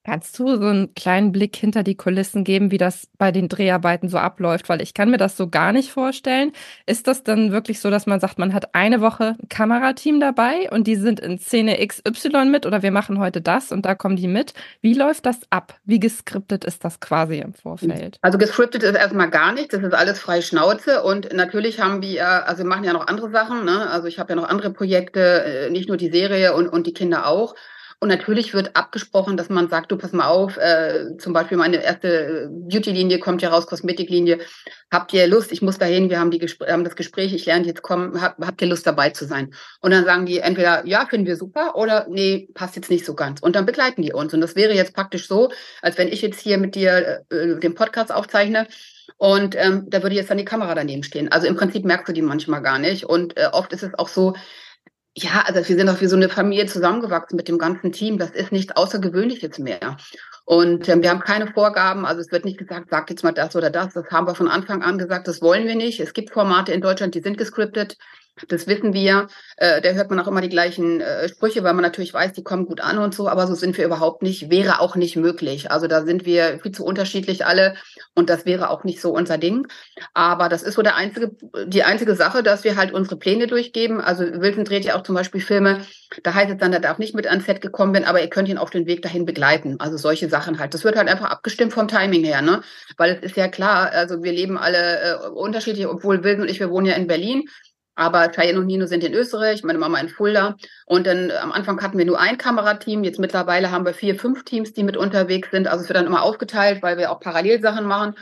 Kannst 0.06 0.38
du 0.38 0.56
so 0.56 0.68
einen 0.68 0.94
kleinen 0.94 1.32
Blick 1.32 1.56
hinter 1.56 1.82
die 1.82 1.96
Kulissen 1.96 2.44
geben, 2.44 2.70
wie 2.70 2.78
das 2.78 3.08
bei 3.18 3.32
den 3.32 3.50
Dreharbeiten 3.50 4.08
so 4.08 4.20
abläuft? 4.20 4.70
Weil 4.70 4.80
ich 4.84 4.94
kann 4.94 5.10
mir 5.10 5.18
das 5.18 5.36
so 5.36 5.50
gar 5.50 5.74
nicht 5.74 5.92
vorstellen. 5.92 6.52
Ist 6.86 7.08
das 7.08 7.24
dann 7.24 7.52
wirklich 7.52 7.80
so, 7.80 7.90
dass 7.90 8.06
man 8.06 8.20
sagt, 8.20 8.38
man 8.38 8.54
hat 8.54 8.76
eine 8.76 9.02
Woche 9.02 9.36
ein 9.42 9.50
Kamerateam 9.50 10.20
dabei 10.20 10.70
und 10.70 10.86
die 10.86 10.96
sind 10.96 11.20
in 11.20 11.40
Szene 11.40 11.84
XY 11.84 12.46
mit 12.46 12.68
oder 12.68 12.84
wir 12.84 12.92
machen 12.92 13.18
heute 13.18 13.42
das 13.42 13.72
und 13.72 13.84
da 13.88 13.96
kommen 13.96 14.16
die 14.16 14.28
mit? 14.28 14.54
Wie 14.82 14.94
läuft 14.94 15.26
das 15.26 15.40
ab? 15.50 15.74
Wie 15.86 16.00
geskriptet 16.00 16.66
ist 16.66 16.86
das 16.86 17.00
quasi 17.00 17.40
im 17.40 17.56
Vorfeld? 17.56 18.20
Also 18.22 18.38
geskriptet 18.38 18.84
ist 18.84 18.96
erstmal 18.96 19.32
gar 19.32 19.54
nichts. 19.54 19.70
Das 19.70 19.82
ist 19.82 19.96
alles 19.96 20.20
frei 20.20 20.42
Schnauze 20.42 21.02
und 21.02 21.34
natürlich 21.34 21.82
haben 21.82 22.04
wir, 22.04 22.48
also 22.48 22.60
wir 22.60 22.70
machen 22.70 22.84
ja 22.84 22.94
noch 22.94 23.08
andere 23.08 23.32
Sachen. 23.32 23.66
Ne? 23.66 23.90
Also 23.90 24.08
ich 24.08 24.20
habe 24.20 24.34
ja 24.34 24.36
noch 24.36 24.50
andere 24.50 24.70
Projekte, 24.70 25.44
äh, 25.44 25.70
nicht 25.72 25.88
nur 25.88 25.98
die 25.98 26.12
Serie 26.12 26.54
und, 26.54 26.68
und 26.68 26.86
die 26.86 26.94
Kinder 26.94 27.26
auch. 27.26 27.56
Und 28.00 28.10
natürlich 28.10 28.54
wird 28.54 28.76
abgesprochen, 28.76 29.38
dass 29.38 29.50
man 29.50 29.70
sagt, 29.70 29.92
du 29.92 29.98
pass 29.98 30.12
mal 30.12 30.28
auf, 30.28 30.58
äh, 30.58 31.18
zum 31.18 31.34
Beispiel 31.34 31.58
meine 31.58 31.84
erste 31.84 32.50
Beauty-Linie 32.52 33.20
kommt 33.20 33.42
ja 33.42 33.50
raus, 33.50 33.68
Kosmetiklinie. 33.68 34.40
Habt 34.92 35.14
ihr 35.14 35.28
Lust? 35.28 35.52
Ich 35.52 35.62
muss 35.62 35.78
dahin, 35.78 36.10
wir 36.10 36.20
haben, 36.20 36.32
die 36.32 36.40
Gespr 36.40 36.68
haben 36.68 36.84
das 36.84 36.96
Gespräch, 36.96 37.34
ich 37.34 37.46
lerne 37.46 37.66
jetzt 37.66 37.82
kommen, 37.82 38.22
hab, 38.22 38.38
habt 38.40 38.62
ihr 38.62 38.68
Lust 38.68 38.86
dabei 38.86 39.10
zu 39.10 39.26
sein? 39.26 39.54
Und 39.82 39.92
dann 39.92 40.06
sagen 40.06 40.26
die 40.26 40.40
entweder, 40.40 40.86
ja, 40.86 41.06
finden 41.06 41.28
wir 41.28 41.38
super 41.38 41.76
oder 41.76 42.08
nee, 42.10 42.50
passt 42.54 42.76
jetzt 42.76 42.92
nicht 42.92 43.06
so 43.06 43.16
ganz. 43.16 43.40
Und 43.42 43.56
dann 43.56 43.66
begleiten 43.66 44.02
die 44.02 44.14
uns. 44.14 44.34
Und 44.34 44.42
das 44.42 44.56
wäre 44.56 44.74
jetzt 44.74 44.94
praktisch 44.94 45.28
so, 45.28 45.52
als 45.82 45.98
wenn 45.98 46.10
ich 46.10 46.22
jetzt 46.22 46.40
hier 46.40 46.58
mit 46.58 46.76
dir 46.76 47.24
äh, 47.30 47.60
den 47.60 47.76
Podcast 47.76 48.14
aufzeichne 48.14 48.68
und 49.18 49.56
ähm, 49.56 49.86
da 49.90 50.04
würde 50.04 50.16
jetzt 50.16 50.30
dann 50.30 50.38
die 50.38 50.46
Kamera 50.46 50.76
daneben 50.76 51.04
stehen. 51.04 51.32
Also 51.32 51.48
im 51.48 51.56
Prinzip 51.56 51.86
merkst 51.86 52.10
du 52.10 52.14
die 52.14 52.22
manchmal 52.22 52.62
gar 52.62 52.80
nicht. 52.80 53.06
Und 53.06 53.38
äh, 53.38 53.48
oft 53.52 53.72
ist 53.72 53.84
es 53.84 53.94
auch 53.98 54.10
so, 54.10 54.36
ja, 55.18 55.44
also 55.46 55.68
wir 55.68 55.78
sind 55.78 55.88
auch 55.88 56.02
wie 56.02 56.08
so 56.08 56.18
eine 56.18 56.28
Familie 56.28 56.66
zusammengewachsen 56.66 57.38
mit 57.38 57.48
dem 57.48 57.58
ganzen 57.58 57.94
Team. 57.94 58.18
Das 58.18 58.32
ist 58.32 58.52
nichts 58.52 58.76
Außergewöhnliches 58.76 59.60
mehr. 59.60 59.96
Und 60.44 60.90
ähm, 60.90 61.02
wir 61.02 61.10
haben 61.10 61.22
keine 61.22 61.48
Vorgaben, 61.48 62.06
also 62.06 62.20
es 62.20 62.32
wird 62.32 62.44
nicht 62.44 62.58
gesagt, 62.58 62.90
sagt 62.90 63.10
jetzt 63.10 63.24
mal 63.24 63.32
das 63.32 63.56
oder 63.56 63.70
das. 63.70 63.94
Das 63.94 64.06
haben 64.12 64.28
wir 64.28 64.36
von 64.36 64.50
Anfang 64.50 64.84
an 64.84 64.98
gesagt, 64.98 65.28
das 65.28 65.42
wollen 65.42 65.68
wir 65.68 65.76
nicht. 65.76 66.02
Es 66.02 66.14
gibt 66.14 66.32
Formate 66.32 66.74
in 66.74 66.82
Deutschland, 66.82 67.16
die 67.16 67.22
sind 67.22 67.38
gescriptet. 67.38 67.98
Das 68.50 68.68
wissen 68.68 68.94
wir. 68.94 69.28
Äh, 69.58 69.82
da 69.82 69.92
hört 69.92 70.10
man 70.10 70.20
auch 70.20 70.28
immer 70.28 70.42
die 70.42 70.50
gleichen 70.50 71.00
äh, 71.00 71.30
Sprüche, 71.30 71.64
weil 71.64 71.74
man 71.74 71.84
natürlich 71.84 72.14
weiß, 72.14 72.34
die 72.34 72.44
kommen 72.44 72.66
gut 72.66 72.82
an 72.82 72.98
und 72.98 73.16
so, 73.16 73.30
aber 73.30 73.48
so 73.48 73.56
sind 73.56 73.78
wir 73.78 73.86
überhaupt 73.86 74.22
nicht, 74.22 74.50
wäre 74.50 74.82
auch 74.82 74.98
nicht 74.98 75.16
möglich. 75.16 75.72
Also 75.72 75.88
da 75.88 76.04
sind 76.04 76.26
wir 76.26 76.60
viel 76.60 76.74
zu 76.74 76.84
unterschiedlich 76.84 77.46
alle 77.46 77.76
und 78.14 78.30
das 78.30 78.46
wäre 78.46 78.70
auch 78.70 78.84
nicht 78.84 79.00
so 79.00 79.12
unser 79.12 79.38
Ding. 79.38 79.68
Aber 80.14 80.50
das 80.50 80.64
ist 80.64 80.74
so 80.74 80.82
der 80.82 80.96
einzige, 80.96 81.32
die 81.66 81.84
einzige 81.84 82.16
Sache, 82.16 82.44
dass 82.44 82.66
wir 82.66 82.76
halt 82.76 82.92
unsere 82.92 83.18
Pläne 83.18 83.48
durchgeben. 83.48 84.02
Also 84.02 84.24
Wilson 84.24 84.66
dreht 84.66 84.84
ja 84.84 84.96
auch 84.96 85.04
zum 85.04 85.16
Beispiel 85.16 85.40
Filme, 85.40 85.86
da 86.24 86.34
heißt 86.34 86.52
es 86.52 86.58
dann, 86.58 86.72
der 86.72 86.82
darf 86.82 86.98
nicht 86.98 87.16
mit 87.16 87.28
ans 87.28 87.46
Set 87.46 87.62
gekommen 87.62 87.94
werden, 87.94 88.06
aber 88.06 88.22
ihr 88.22 88.30
könnt 88.30 88.50
ihn 88.50 88.58
auf 88.58 88.70
den 88.70 88.86
Weg 88.86 89.02
dahin 89.02 89.26
begleiten. 89.26 89.80
Also 89.80 89.96
solche 89.96 90.28
Sachen 90.28 90.60
halt. 90.60 90.74
Das 90.74 90.84
wird 90.84 90.98
halt 90.98 91.08
einfach 91.08 91.30
abgestimmt 91.30 91.72
vom 91.72 91.88
Timing 91.88 92.26
her, 92.26 92.42
ne? 92.42 92.62
Weil 92.98 93.16
es 93.16 93.24
ist 93.24 93.38
ja 93.38 93.48
klar, 93.48 93.92
also 93.92 94.24
wir 94.24 94.34
leben 94.34 94.58
alle 94.58 95.00
äh, 95.00 95.28
unterschiedlich, 95.30 95.88
obwohl 95.88 96.24
Wilson 96.24 96.44
und 96.44 96.50
ich, 96.50 96.60
wir 96.60 96.70
wohnen 96.70 96.88
ja 96.88 96.96
in 96.96 97.08
Berlin. 97.08 97.48
Aber 97.96 98.30
Cheyenne 98.30 98.60
und 98.60 98.66
Nino 98.66 98.86
sind 98.86 99.04
in 99.04 99.14
Österreich, 99.14 99.64
meine 99.64 99.80
Mama 99.80 100.00
in 100.00 100.10
Fulda. 100.10 100.58
Und 100.86 101.08
dann 101.08 101.32
am 101.32 101.52
Anfang 101.52 101.82
hatten 101.82 101.98
wir 101.98 102.06
nur 102.06 102.20
ein 102.20 102.38
Kamerateam. 102.38 103.04
Jetzt 103.04 103.20
mittlerweile 103.20 103.72
haben 103.72 103.86
wir 103.86 103.94
vier, 103.94 104.20
fünf 104.20 104.44
Teams, 104.44 104.74
die 104.74 104.84
mit 104.84 104.98
unterwegs 104.98 105.50
sind. 105.52 105.68
Also 105.68 105.84
es 105.84 105.90
wird 105.90 105.98
dann 105.98 106.06
immer 106.06 106.24
aufgeteilt, 106.24 106.84
weil 106.84 106.98
wir 106.98 107.12
auch 107.12 107.20
Parallelsachen 107.20 107.86
machen. 107.86 108.16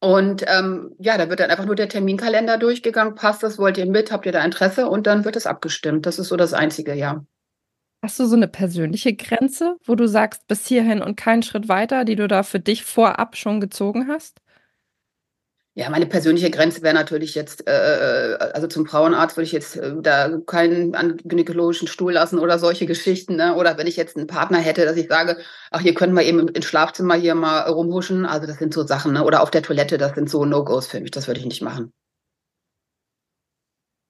Und 0.00 0.44
ähm, 0.46 0.94
ja, 1.00 1.18
da 1.18 1.28
wird 1.28 1.40
dann 1.40 1.50
einfach 1.50 1.64
nur 1.64 1.74
der 1.74 1.88
Terminkalender 1.88 2.56
durchgegangen. 2.56 3.16
Passt 3.16 3.42
das? 3.42 3.58
Wollt 3.58 3.78
ihr 3.78 3.86
mit? 3.86 4.12
Habt 4.12 4.26
ihr 4.26 4.32
da 4.32 4.44
Interesse? 4.44 4.88
Und 4.88 5.08
dann 5.08 5.24
wird 5.24 5.34
es 5.34 5.46
abgestimmt. 5.46 6.06
Das 6.06 6.20
ist 6.20 6.28
so 6.28 6.36
das 6.36 6.54
Einzige, 6.54 6.94
ja. 6.94 7.24
Hast 8.00 8.20
du 8.20 8.26
so 8.26 8.36
eine 8.36 8.46
persönliche 8.46 9.12
Grenze, 9.12 9.76
wo 9.84 9.96
du 9.96 10.06
sagst, 10.06 10.46
bis 10.46 10.66
hierhin 10.66 11.02
und 11.02 11.16
keinen 11.16 11.42
Schritt 11.42 11.68
weiter, 11.68 12.04
die 12.04 12.14
du 12.14 12.28
da 12.28 12.44
für 12.44 12.60
dich 12.60 12.84
vorab 12.84 13.36
schon 13.36 13.60
gezogen 13.60 14.06
hast? 14.06 14.40
Ja, 15.78 15.90
meine 15.90 16.06
persönliche 16.06 16.50
Grenze 16.50 16.82
wäre 16.82 16.92
natürlich 16.92 17.36
jetzt, 17.36 17.68
äh, 17.68 18.36
also 18.52 18.66
zum 18.66 18.84
Frauenarzt 18.84 19.36
würde 19.36 19.44
ich 19.44 19.52
jetzt 19.52 19.76
äh, 19.76 19.92
da 20.02 20.36
keinen 20.44 20.90
gynäkologischen 21.22 21.86
Stuhl 21.86 22.14
lassen 22.14 22.40
oder 22.40 22.58
solche 22.58 22.84
Geschichten. 22.84 23.36
Ne? 23.36 23.54
Oder 23.54 23.78
wenn 23.78 23.86
ich 23.86 23.96
jetzt 23.96 24.16
einen 24.16 24.26
Partner 24.26 24.58
hätte, 24.58 24.84
dass 24.84 24.96
ich 24.96 25.06
sage, 25.06 25.38
ach, 25.70 25.80
hier 25.80 25.94
können 25.94 26.14
wir 26.14 26.24
eben 26.24 26.48
ins 26.48 26.66
Schlafzimmer 26.66 27.14
hier 27.14 27.36
mal 27.36 27.60
rumhuschen. 27.60 28.26
Also 28.26 28.48
das 28.48 28.58
sind 28.58 28.74
so 28.74 28.84
Sachen. 28.84 29.12
Ne? 29.12 29.22
Oder 29.22 29.40
auf 29.40 29.52
der 29.52 29.62
Toilette, 29.62 29.98
das 29.98 30.16
sind 30.16 30.28
so 30.28 30.44
No-Gos 30.44 30.88
für 30.88 30.98
mich. 31.00 31.12
Das 31.12 31.28
würde 31.28 31.38
ich 31.38 31.46
nicht 31.46 31.62
machen 31.62 31.92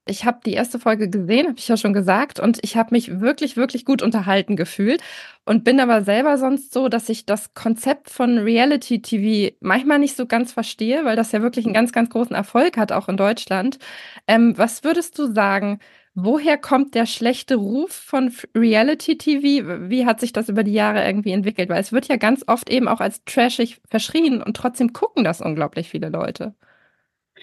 ich 0.09 0.25
habe 0.25 0.41
die 0.45 0.55
erste 0.55 0.79
Folge 0.79 1.09
gesehen, 1.09 1.49
habe 1.49 1.59
ich 1.59 1.69
ja 1.69 1.77
schon 1.77 1.93
gesagt, 1.93 2.41
und 2.41 2.59
ich 2.63 2.77
habe 2.77 2.89
mich 2.93 3.21
wirklich, 3.21 3.57
wirklich 3.57 3.85
gut 3.85 4.03
unterhalten 4.03 4.57
gefühlt 4.57 5.03
und 5.45 5.65
bin 5.65 5.81
aber 5.81 6.03
selber 6.03 6.39
sonst 6.39 6.73
so, 6.73 6.89
dass 6.89 7.09
ich 7.09 7.27
das 7.27 7.55
Konzept 7.55 8.11
von 8.11 8.39
Reality 8.39 9.03
TV 9.03 9.55
manchmal 9.61 9.99
nicht 9.99 10.17
so 10.17 10.27
ganz 10.27 10.53
verstehe, 10.53 11.05
weil 11.05 11.17
das 11.17 11.33
ja 11.33 11.43
wirklich 11.43 11.65
einen 11.67 11.75
ganz, 11.75 11.93
ganz 11.93 12.11
großen 12.11 12.35
Erfolg 12.35 12.77
hat, 12.77 12.93
auch 12.93 13.09
in 13.09 13.17
Deutschland. 13.17 13.79
Ähm, 14.27 14.57
was 14.57 14.85
würdest 14.85 15.19
du 15.19 15.33
sagen? 15.33 15.79
Woher 16.15 16.59
kommt 16.59 16.95
der 16.95 17.07
schlechte 17.07 17.55
Ruf 17.57 17.93
von 17.93 18.33
Reality 18.55 19.19
TV? 19.19 19.89
Wie 19.89 20.05
hat 20.05 20.21
sich 20.21 20.33
das 20.33 20.49
über 20.49 20.65
die 20.65 20.73
Jahre 20.73 21.05
irgendwie 21.07 21.31
entwickelt? 21.31 21.69
Weil 21.69 21.81
es 21.81 21.93
wird 21.93 22.09
ja 22.09 22.17
ganz 22.17 22.43
oft 22.49 22.69
eben 22.71 22.89
auch 22.89 23.01
als 23.01 23.25
trashig 23.25 23.81
verschrien 23.89 24.43
und 24.43 24.57
trotzdem 24.57 24.93
gucken 24.93 25.23
das 25.23 25.41
unglaublich 25.41 25.89
viele 25.89 26.09
Leute. 26.09 26.55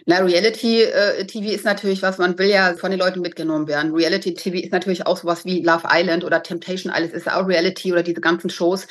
Na, 0.05 0.19
Reality 0.19 0.83
äh, 0.83 1.23
ist 1.23 1.65
natürlich 1.65 2.01
was, 2.01 2.17
man 2.17 2.37
will 2.37 2.49
ja 2.49 2.75
von 2.75 2.91
den 2.91 2.99
Leuten 2.99 3.21
mitgenommen 3.21 3.67
werden. 3.67 3.93
Reality 3.93 4.33
TV 4.33 4.57
ist 4.57 4.71
natürlich 4.71 5.05
auch 5.05 5.17
sowas 5.17 5.45
wie 5.45 5.61
Love 5.61 5.87
Island 5.91 6.23
oder 6.23 6.43
Temptation 6.43 6.93
Island 6.93 7.13
ist 7.13 7.29
auch 7.29 7.47
Reality 7.47 7.91
oder 7.91 8.03
diese 8.03 8.21
ganzen 8.21 8.49
Shows. 8.49 8.87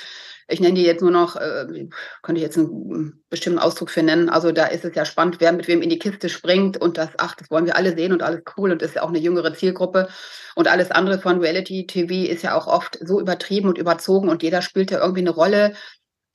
ich 0.49 0.61
nenne 0.61 0.75
die 0.75 0.85
jetzt 0.85 1.01
nur 1.01 1.11
noch, 1.11 1.37
äh, 1.37 1.89
könnte 2.23 2.39
ich 2.41 2.43
jetzt 2.43 2.59
einen 2.59 3.25
bestimmten 3.31 3.59
Ausdruck 3.59 3.91
für 3.91 4.03
nennen. 4.03 4.29
Also 4.29 4.53
da 4.53 4.67
ist 4.67 4.85
es 4.85 4.95
ja 4.95 5.05
spannend, 5.05 5.37
wer 5.41 5.53
mit 5.53 5.69
wem 5.69 5.83
in 5.83 5.89
die 5.91 5.99
Kiste 5.99 6.29
springt 6.29 6.77
und 6.81 6.99
das, 6.99 7.11
ach, 7.19 7.35
das 7.37 7.51
wollen 7.51 7.67
wir 7.67 7.77
alle 7.77 7.95
sehen 7.97 8.13
und 8.13 8.23
alles 8.23 8.43
cool 8.57 8.73
und 8.73 8.83
ist 8.83 8.97
ja 8.97 9.03
auch 9.03 9.09
eine 9.09 9.19
jüngere 9.19 9.55
Zielgruppe. 9.55 10.09
Und 10.55 10.69
alles 10.69 10.91
andere 10.91 11.19
von 11.21 11.41
Reality 11.41 11.87
TV 11.87 12.31
ist 12.31 12.43
ja 12.43 12.55
auch 12.57 12.67
oft 12.67 12.99
so 13.01 13.21
übertrieben 13.21 13.69
und 13.69 13.79
überzogen 13.79 14.29
und 14.29 14.43
jeder 14.43 14.63
spielt 14.63 14.91
ja 14.91 15.01
irgendwie 15.01 15.21
eine 15.23 15.31
Rolle. 15.31 15.75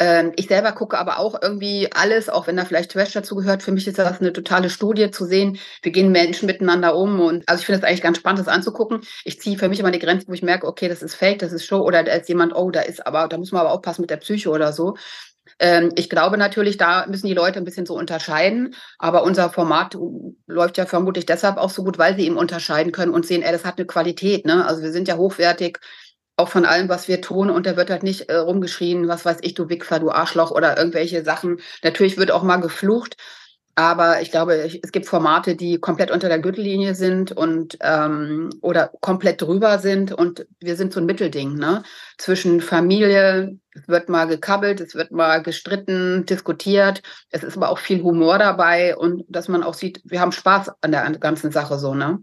Ähm, 0.02 0.32
ich 0.38 0.48
selber 0.48 0.72
gucke 0.72 0.98
aber 0.98 1.20
auch 1.20 1.42
irgendwie 1.42 1.90
alles, 1.94 2.30
auch 2.30 2.48
wenn 2.48 2.56
da 2.56 2.64
vielleicht 2.64 2.92
Trash 2.92 3.12
dazu 3.12 3.36
gehört. 3.36 3.62
Für 3.62 3.74
mich 3.74 3.86
ist 3.86 4.00
das 4.00 4.22
eine 4.22 4.32
totale 4.32 4.70
Studie 4.70 5.12
zu 5.12 5.26
sehen, 5.26 5.60
wie 5.82 5.92
gehen 5.92 6.12
Menschen 6.12 6.46
miteinander 6.46 6.96
um. 6.96 7.20
Und 7.20 7.48
also 7.48 7.60
ich 7.60 7.66
finde 7.66 7.80
es 7.80 7.84
eigentlich 7.84 8.02
ganz 8.02 8.18
spannend, 8.18 8.40
das 8.40 8.48
anzugucken. 8.48 9.02
Ich 9.26 9.42
ziehe 9.42 9.58
für 9.58 9.68
mich 9.68 9.80
immer 9.80 9.92
die 9.92 10.00
Grenze, 10.00 10.28
wo 10.30 10.34
ich 10.34 10.42
merke, 10.42 10.68
okay, 10.68 10.88
das 10.88 11.04
ist 11.04 11.16
Fake, 11.16 11.40
das 11.40 11.52
ist 11.52 11.66
Show 11.66 11.80
oder 11.80 12.04
da 12.04 12.14
ist 12.14 12.30
jemand, 12.30 12.56
oh, 12.56 12.72
da 12.72 12.82
ist 12.82 13.06
aber, 13.06 13.28
da 13.28 13.38
muss 13.38 13.52
man 13.52 13.62
aber 13.62 13.74
aufpassen 13.74 14.02
mit 14.02 14.10
der 14.10 14.18
Psyche 14.18 14.50
oder 14.50 14.72
so. 14.72 14.96
Ähm, 15.60 15.92
ich 15.96 16.10
glaube 16.10 16.38
natürlich, 16.38 16.78
da 16.78 17.06
müssen 17.08 17.28
die 17.28 17.34
Leute 17.34 17.60
ein 17.60 17.66
bisschen 17.66 17.86
so 17.86 17.96
unterscheiden. 17.96 18.76
Aber 18.98 19.24
unser 19.24 19.50
Format 19.50 19.98
läuft 20.48 20.78
ja 20.78 20.86
vermutlich 20.86 21.26
deshalb 21.26 21.58
auch 21.58 21.70
so 21.70 21.84
gut, 21.84 21.98
weil 21.98 22.16
sie 22.16 22.26
eben 22.26 22.38
unterscheiden 22.38 22.94
können 22.94 23.14
und 23.14 23.26
sehen, 23.26 23.42
ey, 23.42 23.52
das 23.52 23.66
hat 23.66 23.78
eine 23.78 23.88
Qualität. 23.88 24.46
Ne? 24.46 24.66
Also 24.66 24.82
wir 24.82 24.92
sind 24.92 25.10
ja 25.10 25.18
hochwertig 25.18 25.80
auch 26.40 26.50
von 26.50 26.66
allem, 26.66 26.90
was 26.90 27.08
wir 27.08 27.22
tun. 27.22 27.50
Und 27.50 27.66
da 27.66 27.76
wird 27.78 27.90
halt 27.90 28.04
nicht 28.04 28.30
äh, 28.30 28.36
rumgeschrien, 28.36 29.08
was 29.08 29.26
weiß 29.26 29.38
ich, 29.42 29.54
du 29.54 29.70
Wichser, 29.70 30.00
du 30.00 30.10
Arschloch 30.12 30.52
oder 30.52 30.78
irgendwelche 30.78 31.24
Sachen. 31.24 31.60
Natürlich 31.84 32.18
wird 32.18 32.32
auch 32.32 32.44
mal 32.44 32.58
geflucht. 32.58 33.18
Aber 33.76 34.22
ich 34.22 34.30
glaube, 34.30 34.56
es 34.56 34.92
gibt 34.92 35.06
Formate, 35.06 35.56
die 35.56 35.80
komplett 35.80 36.12
unter 36.12 36.28
der 36.28 36.40
Gürtellinie 36.40 36.96
sind 36.96 37.32
und 37.32 37.78
ähm, 37.80 38.50
oder 38.62 38.92
komplett 39.00 39.42
drüber 39.42 39.80
sind. 39.80 40.12
Und 40.12 40.46
wir 40.60 40.76
sind 40.76 40.92
so 40.92 41.00
ein 41.00 41.06
Mittelding, 41.06 41.56
ne? 41.56 41.84
Zwischen 42.18 42.60
Familie, 42.60 43.58
es 43.72 43.88
wird 43.88 44.10
mal 44.10 44.28
gekabbelt, 44.28 44.82
es 44.82 44.96
wird 44.96 45.12
mal 45.12 45.42
gestritten, 45.42 46.26
diskutiert. 46.26 47.02
Es 47.30 47.42
ist 47.44 47.56
aber 47.56 47.70
auch 47.70 47.80
viel 47.80 48.04
Humor 48.04 48.38
dabei 48.38 48.98
und 48.98 49.24
dass 49.30 49.48
man 49.48 49.64
auch 49.64 49.76
sieht, 49.76 50.02
wir 50.04 50.20
haben 50.20 50.34
Spaß 50.34 50.72
an 50.82 50.92
der 50.92 51.10
ganzen 51.12 51.52
Sache 51.52 51.80
so, 51.80 51.96
ne? 51.96 52.20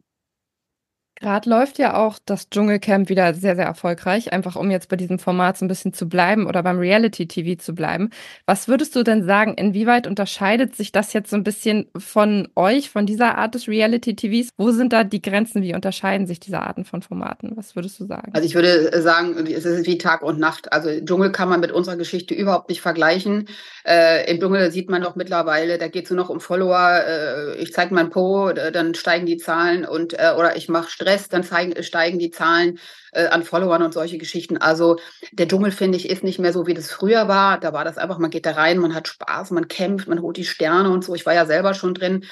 Gerade 1.18 1.48
läuft 1.48 1.79
ja 1.79 1.96
auch 1.96 2.18
das 2.26 2.50
Dschungelcamp 2.50 3.09
wieder 3.09 3.33
sehr, 3.33 3.57
sehr 3.57 3.64
erfolgreich, 3.64 4.35
einfach 4.35 4.55
um 4.55 4.70
jetzt 4.70 4.90
bei 4.90 4.96
diesem 4.96 5.18
Format 5.18 5.57
so 5.57 5.64
ein 5.64 5.68
bisschen 5.68 5.94
zu 5.94 6.11
bleiben 6.11 6.46
oder 6.46 6.62
beim 6.62 6.79
Reality-TV 6.79 7.59
zu 7.59 7.74
bleiben. 7.74 8.11
Was 8.44 8.68
würdest 8.68 8.94
du 8.94 9.02
denn 9.02 9.24
sagen, 9.24 9.55
inwieweit 9.55 10.07
unterscheidet 10.07 10.76
sich 10.76 10.92
das 10.92 11.14
jetzt 11.14 11.31
so 11.31 11.37
ein 11.37 11.42
bisschen 11.42 11.87
von 11.96 12.48
euch, 12.55 12.90
von 12.90 13.07
dieser 13.07 13.38
Art 13.38 13.55
des 13.55 13.66
Reality-TVs? 13.66 14.50
Wo 14.59 14.72
sind 14.72 14.92
da 14.92 15.05
die 15.05 15.22
Grenzen? 15.22 15.62
Wie 15.62 15.74
unterscheiden 15.74 16.26
sich 16.26 16.38
diese 16.38 16.61
Arten 16.61 16.85
von 16.85 17.00
Formaten? 17.00 17.57
Was 17.57 17.76
würdest 17.76 17.98
du 17.98 18.05
sagen? 18.05 18.33
Also 18.35 18.46
ich 18.46 18.55
würde 18.55 19.00
sagen, 19.00 19.46
es 19.46 19.64
ist 19.64 19.87
wie 19.87 19.96
Tag 19.96 20.20
und 20.20 20.38
Nacht. 20.38 20.70
Also 20.70 20.90
Dschungel 21.00 21.33
kann 21.33 21.48
man 21.48 21.61
mit 21.61 21.72
unserer 21.72 21.96
Geschichte 21.96 22.35
überhaupt 22.35 22.68
nicht 22.68 22.83
vergleichen. 22.83 23.48
Äh, 23.87 24.31
Im 24.31 24.38
Dschungel 24.38 24.70
sieht 24.70 24.90
man 24.90 25.00
doch 25.00 25.16
mittlerweile, 25.16 25.79
da 25.79 25.88
geht 25.88 26.05
es 26.05 26.11
nur 26.11 26.18
noch 26.18 26.29
um 26.29 26.40
Follower. 26.40 27.00
Äh, 27.09 27.57
ich 27.57 27.72
zeige 27.72 27.94
mein 27.94 28.11
Po, 28.11 28.52
dann 28.52 28.94
steigen 28.94 29.24
die 29.24 29.38
Zahlen 29.38 29.87
und 29.87 30.12
äh, 30.12 30.33
oder 30.37 30.57
ich 30.57 30.68
mache 30.68 30.90
Stress, 31.07 31.29
dann 31.29 31.45
zeigen, 31.45 31.83
steigen 31.83 32.19
die 32.19 32.31
Zahlen 32.31 32.79
äh, 33.12 33.27
an 33.27 33.45
Followern 33.45 33.83
und 33.83 33.95
solche 33.95 34.19
Geschichten. 34.19 34.57
Also 34.57 34.99
der 35.33 35.47
Dschungel, 35.47 35.71
finde 35.71 35.97
ich, 35.99 36.11
ist 36.11 36.25
nicht 36.25 36.38
mehr 36.40 36.53
so, 36.53 36.66
wie 36.66 36.75
das 36.75 36.90
früher 36.90 37.29
war. 37.29 37.61
Da 37.61 37.73
war 37.73 37.85
das 37.85 37.97
einfach, 37.97 38.19
man 38.19 38.31
geht 38.31 38.45
da 38.45 38.53
rein, 38.53 38.79
man 38.79 38.95
hat 38.95 39.07
Spaß, 39.07 39.53
man 39.53 39.69
kämpft, 39.69 40.09
man 40.09 40.21
holt 40.21 40.37
die 40.37 40.45
Sterne 40.45 40.90
und 40.90 41.05
so. 41.05 41.14
Ich 41.14 41.25
war 41.25 41.35
ja 41.35 41.47
selber 41.47 41.75
schon 41.75 41.95
drin. 41.95 42.25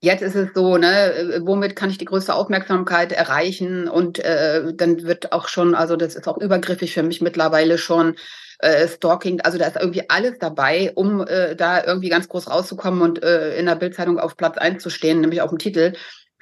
Jetzt 0.00 0.22
ist 0.22 0.34
es 0.34 0.54
so, 0.54 0.78
ne, 0.78 1.12
äh, 1.12 1.40
womit 1.42 1.76
kann 1.76 1.90
ich 1.90 1.98
die 1.98 2.06
größte 2.06 2.32
Aufmerksamkeit 2.32 3.12
erreichen? 3.12 3.86
Und 3.88 4.18
äh, 4.18 4.72
dann 4.74 5.02
wird 5.02 5.32
auch 5.32 5.48
schon, 5.48 5.74
also 5.74 5.96
das 5.96 6.14
ist 6.14 6.26
auch 6.26 6.38
übergriffig 6.38 6.94
für 6.94 7.02
mich 7.02 7.20
mittlerweile 7.20 7.76
schon, 7.76 8.16
äh, 8.60 8.88
Stalking, 8.88 9.42
also 9.42 9.58
da 9.58 9.66
ist 9.66 9.76
irgendwie 9.76 10.08
alles 10.08 10.38
dabei, 10.38 10.90
um 10.94 11.20
äh, 11.20 11.54
da 11.54 11.84
irgendwie 11.84 12.08
ganz 12.08 12.26
groß 12.26 12.48
rauszukommen 12.48 13.02
und 13.02 13.22
äh, 13.22 13.54
in 13.58 13.66
der 13.66 13.74
Bildzeitung 13.74 14.18
auf 14.18 14.38
Platz 14.38 14.56
1 14.56 14.82
zu 14.82 14.88
stehen, 14.88 15.20
nämlich 15.20 15.42
auf 15.42 15.50
dem 15.50 15.58
Titel 15.58 15.92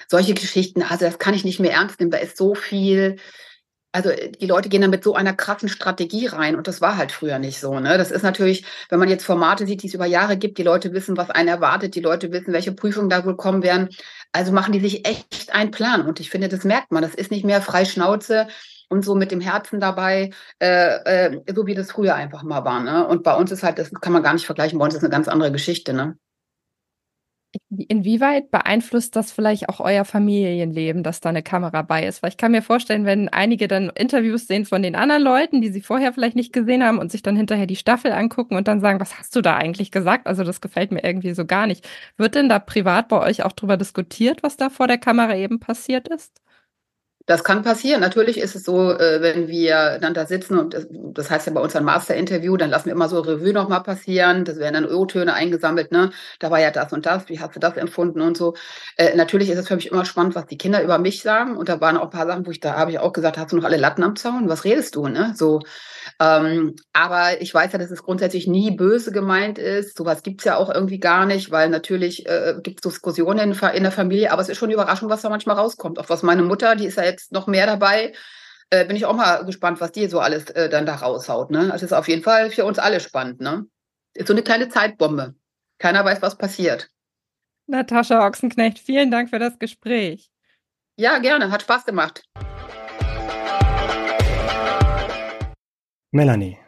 solche 0.09 0.35
Geschichten, 0.35 0.83
also 0.83 1.05
das 1.05 1.19
kann 1.19 1.35
ich 1.35 1.45
nicht 1.45 1.61
mehr 1.61 1.73
ernst 1.73 2.01
nehmen. 2.01 2.11
Da 2.11 2.19
ist 2.19 2.37
so 2.37 2.55
viel, 2.55 3.17
also 3.93 4.11
die 4.40 4.47
Leute 4.47 4.69
gehen 4.69 4.81
dann 4.81 4.90
mit 4.90 5.05
so 5.05 5.14
einer 5.14 5.35
krassen 5.35 5.69
Strategie 5.69 6.27
rein 6.27 6.57
und 6.57 6.67
das 6.67 6.81
war 6.81 6.97
halt 6.97 7.12
früher 7.12 7.38
nicht 7.38 7.61
so. 7.61 7.79
Ne? 7.79 7.97
Das 7.97 8.11
ist 8.11 8.23
natürlich, 8.23 8.64
wenn 8.88 8.99
man 8.99 9.09
jetzt 9.09 9.25
Formate 9.25 9.67
sieht, 9.67 9.83
die 9.83 9.87
es 9.87 9.95
über 9.95 10.07
Jahre 10.07 10.37
gibt, 10.37 10.59
die 10.59 10.64
Leute 10.64 10.93
wissen, 10.93 11.17
was 11.17 11.31
einen 11.31 11.49
erwartet, 11.49 11.95
die 11.95 12.01
Leute 12.01 12.33
wissen, 12.33 12.53
welche 12.53 12.73
Prüfungen 12.73 13.09
da 13.09 13.25
wohl 13.25 13.37
kommen 13.37 13.62
werden. 13.62 13.88
Also 14.33 14.53
machen 14.53 14.73
die 14.73 14.81
sich 14.81 15.07
echt 15.07 15.55
einen 15.55 15.71
Plan 15.71 16.03
und 16.03 16.19
ich 16.19 16.31
finde, 16.31 16.49
das 16.49 16.64
merkt 16.64 16.90
man. 16.90 17.03
Das 17.03 17.14
ist 17.14 17.31
nicht 17.31 17.45
mehr 17.45 17.62
frei 17.62 17.85
Schnauze 17.85 18.49
und 18.88 19.05
so 19.05 19.14
mit 19.14 19.31
dem 19.31 19.40
Herzen 19.40 19.81
dabei, 19.81 20.31
äh, 20.61 21.27
äh, 21.29 21.43
so 21.55 21.67
wie 21.67 21.75
das 21.75 21.93
früher 21.93 22.14
einfach 22.14 22.43
mal 22.43 22.64
war. 22.64 22.81
Ne? 22.81 23.07
Und 23.07 23.23
bei 23.23 23.35
uns 23.35 23.51
ist 23.53 23.62
halt, 23.62 23.79
das 23.79 23.93
kann 23.93 24.12
man 24.12 24.23
gar 24.23 24.33
nicht 24.33 24.47
vergleichen, 24.47 24.79
bei 24.79 24.85
uns 24.85 24.95
ist 24.95 25.03
eine 25.03 25.11
ganz 25.11 25.29
andere 25.29 25.53
Geschichte. 25.53 25.93
Ne? 25.93 26.17
Inwieweit 27.71 28.51
beeinflusst 28.51 29.17
das 29.17 29.33
vielleicht 29.33 29.69
auch 29.69 29.81
euer 29.81 30.05
Familienleben, 30.05 31.03
dass 31.03 31.21
da 31.21 31.31
eine 31.31 31.43
Kamera 31.43 31.83
bei 31.83 32.07
ist? 32.07 32.23
Weil 32.23 32.31
ich 32.31 32.37
kann 32.37 32.53
mir 32.53 32.62
vorstellen, 32.62 33.05
wenn 33.05 33.29
einige 33.29 33.69
dann 33.69 33.90
Interviews 33.90 34.47
sehen 34.47 34.64
von 34.64 34.83
den 34.83 34.95
anderen 34.97 35.23
Leuten, 35.23 35.61
die 35.61 35.71
sie 35.71 35.81
vorher 35.81 36.12
vielleicht 36.12 36.37
nicht 36.37 36.53
gesehen 36.53 36.85
haben 36.85 36.99
und 36.99 37.11
sich 37.12 37.23
dann 37.23 37.37
hinterher 37.37 37.67
die 37.67 37.77
Staffel 37.77 38.12
angucken 38.12 38.57
und 38.57 38.69
dann 38.69 38.81
sagen, 38.81 39.01
was 39.01 39.19
hast 39.19 39.35
du 39.37 39.40
da 39.43 39.57
eigentlich 39.57 39.90
gesagt? 39.90 40.27
Also 40.27 40.45
das 40.45 40.61
gefällt 40.61 40.93
mir 40.93 41.05
irgendwie 41.05 41.35
so 41.35 41.45
gar 41.47 41.67
nicht. 41.67 41.88
Wird 42.17 42.35
denn 42.35 42.49
da 42.49 42.59
privat 42.59 43.09
bei 43.09 43.21
euch 43.21 43.43
auch 43.45 43.53
drüber 43.53 43.77
diskutiert, 43.77 44.43
was 44.43 44.57
da 44.57 44.71
vor 44.71 44.87
der 44.87 44.99
Kamera 44.99 45.37
eben 45.37 45.61
passiert 45.61 46.09
ist? 46.09 46.44
Das 47.27 47.43
kann 47.43 47.63
passieren. 47.63 48.03
Natürlich 48.03 48.37
ist 48.39 48.55
es 48.55 48.65
so, 48.65 48.93
äh, 48.93 49.23
wenn 49.23 49.49
wir 49.49 49.99
dann 49.99 50.13
da 50.13 50.27
sitzen 50.27 50.59
und 50.59 50.77
das, 50.91 51.31
heißt 51.31 51.47
ja 51.47 51.55
bei 51.55 51.61
uns 51.63 51.75
ein 51.75 51.85
Master-Interview, 51.85 52.59
dann 52.59 52.69
lassen 52.69 52.87
wir 52.87 52.93
immer 52.93 53.09
so 53.09 53.21
Revue 53.21 53.55
nochmal 53.55 53.83
passieren. 53.83 54.45
Das 54.45 54.59
werden 54.59 54.75
dann 54.75 54.93
O-Töne 54.93 55.33
eingesammelt, 55.33 55.91
ne? 55.91 56.11
Da 56.39 56.51
war 56.51 56.61
ja 56.61 56.71
das 56.71 56.93
und 56.93 57.07
das, 57.07 57.29
wie 57.31 57.41
hast 57.41 57.57
du 57.57 57.61
das 57.61 57.79
empfunden 57.79 58.21
und 58.21 58.37
so. 58.37 58.55
Äh, 58.99 59.17
natürlich 59.17 59.49
ist 59.49 59.59
es 59.59 59.69
für 59.69 59.77
mich 59.77 59.91
immer 59.91 60.05
spannend, 60.05 60.35
was 60.35 60.47
die 60.47 60.59
Kinder 60.59 60.83
über 60.83 60.99
mich 60.99 61.23
sagen. 61.23 61.57
Und 61.57 61.71
da 61.71 61.81
waren 61.81 61.97
auch 61.97 62.05
ein 62.05 62.11
paar 62.11 62.27
Sachen, 62.27 62.45
wo 62.47 62.51
ich 62.51 62.61
da 62.61 62.75
habe 62.77 62.91
ich 62.91 62.99
auch 62.99 63.15
gesagt, 63.15 63.39
hast 63.39 63.53
du 63.53 63.57
noch 63.57 63.65
alle 63.65 63.79
Latten 63.79 64.05
am 64.05 64.17
Zaun? 64.17 64.49
Was 64.51 64.65
redest 64.65 64.95
du, 64.97 65.09
ne? 65.09 65.33
So. 65.35 65.61
Ähm, 66.21 66.77
aber 66.93 67.40
ich 67.40 67.53
weiß 67.53 67.73
ja, 67.73 67.79
dass 67.79 67.90
es 67.90 68.03
grundsätzlich 68.03 68.47
nie 68.47 68.71
böse 68.71 69.12
gemeint 69.12 69.59
ist. 69.59 69.97
Sowas 69.97 70.23
gibt's 70.23 70.45
ja 70.45 70.57
auch 70.57 70.73
irgendwie 70.73 70.99
gar 70.99 71.27
nicht, 71.27 71.51
weil 71.51 71.69
natürlich 71.69 72.27
äh, 72.27 72.55
gibt 72.62 72.85
es 72.85 72.93
Diskussionen 72.93 73.53
in, 73.53 73.83
der 73.83 73.93
Familie, 73.93 74.33
aber 74.33 74.43
es 74.43 74.49
ist 74.49 74.59
schon 74.59 74.69
eine 74.69 74.75
Überraschung, 74.75 75.09
was 75.09 75.23
da 75.23 75.29
manchmal 75.29 75.57
rauskommt. 75.57 75.99
Auch 75.99 76.09
was 76.09 76.23
meine 76.23 76.43
Mutter, 76.43 76.77
die 76.77 76.87
ist 76.87 76.97
ja 76.97 77.05
jetzt 77.05 77.33
noch 77.33 77.47
mehr 77.47 77.67
dabei, 77.67 78.12
äh, 78.71 78.85
bin 78.85 78.97
ich 78.97 79.07
auch 79.07 79.14
mal 79.14 79.45
gespannt, 79.45 79.81
was 79.81 79.93
die 79.93 80.09
so 80.09 80.21
alles 80.21 80.51
äh, 80.51 80.69
dann 80.69 80.87
da 80.87 80.97
raushaut. 80.97 81.51
Ne? 81.51 81.69
Das 81.69 81.83
ist 81.83 81.93
auf 81.93 82.09
jeden 82.09 82.23
Fall 82.23 82.51
für 82.51 82.64
uns 82.64 82.79
alle 82.79 83.01
spannend. 83.01 83.40
Ne? 83.40 83.67
Ist 84.14 84.29
so 84.29 84.33
eine 84.33 84.43
kleine 84.43 84.69
Zeitbombe. 84.69 85.35
Keiner 85.79 86.05
weiß, 86.05 86.23
was 86.23 86.37
passiert. 86.38 86.88
Natascha 87.67 88.27
Ochsenknecht, 88.27 88.79
vielen 88.79 89.11
Dank 89.11 89.31
für 89.31 89.38
das 89.38 89.59
Gespräch. 89.59 90.31
Ja, 90.97 91.19
gerne. 91.19 91.51
Hat 91.51 91.62
Spaß 91.62 91.85
gemacht. 91.85 92.23
Melanie. 96.14 96.59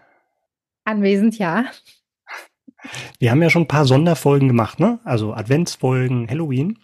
Anwesend, 0.85 1.39
ja. 1.39 1.67
Wir 3.19 3.31
haben 3.31 3.43
ja 3.43 3.49
schon 3.49 3.63
ein 3.63 3.69
paar 3.69 3.85
Sonderfolgen 3.85 4.49
gemacht, 4.49 4.81
ne? 4.81 4.99
Also 5.05 5.35
Adventsfolgen, 5.35 6.29
Halloween. 6.29 6.79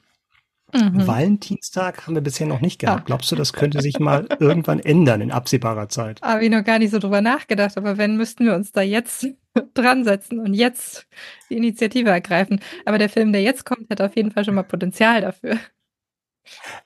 Mhm. 0.72 1.06
Valentinstag 1.06 2.06
haben 2.06 2.14
wir 2.14 2.22
bisher 2.22 2.46
noch 2.46 2.60
nicht 2.60 2.78
gehabt. 2.78 3.02
Ah. 3.02 3.04
Glaubst 3.04 3.30
du, 3.30 3.36
das 3.36 3.52
könnte 3.52 3.82
sich 3.82 3.98
mal 3.98 4.26
irgendwann 4.40 4.78
ändern 4.78 5.20
in 5.20 5.32
absehbarer 5.32 5.88
Zeit? 5.88 6.22
Habe 6.22 6.44
ich 6.44 6.50
noch 6.50 6.64
gar 6.64 6.78
nicht 6.78 6.92
so 6.92 6.98
drüber 6.98 7.20
nachgedacht, 7.20 7.76
aber 7.76 7.98
wenn, 7.98 8.16
müssten 8.16 8.46
wir 8.46 8.54
uns 8.54 8.70
da 8.72 8.80
jetzt 8.80 9.26
dran 9.74 10.04
setzen 10.04 10.38
und 10.38 10.54
jetzt 10.54 11.06
die 11.50 11.56
Initiative 11.56 12.10
ergreifen. 12.10 12.60
Aber 12.86 12.98
der 12.98 13.08
Film, 13.08 13.32
der 13.32 13.42
jetzt 13.42 13.66
kommt, 13.66 13.90
hat 13.90 14.00
auf 14.00 14.16
jeden 14.16 14.30
Fall 14.30 14.44
schon 14.44 14.54
mal 14.54 14.62
Potenzial 14.62 15.20
dafür. 15.20 15.58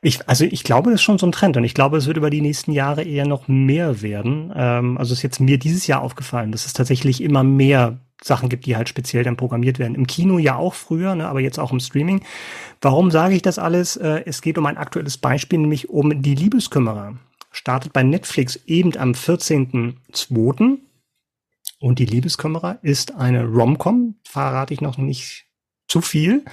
Ich, 0.02 0.28
also 0.28 0.44
ich 0.44 0.64
glaube, 0.64 0.90
das 0.90 1.00
ist 1.00 1.04
schon 1.04 1.18
so 1.18 1.26
ein 1.26 1.32
Trend 1.32 1.56
und 1.56 1.64
ich 1.64 1.74
glaube, 1.74 1.96
es 1.96 2.06
wird 2.06 2.16
über 2.16 2.30
die 2.30 2.40
nächsten 2.40 2.72
Jahre 2.72 3.02
eher 3.02 3.26
noch 3.26 3.48
mehr 3.48 4.02
werden. 4.02 4.52
Ähm, 4.54 4.98
also 4.98 5.12
ist 5.12 5.22
jetzt 5.22 5.40
mir 5.40 5.58
dieses 5.58 5.86
Jahr 5.86 6.02
aufgefallen, 6.02 6.52
dass 6.52 6.66
es 6.66 6.72
tatsächlich 6.72 7.22
immer 7.22 7.42
mehr 7.42 7.98
Sachen 8.22 8.48
gibt, 8.48 8.66
die 8.66 8.76
halt 8.76 8.88
speziell 8.88 9.24
dann 9.24 9.36
programmiert 9.36 9.78
werden. 9.78 9.94
Im 9.94 10.06
Kino 10.06 10.38
ja 10.38 10.56
auch 10.56 10.74
früher, 10.74 11.14
ne, 11.14 11.28
aber 11.28 11.40
jetzt 11.40 11.58
auch 11.58 11.72
im 11.72 11.80
Streaming. 11.80 12.24
Warum 12.80 13.10
sage 13.10 13.34
ich 13.34 13.42
das 13.42 13.58
alles? 13.58 13.96
Äh, 13.96 14.22
es 14.26 14.42
geht 14.42 14.58
um 14.58 14.66
ein 14.66 14.76
aktuelles 14.76 15.18
Beispiel, 15.18 15.58
nämlich 15.58 15.88
um 15.88 16.22
die 16.22 16.34
Liebeskümmerer. 16.34 17.16
Startet 17.50 17.92
bei 17.92 18.02
Netflix 18.02 18.56
eben 18.66 18.96
am 18.96 19.12
14.02. 19.12 20.78
Und 21.78 21.98
die 21.98 22.06
Liebeskümmerer 22.06 22.78
ist 22.82 23.14
eine 23.14 23.44
Romcom, 23.44 24.16
verrate 24.24 24.72
ich 24.72 24.80
noch 24.80 24.96
nicht 24.96 25.46
zu 25.88 26.00
viel. 26.00 26.44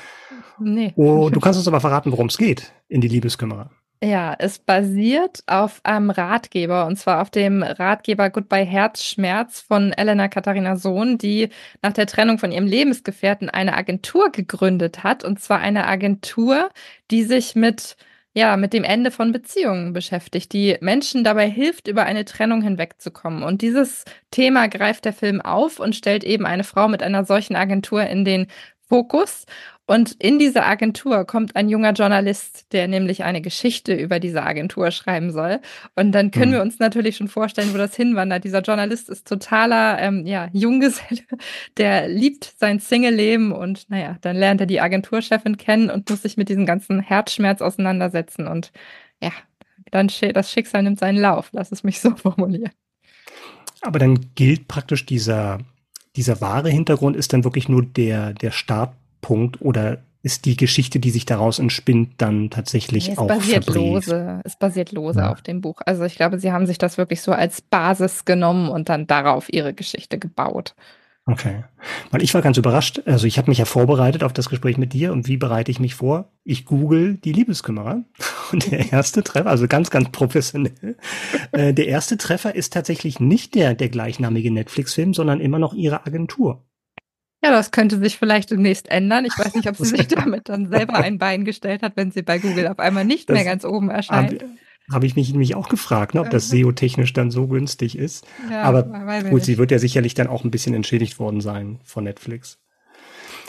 Nee. 0.59 0.93
Oh, 0.95 1.29
du 1.29 1.39
kannst 1.39 1.57
uns 1.57 1.67
aber 1.67 1.81
verraten, 1.81 2.11
worum 2.11 2.27
es 2.27 2.37
geht 2.37 2.71
in 2.87 3.01
die 3.01 3.07
Liebeskümmerer. 3.07 3.71
Ja, 4.03 4.35
es 4.37 4.59
basiert 4.59 5.43
auf 5.47 5.79
einem 5.83 6.09
Ratgeber 6.09 6.87
und 6.87 6.97
zwar 6.97 7.21
auf 7.21 7.29
dem 7.29 7.63
Ratgeber 7.63 8.29
Goodbye 8.29 8.65
Herzschmerz 8.65 9.61
von 9.61 9.93
Elena 9.93 10.27
Katharina 10.27 10.75
Sohn, 10.75 11.17
die 11.17 11.47
nach 11.81 11.93
der 11.93 12.05
Trennung 12.05 12.37
von 12.37 12.51
ihrem 12.51 12.67
Lebensgefährten 12.67 13.49
eine 13.49 13.77
Agentur 13.77 14.29
gegründet 14.29 15.03
hat 15.05 15.23
und 15.23 15.39
zwar 15.39 15.59
eine 15.59 15.87
Agentur, 15.87 16.69
die 17.11 17.23
sich 17.23 17.55
mit 17.55 17.95
ja, 18.35 18.57
mit 18.57 18.73
dem 18.73 18.83
Ende 18.83 19.11
von 19.11 19.31
Beziehungen 19.31 19.93
beschäftigt, 19.93 20.53
die 20.53 20.77
Menschen 20.81 21.23
dabei 21.23 21.47
hilft, 21.47 21.87
über 21.87 22.03
eine 22.05 22.25
Trennung 22.25 22.63
hinwegzukommen. 22.63 23.43
Und 23.43 23.61
dieses 23.61 24.05
Thema 24.31 24.67
greift 24.67 25.05
der 25.05 25.13
Film 25.13 25.39
auf 25.39 25.79
und 25.79 25.95
stellt 25.95 26.23
eben 26.23 26.47
eine 26.47 26.63
Frau 26.63 26.87
mit 26.87 27.03
einer 27.03 27.25
solchen 27.25 27.55
Agentur 27.55 28.03
in 28.03 28.25
den 28.25 28.47
Fokus. 28.93 29.47
Und 29.87 30.11
in 30.19 30.37
diese 30.37 30.63
Agentur 30.63 31.25
kommt 31.25 31.55
ein 31.55 31.67
junger 31.67 31.93
Journalist, 31.93 32.71
der 32.73 32.87
nämlich 32.87 33.23
eine 33.23 33.41
Geschichte 33.41 33.95
über 33.95 34.19
diese 34.19 34.43
Agentur 34.43 34.91
schreiben 34.91 35.31
soll. 35.31 35.61
Und 35.95 36.11
dann 36.11 36.29
können 36.29 36.51
mhm. 36.51 36.55
wir 36.55 36.61
uns 36.61 36.77
natürlich 36.77 37.17
schon 37.17 37.27
vorstellen, 37.27 37.73
wo 37.73 37.77
das 37.79 37.95
hinwandert. 37.95 38.43
Dieser 38.43 38.61
Journalist 38.61 39.09
ist 39.09 39.27
totaler 39.27 39.99
ähm, 39.99 40.27
ja, 40.27 40.47
Junggeselle, 40.53 41.23
der 41.77 42.07
liebt 42.07 42.53
sein 42.59 42.79
Single-Leben 42.79 43.51
und 43.51 43.89
naja, 43.89 44.17
dann 44.21 44.35
lernt 44.35 44.61
er 44.61 44.67
die 44.67 44.79
Agenturchefin 44.79 45.57
kennen 45.57 45.89
und 45.89 46.07
muss 46.07 46.21
sich 46.21 46.37
mit 46.37 46.49
diesem 46.49 46.67
ganzen 46.67 46.99
Herzschmerz 46.99 47.61
auseinandersetzen. 47.61 48.47
Und 48.47 48.71
ja, 49.23 49.31
dann 49.89 50.11
das 50.35 50.51
Schicksal 50.51 50.83
nimmt 50.83 50.99
seinen 50.99 51.17
Lauf. 51.17 51.49
Lass 51.51 51.71
es 51.71 51.83
mich 51.83 51.99
so 51.99 52.11
formulieren. 52.15 52.71
Aber 53.81 53.97
dann 53.97 54.19
gilt 54.35 54.67
praktisch 54.67 55.07
dieser, 55.07 55.57
dieser 56.15 56.41
wahre 56.41 56.69
Hintergrund 56.69 57.15
ist 57.15 57.33
dann 57.33 57.43
wirklich 57.43 57.69
nur 57.69 57.83
der, 57.83 58.33
der 58.33 58.51
Start 58.51 58.93
Punkt 59.21 59.61
oder 59.61 59.99
ist 60.21 60.45
die 60.45 60.55
Geschichte, 60.55 60.99
die 60.99 61.09
sich 61.09 61.25
daraus 61.25 61.59
entspinnt, 61.59 62.13
dann 62.17 62.49
tatsächlich 62.49 63.09
es 63.09 63.17
auch 63.17 63.27
basiert 63.27 63.65
verbrieft? 63.65 64.07
lose. 64.07 64.41
Es 64.45 64.55
basiert 64.55 64.93
lose 64.93 65.19
ja. 65.19 65.31
auf 65.31 65.41
dem 65.41 65.59
Buch. 65.59 65.81
Also 65.85 66.05
ich 66.05 66.15
glaube, 66.15 66.39
sie 66.39 66.53
haben 66.53 66.65
sich 66.65 66.77
das 66.77 66.97
wirklich 66.97 67.21
so 67.21 67.33
als 67.33 67.61
Basis 67.61 68.23
genommen 68.23 68.69
und 68.69 68.87
dann 68.87 69.05
darauf 69.05 69.51
ihre 69.51 69.73
Geschichte 69.73 70.17
gebaut. 70.17 70.75
Okay. 71.25 71.63
Weil 72.11 72.21
ich 72.21 72.33
war 72.33 72.41
ganz 72.41 72.57
überrascht. 72.57 73.01
Also 73.05 73.27
ich 73.27 73.37
habe 73.37 73.49
mich 73.49 73.57
ja 73.57 73.65
vorbereitet 73.65 74.23
auf 74.23 74.33
das 74.33 74.49
Gespräch 74.49 74.77
mit 74.77 74.91
dir 74.91 75.13
und 75.13 75.27
wie 75.27 75.37
bereite 75.37 75.71
ich 75.71 75.79
mich 75.79 75.95
vor? 75.95 76.31
Ich 76.43 76.65
google 76.65 77.15
die 77.15 77.31
Liebeskümmerer 77.31 78.03
und 78.51 78.71
der 78.71 78.91
erste 78.91 79.23
Treffer, 79.23 79.49
also 79.49 79.67
ganz, 79.67 79.89
ganz 79.89 80.09
professionell. 80.11 80.97
äh, 81.53 81.73
der 81.73 81.87
erste 81.87 82.17
Treffer 82.17 82.55
ist 82.55 82.73
tatsächlich 82.73 83.21
nicht 83.21 83.55
der, 83.55 83.73
der 83.73 83.87
gleichnamige 83.87 84.51
Netflix-Film, 84.51 85.13
sondern 85.13 85.39
immer 85.39 85.59
noch 85.59 85.73
ihre 85.73 86.05
Agentur. 86.05 86.65
Ja, 87.41 87.51
das 87.51 87.71
könnte 87.71 87.99
sich 87.99 88.17
vielleicht 88.17 88.51
demnächst 88.51 88.89
ändern. 88.89 89.25
Ich 89.25 89.37
weiß 89.37 89.55
nicht, 89.55 89.67
ob 89.67 89.77
sie 89.77 89.85
sich 89.97 90.07
damit 90.07 90.49
dann 90.49 90.69
selber 90.69 90.95
ein 90.95 91.17
Bein 91.19 91.45
gestellt 91.45 91.83
hat, 91.83 91.93
wenn 91.95 92.11
sie 92.11 92.21
bei 92.21 92.39
Google 92.39 92.67
auf 92.67 92.79
einmal 92.79 93.05
nicht 93.05 93.29
das 93.29 93.35
mehr 93.35 93.45
ganz 93.45 93.63
oben 93.63 93.89
erscheint. 93.89 94.43
Habe 94.89 94.95
hab 94.95 95.03
ich 95.03 95.15
mich 95.15 95.31
nämlich 95.31 95.55
auch 95.55 95.69
gefragt, 95.69 96.13
ne, 96.13 96.21
ob 96.21 96.29
das 96.29 96.49
SEO-technisch 96.49 97.13
dann 97.13 97.31
so 97.31 97.47
günstig 97.47 97.97
ist. 97.97 98.25
Ja, 98.49 98.63
Aber 98.63 98.83
gut, 99.29 99.43
sie 99.43 99.57
wird 99.57 99.71
ja 99.71 99.79
sicherlich 99.79 100.13
dann 100.13 100.27
auch 100.27 100.43
ein 100.43 100.51
bisschen 100.51 100.73
entschädigt 100.73 101.19
worden 101.19 101.41
sein 101.41 101.79
von 101.83 102.03
Netflix. 102.03 102.59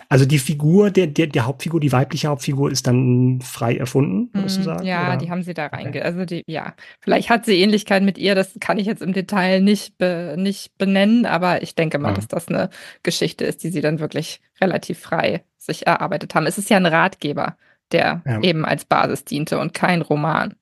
Also 0.09 0.27
die 0.27 0.39
Figur, 0.39 0.91
der, 0.91 1.07
der, 1.07 1.27
der 1.27 1.47
Hauptfigur, 1.47 1.81
die 1.81 1.93
weibliche 1.93 2.29
Hauptfigur 2.29 2.71
ist 2.71 2.87
dann 2.87 3.41
frei 3.41 3.77
erfunden, 3.77 4.31
würdest 4.33 4.57
du 4.57 4.61
mhm, 4.61 4.65
sagen? 4.65 4.87
Ja, 4.87 5.09
oder? 5.09 5.17
die 5.17 5.31
haben 5.31 5.43
sie 5.43 5.55
da 5.55 5.67
reinge... 5.67 6.05
Also 6.05 6.25
die, 6.25 6.43
ja, 6.47 6.75
vielleicht 7.01 7.31
hat 7.31 7.47
sie 7.47 7.61
Ähnlichkeit 7.61 8.03
mit 8.03 8.19
ihr, 8.19 8.35
das 8.35 8.57
kann 8.61 8.79
ich 8.79 8.87
jetzt 8.87 9.03
im 9.03 9.13
Detail 9.13 9.61
nicht, 9.61 9.99
be, 9.99 10.35
nicht 10.39 10.77
benennen, 10.79 11.27
aber 11.27 11.63
ich 11.63 11.75
denke 11.75 11.99
mal, 11.99 12.11
mhm. 12.11 12.17
dass 12.17 12.29
das 12.29 12.49
eine 12.49 12.71
Geschichte 13.03 13.45
ist, 13.45 13.65
die 13.65 13.71
sie 13.71 13.81
dann 13.81 13.99
wirklich 13.99 14.41
relativ 14.61 14.99
frei 15.01 15.43
sich 15.57 15.87
erarbeitet 15.87 16.35
haben. 16.35 16.47
Es 16.47 16.59
ist 16.59 16.71
ja 16.71 16.77
ein 16.77 16.87
Ratgeber, 16.87 17.57
der 17.93 18.23
ja. 18.27 18.41
eben 18.43 18.65
als 18.65 18.85
Basis 18.85 19.25
diente 19.25 19.59
und 19.59 19.75
kein 19.75 20.03
Roman. 20.03 20.55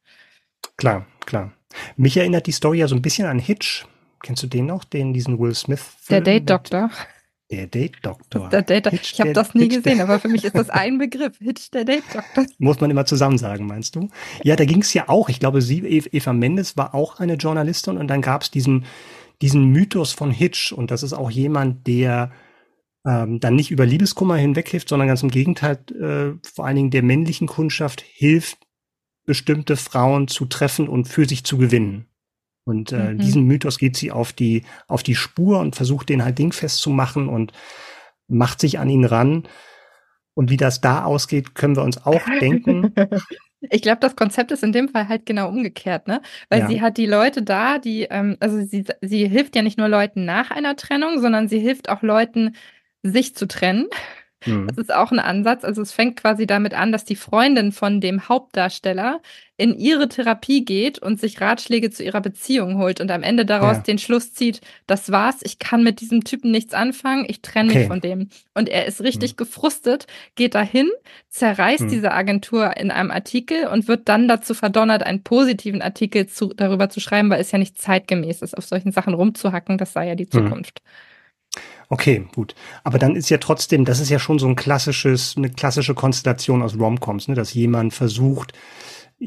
Klar, 0.82 1.06
klar. 1.26 1.52
Mich 1.96 2.16
erinnert 2.16 2.48
die 2.48 2.52
Story 2.52 2.78
ja 2.78 2.88
so 2.88 2.96
ein 2.96 3.02
bisschen 3.02 3.28
an 3.28 3.38
Hitch. 3.38 3.86
Kennst 4.20 4.42
du 4.42 4.48
den 4.48 4.66
noch? 4.66 4.82
Den, 4.82 5.14
diesen 5.14 5.38
Will 5.38 5.54
Smith? 5.54 5.80
Der 6.10 6.20
Date 6.20 6.50
Doctor. 6.50 6.90
Der 7.52 7.68
Date-Doktor. 7.68 8.48
Der 8.48 8.62
Date 8.62 8.92
ich 8.92 9.20
habe 9.20 9.32
das 9.32 9.54
nie 9.54 9.64
Hitch 9.68 9.76
gesehen, 9.76 10.00
aber 10.00 10.18
für 10.18 10.26
mich 10.26 10.44
ist 10.44 10.56
das 10.56 10.70
ein 10.70 10.98
Begriff. 10.98 11.38
Hitch, 11.38 11.70
der 11.70 11.84
Date-Doktor. 11.84 12.46
Muss 12.58 12.80
man 12.80 12.90
immer 12.90 13.04
zusammen 13.04 13.38
sagen, 13.38 13.68
meinst 13.68 13.94
du? 13.94 14.08
Ja, 14.42 14.56
da 14.56 14.64
ging 14.64 14.80
es 14.80 14.92
ja 14.92 15.08
auch. 15.08 15.28
Ich 15.28 15.38
glaube, 15.38 15.62
sie, 15.62 15.86
Eva 15.86 16.32
Mendes 16.32 16.76
war 16.76 16.96
auch 16.96 17.20
eine 17.20 17.34
Journalistin 17.34 17.96
und 17.96 18.08
dann 18.08 18.20
gab 18.20 18.42
es 18.42 18.50
diesen, 18.50 18.86
diesen 19.40 19.66
Mythos 19.66 20.10
von 20.10 20.32
Hitch 20.32 20.72
und 20.72 20.90
das 20.90 21.04
ist 21.04 21.12
auch 21.12 21.30
jemand, 21.30 21.86
der 21.86 22.32
ähm, 23.06 23.38
dann 23.38 23.54
nicht 23.54 23.70
über 23.70 23.86
Liebeskummer 23.86 24.36
hinweghilft, 24.36 24.88
sondern 24.88 25.06
ganz 25.06 25.22
im 25.22 25.30
Gegenteil, 25.30 25.78
äh, 25.90 26.38
vor 26.42 26.66
allen 26.66 26.76
Dingen 26.76 26.90
der 26.90 27.04
männlichen 27.04 27.46
Kundschaft 27.46 28.00
hilft, 28.00 28.58
bestimmte 29.24 29.76
Frauen 29.76 30.28
zu 30.28 30.46
treffen 30.46 30.88
und 30.88 31.06
für 31.06 31.26
sich 31.26 31.44
zu 31.44 31.58
gewinnen. 31.58 32.06
Und 32.64 32.92
äh, 32.92 33.12
mhm. 33.12 33.18
diesen 33.18 33.44
Mythos 33.44 33.78
geht 33.78 33.96
sie 33.96 34.12
auf 34.12 34.32
die, 34.32 34.64
auf 34.86 35.02
die 35.02 35.16
Spur 35.16 35.58
und 35.58 35.74
versucht 35.74 36.08
den 36.08 36.24
halt 36.24 36.38
dingfest 36.38 36.78
zu 36.78 36.90
machen 36.90 37.28
und 37.28 37.52
macht 38.28 38.60
sich 38.60 38.78
an 38.78 38.88
ihn 38.88 39.04
ran. 39.04 39.48
Und 40.34 40.50
wie 40.50 40.56
das 40.56 40.80
da 40.80 41.04
ausgeht, 41.04 41.54
können 41.54 41.76
wir 41.76 41.82
uns 41.82 42.04
auch 42.06 42.22
denken. 42.40 42.94
Ich 43.70 43.82
glaube, 43.82 44.00
das 44.00 44.16
Konzept 44.16 44.50
ist 44.50 44.64
in 44.64 44.72
dem 44.72 44.88
Fall 44.88 45.08
halt 45.08 45.26
genau 45.26 45.48
umgekehrt, 45.48 46.08
ne? 46.08 46.20
Weil 46.48 46.60
ja. 46.60 46.68
sie 46.68 46.80
hat 46.80 46.96
die 46.96 47.06
Leute 47.06 47.42
da, 47.42 47.78
die, 47.78 48.04
ähm, 48.10 48.36
also 48.40 48.60
sie, 48.60 48.84
sie 49.00 49.28
hilft 49.28 49.54
ja 49.54 49.62
nicht 49.62 49.78
nur 49.78 49.88
Leuten 49.88 50.24
nach 50.24 50.50
einer 50.50 50.74
Trennung, 50.74 51.20
sondern 51.20 51.48
sie 51.48 51.60
hilft 51.60 51.88
auch 51.88 52.02
Leuten, 52.02 52.56
sich 53.04 53.34
zu 53.34 53.46
trennen. 53.46 53.86
Mhm. 54.46 54.68
Das 54.68 54.78
ist 54.78 54.92
auch 54.92 55.12
ein 55.12 55.18
Ansatz. 55.18 55.64
Also 55.64 55.82
es 55.82 55.92
fängt 55.92 56.16
quasi 56.16 56.46
damit 56.46 56.74
an, 56.74 56.92
dass 56.92 57.04
die 57.04 57.16
Freundin 57.16 57.72
von 57.72 58.00
dem 58.00 58.28
Hauptdarsteller 58.28 59.20
in 59.62 59.78
ihre 59.78 60.08
Therapie 60.08 60.64
geht 60.64 60.98
und 60.98 61.20
sich 61.20 61.40
Ratschläge 61.40 61.90
zu 61.90 62.02
ihrer 62.02 62.20
Beziehung 62.20 62.78
holt 62.78 63.00
und 63.00 63.10
am 63.10 63.22
Ende 63.22 63.44
daraus 63.44 63.76
ja. 63.76 63.82
den 63.82 63.98
Schluss 63.98 64.32
zieht, 64.32 64.60
das 64.86 65.12
war's, 65.12 65.40
ich 65.42 65.58
kann 65.58 65.84
mit 65.84 66.00
diesem 66.00 66.24
Typen 66.24 66.50
nichts 66.50 66.74
anfangen, 66.74 67.26
ich 67.28 67.42
trenne 67.42 67.70
okay. 67.70 67.78
mich 67.78 67.88
von 67.88 68.00
dem. 68.00 68.28
Und 68.54 68.68
er 68.68 68.86
ist 68.86 69.02
richtig 69.02 69.32
mhm. 69.32 69.36
gefrustet, 69.36 70.06
geht 70.34 70.56
dahin, 70.56 70.90
zerreißt 71.28 71.84
mhm. 71.84 71.88
diese 71.90 72.12
Agentur 72.12 72.76
in 72.76 72.90
einem 72.90 73.10
Artikel 73.10 73.68
und 73.68 73.86
wird 73.86 74.08
dann 74.08 74.26
dazu 74.26 74.54
verdonnert, 74.54 75.04
einen 75.04 75.22
positiven 75.22 75.80
Artikel 75.80 76.26
zu, 76.26 76.52
darüber 76.54 76.88
zu 76.88 76.98
schreiben, 76.98 77.30
weil 77.30 77.40
es 77.40 77.52
ja 77.52 77.58
nicht 77.58 77.80
zeitgemäß 77.80 78.42
ist, 78.42 78.56
auf 78.56 78.64
solchen 78.64 78.90
Sachen 78.90 79.14
rumzuhacken, 79.14 79.78
das 79.78 79.92
sei 79.92 80.08
ja 80.08 80.14
die 80.14 80.26
mhm. 80.32 80.64
Okay, 81.92 82.24
gut. 82.34 82.54
Aber 82.84 82.98
dann 82.98 83.16
ist 83.16 83.28
ja 83.28 83.36
trotzdem, 83.36 83.84
das 83.84 84.00
ist 84.00 84.08
ja 84.08 84.18
schon 84.18 84.38
so 84.38 84.48
ein 84.48 84.56
klassisches, 84.56 85.34
eine 85.36 85.50
klassische 85.50 85.92
Konstellation 85.92 86.62
aus 86.62 86.78
Romcoms, 86.78 87.28
ne, 87.28 87.34
dass 87.34 87.52
jemand 87.52 87.92
versucht, 87.92 88.54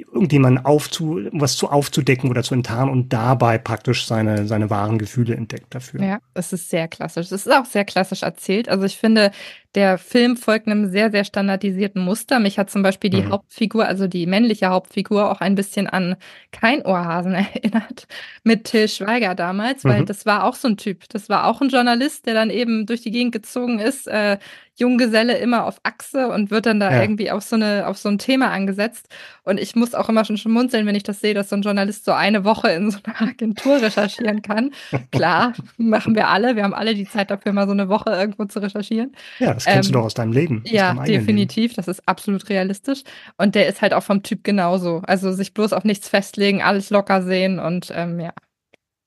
irgendjemanden 0.02 0.66
aufzu, 0.66 1.22
was 1.32 1.56
zu 1.56 1.70
aufzudecken 1.70 2.30
oder 2.30 2.44
zu 2.44 2.54
enttarnen 2.54 2.92
und 2.92 3.14
dabei 3.14 3.58
praktisch 3.58 4.06
seine, 4.06 4.48
seine 4.48 4.70
wahren 4.70 4.98
Gefühle 4.98 5.36
entdeckt 5.36 5.74
dafür. 5.74 6.04
Ja, 6.04 6.20
es 6.34 6.54
ist 6.54 6.70
sehr 6.70 6.88
klassisch. 6.88 7.28
Es 7.28 7.46
ist 7.46 7.52
auch 7.52 7.66
sehr 7.66 7.86
klassisch 7.86 8.24
erzählt. 8.24 8.68
Also 8.68 8.86
ich 8.86 8.98
finde, 8.98 9.32
der 9.76 9.98
Film 9.98 10.38
folgt 10.38 10.68
einem 10.68 10.90
sehr, 10.90 11.12
sehr 11.12 11.26
standardisierten 11.26 12.02
Muster. 12.02 12.40
Mich 12.40 12.58
hat 12.58 12.70
zum 12.70 12.82
Beispiel 12.82 13.10
die 13.10 13.22
mhm. 13.22 13.32
Hauptfigur, 13.32 13.86
also 13.86 14.08
die 14.08 14.26
männliche 14.26 14.68
Hauptfigur, 14.68 15.30
auch 15.30 15.42
ein 15.42 15.56
bisschen 15.56 15.88
an 15.88 16.16
kein 16.52 16.82
Ohrhasen 16.86 17.34
erinnert 17.34 18.08
mit 18.44 18.64
Till 18.66 18.88
Schweiger 18.88 19.36
damals, 19.36 19.84
weil 19.84 20.02
mhm. 20.02 20.06
das 20.06 20.26
war 20.26 20.46
auch 20.46 20.56
so 20.56 20.68
ein 20.70 20.78
Typ. 20.78 21.08
Das 21.10 21.30
war 21.30 21.46
auch 21.46 21.62
ein 21.62 21.70
Journalist, 21.70 22.26
der 22.26 22.34
dann 22.34 22.50
eben 22.50 22.86
durch 22.86 23.02
die 23.02 23.12
Gegend 23.12 23.34
gezogen 23.34 23.80
ist, 23.80 24.08
äh, 24.08 24.38
Junggeselle 24.78 25.38
immer 25.38 25.66
auf 25.66 25.78
Achse 25.84 26.28
und 26.28 26.52
wird 26.52 26.66
dann 26.66 26.80
da 26.80 26.92
ja. 26.92 27.02
irgendwie 27.02 27.32
auf 27.32 27.44
so, 27.44 27.56
eine, 27.56 27.88
auf 27.88 27.98
so 27.98 28.10
ein 28.10 28.18
Thema 28.18 28.52
angesetzt. 28.52 29.08
Und 29.44 29.60
ich 29.60 29.76
muss 29.76 29.96
auch 29.96 30.10
immer 30.10 30.26
schon 30.26 30.38
schmunzeln, 30.38 30.86
wenn 30.86 30.96
ich 30.96 31.04
das 31.04 31.22
sehe, 31.22 31.34
dass 31.34 31.50
so 31.50 31.56
ein 31.56 31.62
Journalist 31.62 32.04
so 32.04 32.12
eine 32.12 32.44
Woche 32.44 32.72
in 32.72 32.92
so 32.92 33.00
einer 33.04 33.30
Agentur 33.30 33.82
recherchieren 33.82 34.42
kann. 34.42 34.72
Klar, 35.12 35.54
machen 35.78 36.14
wir 36.16 36.28
alle. 36.28 36.58
Wir 36.58 36.64
haben 36.64 36.74
alle 36.74 36.94
die 36.94 37.08
Zeit 37.08 37.32
dafür, 37.32 37.54
mal 37.54 37.68
so 37.68 37.72
eine 37.72 37.88
Woche 37.88 38.10
irgendwo 38.10 38.46
zu 38.46 38.60
recherchieren. 38.60 39.16
Ja, 39.40 39.54
das 39.54 39.64
kennst 39.64 39.90
ähm, 39.90 39.94
du 39.94 40.00
doch 40.00 40.06
aus 40.06 40.14
deinem 40.14 40.34
Leben. 40.34 40.62
Ja, 40.66 40.94
definitiv. 40.94 41.72
Leben. 41.72 41.76
Das 41.78 41.88
ist 41.88 42.06
absolut 42.06 42.50
realistisch. 42.50 43.04
Und 43.38 43.56
der 43.56 43.68
ist 43.68 43.82
halt 43.82 43.94
auch 43.94 44.04
vom 44.04 44.24
Typ 44.24 44.44
genauso. 44.44 45.02
Also 45.06 45.32
sich 45.32 45.54
bloß 45.54 45.72
auf 45.72 45.86
nichts 45.86 46.10
festlegen, 46.10 46.62
alles 46.62 46.90
locker 46.90 47.22
sehen 47.22 47.60
und 47.60 47.94
ähm, 47.96 48.20
ja, 48.20 48.34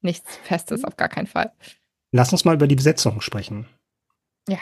nichts 0.00 0.38
Festes 0.44 0.84
auf 0.84 0.96
gar 0.96 1.08
keinen 1.08 1.26
Fall. 1.26 1.52
Lass 2.10 2.32
uns 2.32 2.46
mal 2.46 2.54
über 2.54 2.66
die 2.66 2.76
Besetzung 2.76 3.20
sprechen. 3.20 3.66
Ja. 4.48 4.58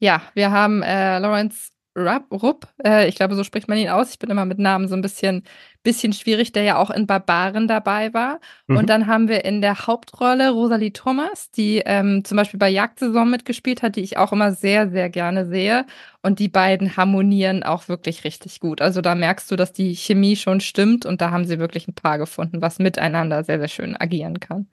Ja, 0.00 0.22
wir 0.34 0.50
haben 0.50 0.82
äh, 0.82 1.18
Lawrence 1.18 1.70
Rupp, 1.96 2.42
Rupp 2.42 2.68
äh, 2.84 3.08
ich 3.08 3.16
glaube, 3.16 3.34
so 3.34 3.44
spricht 3.44 3.68
man 3.68 3.76
ihn 3.76 3.88
aus. 3.88 4.12
Ich 4.12 4.18
bin 4.18 4.30
immer 4.30 4.44
mit 4.44 4.58
Namen 4.58 4.88
so 4.88 4.94
ein 4.94 5.02
bisschen, 5.02 5.42
bisschen 5.82 6.12
schwierig, 6.12 6.52
der 6.52 6.62
ja 6.62 6.76
auch 6.78 6.90
in 6.90 7.06
Barbaren 7.06 7.66
dabei 7.66 8.14
war. 8.14 8.40
Mhm. 8.68 8.76
Und 8.76 8.88
dann 8.88 9.06
haben 9.08 9.28
wir 9.28 9.44
in 9.44 9.60
der 9.60 9.86
Hauptrolle 9.86 10.50
Rosalie 10.50 10.92
Thomas, 10.92 11.50
die 11.50 11.82
ähm, 11.84 12.24
zum 12.24 12.36
Beispiel 12.36 12.58
bei 12.58 12.70
Jagdsaison 12.70 13.28
mitgespielt 13.28 13.82
hat, 13.82 13.96
die 13.96 14.02
ich 14.02 14.16
auch 14.16 14.32
immer 14.32 14.52
sehr, 14.52 14.88
sehr 14.88 15.10
gerne 15.10 15.46
sehe. 15.46 15.84
Und 16.22 16.38
die 16.38 16.48
beiden 16.48 16.96
harmonieren 16.96 17.62
auch 17.64 17.88
wirklich 17.88 18.24
richtig 18.24 18.60
gut. 18.60 18.80
Also 18.80 19.00
da 19.00 19.14
merkst 19.14 19.50
du, 19.50 19.56
dass 19.56 19.72
die 19.72 19.94
Chemie 19.96 20.36
schon 20.36 20.60
stimmt 20.60 21.06
und 21.06 21.20
da 21.20 21.30
haben 21.32 21.44
sie 21.44 21.58
wirklich 21.58 21.88
ein 21.88 21.94
Paar 21.94 22.18
gefunden, 22.18 22.62
was 22.62 22.78
miteinander 22.78 23.42
sehr, 23.44 23.58
sehr 23.58 23.68
schön 23.68 23.96
agieren 23.96 24.38
kann. 24.38 24.68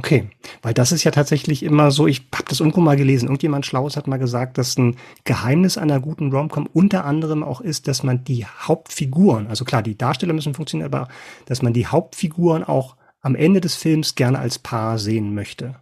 Okay, 0.00 0.30
weil 0.62 0.72
das 0.72 0.92
ist 0.92 1.04
ja 1.04 1.10
tatsächlich 1.10 1.62
immer 1.62 1.90
so, 1.90 2.06
ich 2.06 2.26
habe 2.34 2.46
das 2.48 2.60
irgendwo 2.60 2.80
mal 2.80 2.96
gelesen, 2.96 3.26
irgendjemand 3.26 3.66
Schlaues 3.66 3.98
hat 3.98 4.06
mal 4.06 4.16
gesagt, 4.16 4.56
dass 4.56 4.78
ein 4.78 4.96
Geheimnis 5.24 5.76
einer 5.76 6.00
guten 6.00 6.32
Romcom 6.32 6.66
unter 6.72 7.04
anderem 7.04 7.44
auch 7.44 7.60
ist, 7.60 7.86
dass 7.86 8.02
man 8.02 8.24
die 8.24 8.46
Hauptfiguren, 8.46 9.46
also 9.46 9.66
klar, 9.66 9.82
die 9.82 9.98
Darsteller 9.98 10.32
müssen 10.32 10.54
funktionieren, 10.54 10.90
aber 10.90 11.08
dass 11.44 11.60
man 11.60 11.74
die 11.74 11.86
Hauptfiguren 11.86 12.64
auch 12.64 12.96
am 13.20 13.34
Ende 13.34 13.60
des 13.60 13.74
Films 13.74 14.14
gerne 14.14 14.38
als 14.38 14.58
Paar 14.58 14.98
sehen 14.98 15.34
möchte. 15.34 15.74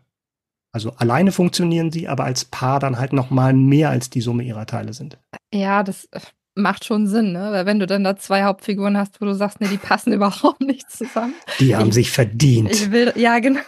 Also 0.73 0.91
alleine 0.97 1.31
funktionieren 1.31 1.93
sie, 1.93 2.09
aber 2.09 2.25
als 2.25 2.45
Paar 2.45 2.81
dann 2.81 2.99
halt 2.99 3.13
noch 3.13 3.31
mal 3.31 3.53
mehr 3.53 3.91
als 3.91 4.11
die 4.11 4.21
Summe 4.21 4.43
ihrer 4.43 4.67
Teile 4.67 4.95
sind. 4.95 5.17
Ja, 5.55 5.85
das 5.85 6.09
macht 6.57 6.85
schon 6.85 7.07
Sinn, 7.07 7.31
ne? 7.31 7.53
Weil 7.53 7.67
wenn 7.67 7.79
du 7.79 7.87
dann 7.87 8.03
da 8.03 8.17
zwei 8.17 8.43
Hauptfiguren 8.43 8.99
hast, 8.99 9.21
wo 9.21 9.27
du 9.27 9.35
sagst, 9.35 9.61
ne, 9.61 9.69
die 9.69 9.79
passen 9.79 10.13
überhaupt 10.13 10.61
nicht 10.61 10.91
zusammen. 10.91 11.35
Die 11.61 11.77
haben 11.77 11.91
ich, 11.91 11.95
sich 11.95 12.11
verdient. 12.11 12.73
Ich 12.73 12.91
will, 12.91 13.13
ja, 13.15 13.39
genau. 13.39 13.61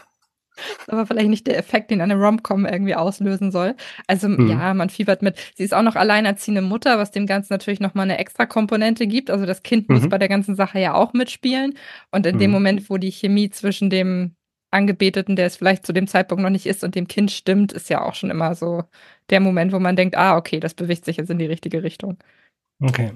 Aber 0.89 1.07
vielleicht 1.07 1.29
nicht 1.29 1.47
der 1.47 1.59
Effekt, 1.59 1.91
den 1.91 2.01
eine 2.01 2.17
Rom-Com 2.17 2.67
irgendwie 2.67 2.95
auslösen 2.95 3.51
soll. 3.51 3.75
Also 4.07 4.29
hm. 4.29 4.49
ja, 4.49 4.75
man 4.75 4.91
fiebert 4.91 5.23
mit. 5.23 5.37
Sie 5.55 5.65
ist 5.65 5.75
auch 5.75 5.83
noch 5.83 5.97
alleinerziehende 5.97 6.63
Mutter, 6.63 6.99
was 6.99 7.11
dem 7.11 7.27
Ganzen 7.27 7.53
natürlich 7.53 7.81
nochmal 7.81 8.05
eine 8.05 8.19
extra 8.19 8.47
Komponente 8.47 9.07
gibt. 9.07 9.31
Also 9.31 9.47
das 9.47 9.63
Kind 9.63 9.89
mhm. 9.89 9.97
muss 9.97 10.09
bei 10.09 10.19
der 10.19 10.29
ganzen 10.29 10.55
Sache 10.55 10.79
ja 10.79 10.95
auch 10.95 11.13
mitspielen. 11.13 11.75
Und 12.11 12.27
in 12.27 12.37
mhm. 12.37 12.41
dem 12.41 12.51
Moment, 12.51 12.91
wo 12.91 12.97
die 12.97 13.13
Chemie 13.13 13.51
zwischen 13.51 13.91
dem 13.91 14.35
Angebeteten, 14.71 15.37
der 15.37 15.47
es 15.47 15.57
vielleicht 15.57 15.85
zu 15.85 15.93
dem 15.93 16.07
Zeitpunkt 16.07 16.43
noch 16.43 16.51
nicht 16.51 16.67
ist, 16.67 16.85
und 16.85 16.95
dem 16.95 17.09
Kind 17.09 17.31
stimmt, 17.31 17.73
ist 17.73 17.91
ja 17.91 18.03
auch 18.03 18.15
schon 18.15 18.31
immer 18.31 18.55
so 18.55 18.85
der 19.31 19.41
Moment, 19.41 19.73
wo 19.73 19.79
man 19.79 19.97
denkt, 19.97 20.17
ah, 20.17 20.37
okay, 20.37 20.61
das 20.61 20.75
bewegt 20.75 21.05
sich 21.05 21.17
jetzt 21.17 21.31
in 21.31 21.39
die 21.39 21.47
richtige 21.47 21.83
Richtung. 21.83 22.19
Okay. 22.81 23.13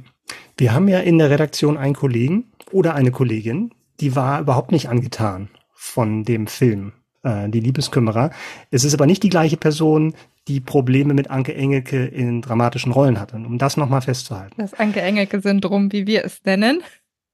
Wir 0.57 0.75
haben 0.75 0.89
ja 0.89 1.01
in 1.01 1.19
der 1.19 1.31
Redaktion 1.31 1.77
einen 1.77 1.95
Kollegen 1.95 2.53
oder 2.71 2.95
eine 2.95 3.11
Kollegin, 3.11 3.73
die 4.01 4.17
war 4.17 4.41
überhaupt 4.41 4.73
nicht 4.73 4.89
angetan 4.89 5.49
von 5.73 6.25
dem 6.25 6.47
Film 6.47 6.93
äh, 7.25 7.49
die 7.49 7.61
Liebeskümmerer. 7.61 8.31
Es 8.71 8.85
ist 8.85 8.95
aber 8.95 9.07
nicht 9.07 9.23
die 9.23 9.29
gleiche 9.29 9.57
Person, 9.57 10.15
die 10.47 10.61
Probleme 10.61 11.15
mit 11.15 11.31
Anke 11.31 11.55
Engelke 11.55 12.05
in 12.05 12.43
dramatischen 12.43 12.93
Rollen 12.93 13.19
hatte. 13.19 13.37
Um 13.37 13.59
das 13.59 13.77
nochmal 13.77 14.03
festzuhalten. 14.03 14.55
Das 14.59 14.75
Anke 14.75 15.01
Engelke-Syndrom, 15.01 15.91
wie 15.93 16.07
wir 16.07 16.25
es 16.25 16.45
nennen. 16.45 16.83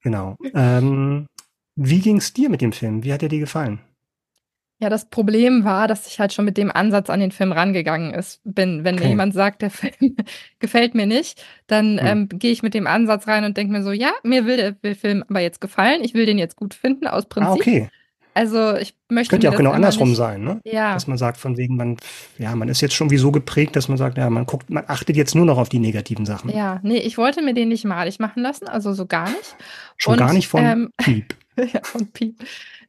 Genau. 0.02 0.36
Ähm, 0.54 1.26
wie 1.76 2.00
ging 2.00 2.16
es 2.18 2.32
dir 2.32 2.48
mit 2.48 2.60
dem 2.60 2.72
Film? 2.72 3.04
Wie 3.04 3.12
hat 3.12 3.22
er 3.22 3.28
dir 3.28 3.40
gefallen? 3.40 3.80
Ja, 4.82 4.88
das 4.88 5.10
Problem 5.10 5.64
war, 5.64 5.88
dass 5.88 6.06
ich 6.06 6.20
halt 6.20 6.32
schon 6.32 6.46
mit 6.46 6.56
dem 6.56 6.70
Ansatz 6.70 7.10
an 7.10 7.20
den 7.20 7.32
Film 7.32 7.52
rangegangen 7.52 8.14
ist, 8.14 8.40
bin. 8.44 8.82
Wenn 8.82 8.94
okay. 8.94 9.04
mir 9.04 9.10
jemand 9.10 9.34
sagt, 9.34 9.60
der 9.60 9.70
Film 9.70 10.16
gefällt 10.58 10.94
mir 10.94 11.06
nicht, 11.06 11.44
dann 11.66 11.98
hm. 11.98 12.06
ähm, 12.06 12.28
gehe 12.30 12.50
ich 12.50 12.62
mit 12.62 12.72
dem 12.72 12.86
Ansatz 12.86 13.28
rein 13.28 13.44
und 13.44 13.58
denke 13.58 13.72
mir 13.72 13.82
so, 13.82 13.92
ja, 13.92 14.12
mir 14.22 14.46
will 14.46 14.76
der 14.82 14.96
Film 14.96 15.22
aber 15.28 15.40
jetzt 15.40 15.60
gefallen, 15.60 16.02
ich 16.02 16.14
will 16.14 16.24
den 16.24 16.38
jetzt 16.38 16.56
gut 16.56 16.72
finden 16.72 17.06
aus 17.06 17.24
ah, 17.24 17.28
Prinzip. 17.28 17.50
Ah, 17.50 17.54
okay. 17.54 17.88
Also 18.34 18.76
ich 18.76 18.94
möchte. 19.08 19.30
Könnte 19.30 19.46
ja 19.46 19.52
auch 19.52 19.56
genau 19.56 19.72
andersrum 19.72 20.10
nicht, 20.10 20.18
sein, 20.18 20.42
ne? 20.42 20.60
Ja. 20.64 20.94
Dass 20.94 21.06
man 21.06 21.18
sagt, 21.18 21.36
von 21.36 21.56
wegen, 21.56 21.76
man, 21.76 21.96
ja, 22.38 22.54
man 22.54 22.68
ist 22.68 22.80
jetzt 22.80 22.94
schon 22.94 23.10
wie 23.10 23.16
so 23.16 23.32
geprägt, 23.32 23.76
dass 23.76 23.88
man 23.88 23.98
sagt, 23.98 24.18
ja, 24.18 24.30
man 24.30 24.46
guckt, 24.46 24.70
man 24.70 24.84
achtet 24.86 25.16
jetzt 25.16 25.34
nur 25.34 25.44
noch 25.44 25.58
auf 25.58 25.68
die 25.68 25.78
negativen 25.78 26.26
Sachen. 26.26 26.50
Ja, 26.50 26.80
nee, 26.82 26.98
ich 26.98 27.18
wollte 27.18 27.42
mir 27.42 27.54
den 27.54 27.68
nicht 27.68 27.84
malig 27.84 28.18
machen 28.18 28.42
lassen, 28.42 28.68
also 28.68 28.92
so 28.92 29.06
gar 29.06 29.28
nicht. 29.28 29.56
Schon 29.96 30.12
Und, 30.12 30.18
gar 30.18 30.32
nicht 30.32 30.48
von 30.48 30.64
ähm, 30.64 30.90
Piep. 30.96 31.34
ja, 31.56 31.80
von 31.82 32.06
Piep. 32.08 32.36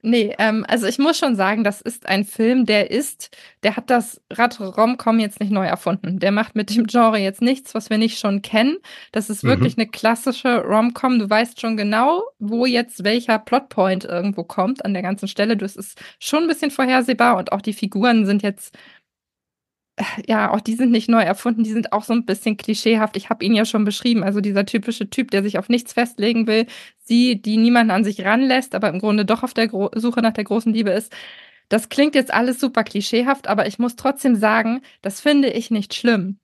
Nee, 0.03 0.35
ähm, 0.39 0.65
also 0.67 0.87
ich 0.87 0.97
muss 0.97 1.17
schon 1.17 1.35
sagen, 1.35 1.63
das 1.63 1.79
ist 1.79 2.07
ein 2.07 2.25
Film, 2.25 2.65
der 2.65 2.89
ist, 2.89 3.35
der 3.61 3.75
hat 3.75 3.89
das 3.91 4.19
Rad 4.31 4.59
Romcom 4.59 5.19
jetzt 5.19 5.39
nicht 5.39 5.51
neu 5.51 5.65
erfunden. 5.65 6.19
Der 6.19 6.31
macht 6.31 6.55
mit 6.55 6.75
dem 6.75 6.87
Genre 6.87 7.19
jetzt 7.19 7.41
nichts, 7.41 7.75
was 7.75 7.89
wir 7.91 7.99
nicht 7.99 8.17
schon 8.17 8.41
kennen. 8.41 8.77
Das 9.11 9.29
ist 9.29 9.43
wirklich 9.43 9.77
mhm. 9.77 9.83
eine 9.83 9.91
klassische 9.91 10.63
Romcom. 10.63 11.19
Du 11.19 11.29
weißt 11.29 11.61
schon 11.61 11.77
genau, 11.77 12.23
wo 12.39 12.65
jetzt 12.65 13.03
welcher 13.03 13.37
Plotpoint 13.37 14.05
irgendwo 14.05 14.43
kommt 14.43 14.83
an 14.83 14.93
der 14.93 15.03
ganzen 15.03 15.27
Stelle. 15.27 15.55
Das 15.55 15.75
ist 15.75 15.99
schon 16.19 16.43
ein 16.43 16.47
bisschen 16.47 16.71
vorhersehbar 16.71 17.37
und 17.37 17.51
auch 17.51 17.61
die 17.61 17.73
Figuren 17.73 18.25
sind 18.25 18.41
jetzt 18.41 18.75
ja, 20.27 20.51
auch 20.51 20.61
die 20.61 20.75
sind 20.75 20.91
nicht 20.91 21.09
neu 21.09 21.21
erfunden, 21.21 21.63
die 21.63 21.71
sind 21.71 21.93
auch 21.93 22.03
so 22.03 22.13
ein 22.13 22.25
bisschen 22.25 22.57
klischeehaft. 22.57 23.17
Ich 23.17 23.29
habe 23.29 23.43
ihn 23.45 23.53
ja 23.53 23.65
schon 23.65 23.85
beschrieben. 23.85 24.23
Also 24.23 24.41
dieser 24.41 24.65
typische 24.65 25.09
Typ, 25.09 25.31
der 25.31 25.43
sich 25.43 25.57
auf 25.57 25.69
nichts 25.69 25.93
festlegen 25.93 26.47
will, 26.47 26.67
sie, 26.97 27.41
die 27.41 27.57
niemanden 27.57 27.91
an 27.91 28.03
sich 28.03 28.23
ranlässt, 28.23 28.75
aber 28.75 28.89
im 28.89 28.99
Grunde 28.99 29.25
doch 29.25 29.43
auf 29.43 29.53
der 29.53 29.67
Gro 29.67 29.89
Suche 29.95 30.21
nach 30.21 30.33
der 30.33 30.43
großen 30.43 30.73
Liebe 30.73 30.91
ist. 30.91 31.13
Das 31.69 31.89
klingt 31.89 32.15
jetzt 32.15 32.33
alles 32.33 32.59
super 32.59 32.83
klischeehaft, 32.83 33.47
aber 33.47 33.67
ich 33.67 33.79
muss 33.79 33.95
trotzdem 33.95 34.35
sagen, 34.35 34.81
das 35.01 35.21
finde 35.21 35.49
ich 35.49 35.71
nicht 35.71 35.93
schlimm. 35.93 36.37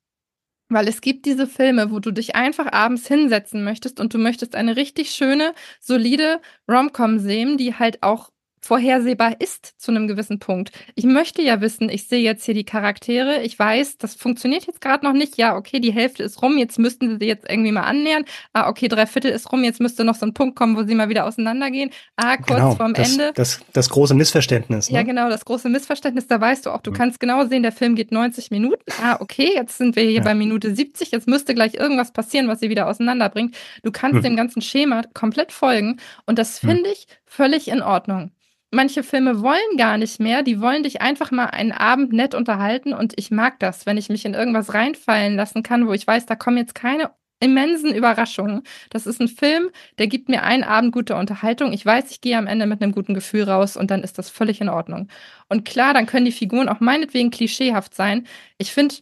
Weil 0.69 0.87
es 0.87 1.01
gibt 1.01 1.25
diese 1.25 1.47
Filme, 1.47 1.91
wo 1.91 1.99
du 1.99 2.11
dich 2.11 2.35
einfach 2.35 2.71
abends 2.71 3.07
hinsetzen 3.07 3.63
möchtest 3.63 3.99
und 3.99 4.13
du 4.13 4.17
möchtest 4.17 4.55
eine 4.55 4.75
richtig 4.75 5.11
schöne, 5.11 5.53
solide 5.79 6.41
Romcom 6.69 7.19
sehen, 7.19 7.57
die 7.57 7.75
halt 7.75 8.03
auch 8.03 8.29
vorhersehbar 8.59 9.39
ist 9.39 9.79
zu 9.79 9.91
einem 9.91 10.07
gewissen 10.07 10.39
Punkt. 10.39 10.71
Ich 10.95 11.05
möchte 11.05 11.41
ja 11.41 11.61
wissen, 11.61 11.89
ich 11.89 12.07
sehe 12.07 12.21
jetzt 12.21 12.45
hier 12.45 12.53
die 12.53 12.63
Charaktere, 12.63 13.41
ich 13.43 13.57
weiß, 13.57 13.97
das 13.97 14.15
funktioniert 14.15 14.67
jetzt 14.67 14.81
gerade 14.81 15.05
noch 15.05 15.13
nicht. 15.13 15.37
Ja, 15.37 15.55
okay, 15.55 15.79
die 15.79 15.93
Hälfte 15.93 16.23
ist 16.23 16.41
rum, 16.41 16.57
jetzt 16.57 16.79
müssten 16.79 17.19
sie 17.19 17.25
jetzt 17.25 17.49
irgendwie 17.49 17.71
mal 17.71 17.83
annähern. 17.83 18.25
Ah, 18.53 18.69
okay, 18.69 18.87
drei 18.87 19.05
Viertel 19.05 19.31
ist 19.31 19.51
rum, 19.51 19.63
jetzt 19.63 19.79
müsste 19.79 20.03
noch 20.03 20.15
so 20.15 20.25
ein 20.25 20.33
Punkt 20.33 20.55
kommen, 20.55 20.75
wo 20.75 20.83
sie 20.83 20.95
mal 20.95 21.09
wieder 21.09 21.25
auseinandergehen. 21.25 21.91
Ah, 22.15 22.37
kurz 22.37 22.47
genau, 22.47 22.75
vorm 22.75 22.93
das, 22.93 23.11
Ende. 23.11 23.31
Das, 23.35 23.59
das 23.73 23.89
große 23.89 24.13
Missverständnis. 24.13 24.89
Ne? 24.89 24.97
Ja, 24.97 25.03
genau, 25.03 25.29
das 25.29 25.45
große 25.45 25.69
Missverständnis, 25.69 26.27
da 26.27 26.41
weißt 26.41 26.65
du 26.65 26.71
auch, 26.71 26.81
du 26.81 26.91
mhm. 26.91 26.95
kannst 26.95 27.19
genau 27.19 27.45
sehen, 27.45 27.63
der 27.63 27.71
Film 27.71 27.95
geht 27.95 28.11
90 28.11 28.51
Minuten. 28.51 28.83
Ah, 29.01 29.17
okay, 29.19 29.51
jetzt 29.53 29.77
sind 29.77 29.95
wir 29.95 30.03
hier 30.03 30.13
ja. 30.13 30.23
bei 30.23 30.35
Minute 30.35 30.73
70, 30.73 31.11
jetzt 31.11 31.27
müsste 31.27 31.53
gleich 31.53 31.75
irgendwas 31.75 32.11
passieren, 32.11 32.47
was 32.47 32.59
sie 32.59 32.69
wieder 32.69 32.87
auseinanderbringt. 32.87 33.55
Du 33.83 33.91
kannst 33.91 34.15
mhm. 34.15 34.23
dem 34.23 34.35
ganzen 34.35 34.61
Schema 34.61 35.03
komplett 35.13 35.51
folgen 35.51 35.97
und 36.25 36.39
das 36.39 36.61
hm. 36.61 36.69
finde 36.69 36.89
mhm. 36.89 36.93
ich 36.93 37.07
völlig 37.25 37.67
in 37.67 37.81
Ordnung 37.81 38.31
manche 38.71 39.03
Filme 39.03 39.41
wollen 39.41 39.77
gar 39.77 39.97
nicht 39.97 40.19
mehr, 40.19 40.43
die 40.43 40.61
wollen 40.61 40.83
dich 40.83 41.01
einfach 41.01 41.31
mal 41.31 41.45
einen 41.45 41.71
Abend 41.71 42.13
nett 42.13 42.35
unterhalten 42.35 42.93
und 42.93 43.13
ich 43.17 43.31
mag 43.31 43.59
das, 43.59 43.85
wenn 43.85 43.97
ich 43.97 44.09
mich 44.09 44.25
in 44.25 44.33
irgendwas 44.33 44.73
reinfallen 44.73 45.35
lassen 45.35 45.63
kann, 45.63 45.87
wo 45.87 45.93
ich 45.93 46.05
weiß, 46.05 46.25
da 46.25 46.35
kommen 46.35 46.57
jetzt 46.57 46.75
keine 46.75 47.11
immensen 47.39 47.93
Überraschungen. 47.93 48.63
Das 48.89 49.05
ist 49.05 49.21
ein 49.21 49.27
Film, 49.27 49.69
der 49.99 50.07
gibt 50.07 50.29
mir 50.29 50.43
einen 50.43 50.63
Abend 50.63 50.91
gute 50.91 51.15
Unterhaltung. 51.15 51.71
Ich 51.71 51.85
weiß, 51.85 52.11
ich 52.11 52.21
gehe 52.21 52.37
am 52.37 52.47
Ende 52.47 52.65
mit 52.65 52.81
einem 52.81 52.93
guten 52.93 53.13
Gefühl 53.13 53.43
raus 53.43 53.77
und 53.77 53.91
dann 53.91 54.03
ist 54.03 54.17
das 54.17 54.29
völlig 54.29 54.59
in 54.61 54.69
Ordnung. 54.69 55.07
Und 55.47 55.65
klar, 55.65 55.93
dann 55.93 56.07
können 56.07 56.25
die 56.25 56.31
Figuren 56.31 56.69
auch 56.69 56.79
meinetwegen 56.79 57.29
klischeehaft 57.31 57.93
sein. 57.93 58.27
Ich 58.57 58.71
finde, 58.73 58.95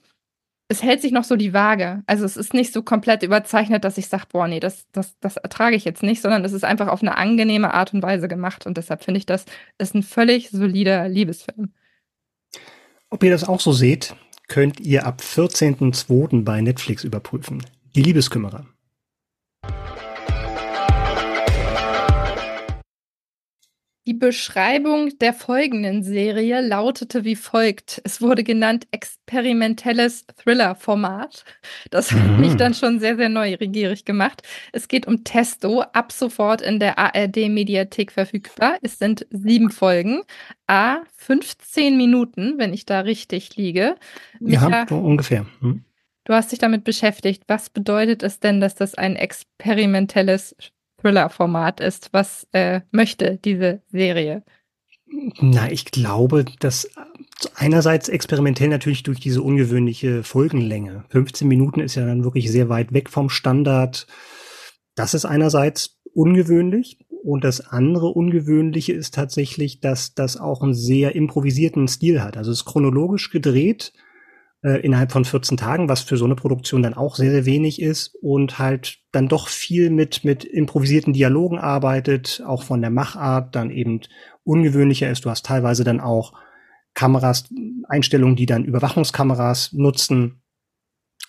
es 0.67 0.81
hält 0.81 1.01
sich 1.01 1.11
noch 1.11 1.23
so 1.23 1.35
die 1.35 1.53
Waage. 1.53 2.03
Also 2.07 2.25
es 2.25 2.37
ist 2.37 2.53
nicht 2.53 2.73
so 2.73 2.81
komplett 2.81 3.21
überzeichnet, 3.21 3.83
dass 3.83 3.97
ich 3.97 4.07
sage, 4.07 4.25
boah, 4.31 4.47
nee, 4.47 4.59
das, 4.59 4.85
das, 4.91 5.15
das 5.19 5.37
ertrage 5.37 5.75
ich 5.75 5.85
jetzt 5.85 6.01
nicht, 6.01 6.21
sondern 6.21 6.43
es 6.43 6.53
ist 6.53 6.63
einfach 6.63 6.87
auf 6.87 7.01
eine 7.01 7.17
angenehme 7.17 7.73
Art 7.73 7.93
und 7.93 8.01
Weise 8.01 8.27
gemacht. 8.27 8.65
Und 8.65 8.77
deshalb 8.77 9.03
finde 9.03 9.19
ich, 9.19 9.25
das 9.25 9.45
ist 9.77 9.93
ein 9.93 10.03
völlig 10.03 10.49
solider 10.49 11.07
Liebesfilm. 11.07 11.71
Ob 13.11 13.23
ihr 13.23 13.31
das 13.31 13.43
auch 13.43 13.59
so 13.59 13.73
seht, 13.73 14.15
könnt 14.47 14.79
ihr 14.79 15.05
ab 15.05 15.21
14.02. 15.21 16.43
bei 16.43 16.61
Netflix 16.61 17.03
überprüfen. 17.03 17.63
Die 17.95 18.01
Liebeskümmerer. 18.01 18.65
Die 24.07 24.13
Beschreibung 24.13 25.17
der 25.17 25.33
folgenden 25.33 26.03
Serie 26.03 26.61
lautete 26.61 27.25
wie 27.25 27.35
folgt. 27.35 28.01
Es 28.03 28.21
wurde 28.21 28.43
genannt 28.43 28.85
experimentelles 28.91 30.27
Thriller-Format. 30.27 31.43
Das 31.89 32.11
hat 32.11 32.23
mhm. 32.23 32.39
mich 32.39 32.55
dann 32.55 32.75
schon 32.75 32.99
sehr, 32.99 33.15
sehr 33.17 33.29
neugierig 33.29 34.05
gemacht. 34.05 34.43
Es 34.71 34.87
geht 34.87 35.07
um 35.07 35.23
Testo, 35.23 35.81
ab 35.81 36.11
sofort 36.11 36.61
in 36.61 36.79
der 36.79 36.99
ARD-Mediathek 36.99 38.11
verfügbar. 38.11 38.77
Es 38.83 38.99
sind 38.99 39.25
sieben 39.31 39.71
Folgen, 39.71 40.21
a 40.67 40.97
15 41.17 41.97
Minuten, 41.97 42.59
wenn 42.59 42.75
ich 42.75 42.85
da 42.85 42.99
richtig 42.99 43.55
liege. 43.55 43.95
Ja, 44.39 44.85
so 44.87 44.97
ungefähr. 44.97 45.47
Hm. 45.61 45.83
Du 46.25 46.33
hast 46.33 46.51
dich 46.51 46.59
damit 46.59 46.83
beschäftigt. 46.83 47.43
Was 47.47 47.71
bedeutet 47.71 48.21
es 48.21 48.39
denn, 48.39 48.61
dass 48.61 48.75
das 48.75 48.93
ein 48.93 49.15
experimentelles 49.15 50.55
Thriller-Format 51.05 51.81
ist. 51.81 52.09
Was 52.13 52.47
äh, 52.51 52.81
möchte 52.91 53.37
diese 53.37 53.81
Serie? 53.91 54.43
Na, 55.39 55.71
ich 55.71 55.85
glaube, 55.85 56.45
dass 56.59 56.89
einerseits 57.53 58.09
experimentell 58.09 58.69
natürlich 58.69 59.03
durch 59.03 59.19
diese 59.19 59.43
ungewöhnliche 59.43 60.23
Folgenlänge. 60.23 61.05
15 61.09 61.47
Minuten 61.47 61.79
ist 61.79 61.93
ja 61.93 62.05
dann 62.07 62.23
wirklich 62.23 62.51
sehr 62.51 62.69
weit 62.69 62.91
weg 62.91 63.11
vom 63.11 63.29
Standard. 63.29 64.07
Das 64.95 65.13
ist 65.13 65.25
einerseits 65.25 65.99
ungewöhnlich. 66.13 66.97
Und 67.23 67.43
das 67.43 67.61
andere 67.61 68.07
Ungewöhnliche 68.07 68.93
ist 68.93 69.13
tatsächlich, 69.13 69.79
dass 69.79 70.15
das 70.15 70.37
auch 70.37 70.61
einen 70.61 70.73
sehr 70.73 71.15
improvisierten 71.15 71.87
Stil 71.87 72.21
hat. 72.21 72.35
Also 72.35 72.51
es 72.51 72.59
ist 72.59 72.65
chronologisch 72.65 73.29
gedreht 73.29 73.93
äh, 74.65 74.79
innerhalb 74.79 75.11
von 75.11 75.25
14 75.25 75.57
Tagen, 75.57 75.89
was 75.89 76.01
für 76.01 76.17
so 76.17 76.25
eine 76.25 76.35
Produktion 76.35 76.81
dann 76.81 76.95
auch 76.95 77.15
sehr, 77.15 77.29
sehr 77.29 77.45
wenig 77.45 77.79
ist 77.79 78.15
und 78.19 78.57
halt 78.57 78.97
dann 79.11 79.27
doch 79.27 79.47
viel 79.47 79.91
mit, 79.91 80.23
mit 80.23 80.43
improvisierten 80.43 81.13
Dialogen 81.13 81.59
arbeitet, 81.59 82.41
auch 82.43 82.63
von 82.63 82.81
der 82.81 82.89
Machart 82.89 83.55
dann 83.55 83.69
eben 83.69 84.01
ungewöhnlicher 84.43 85.09
ist. 85.11 85.23
Du 85.23 85.29
hast 85.29 85.45
teilweise 85.45 85.83
dann 85.83 85.99
auch 85.99 86.33
Kameras, 86.95 87.47
Einstellungen, 87.87 88.35
die 88.35 88.47
dann 88.47 88.65
Überwachungskameras 88.65 89.73
nutzen. 89.73 90.41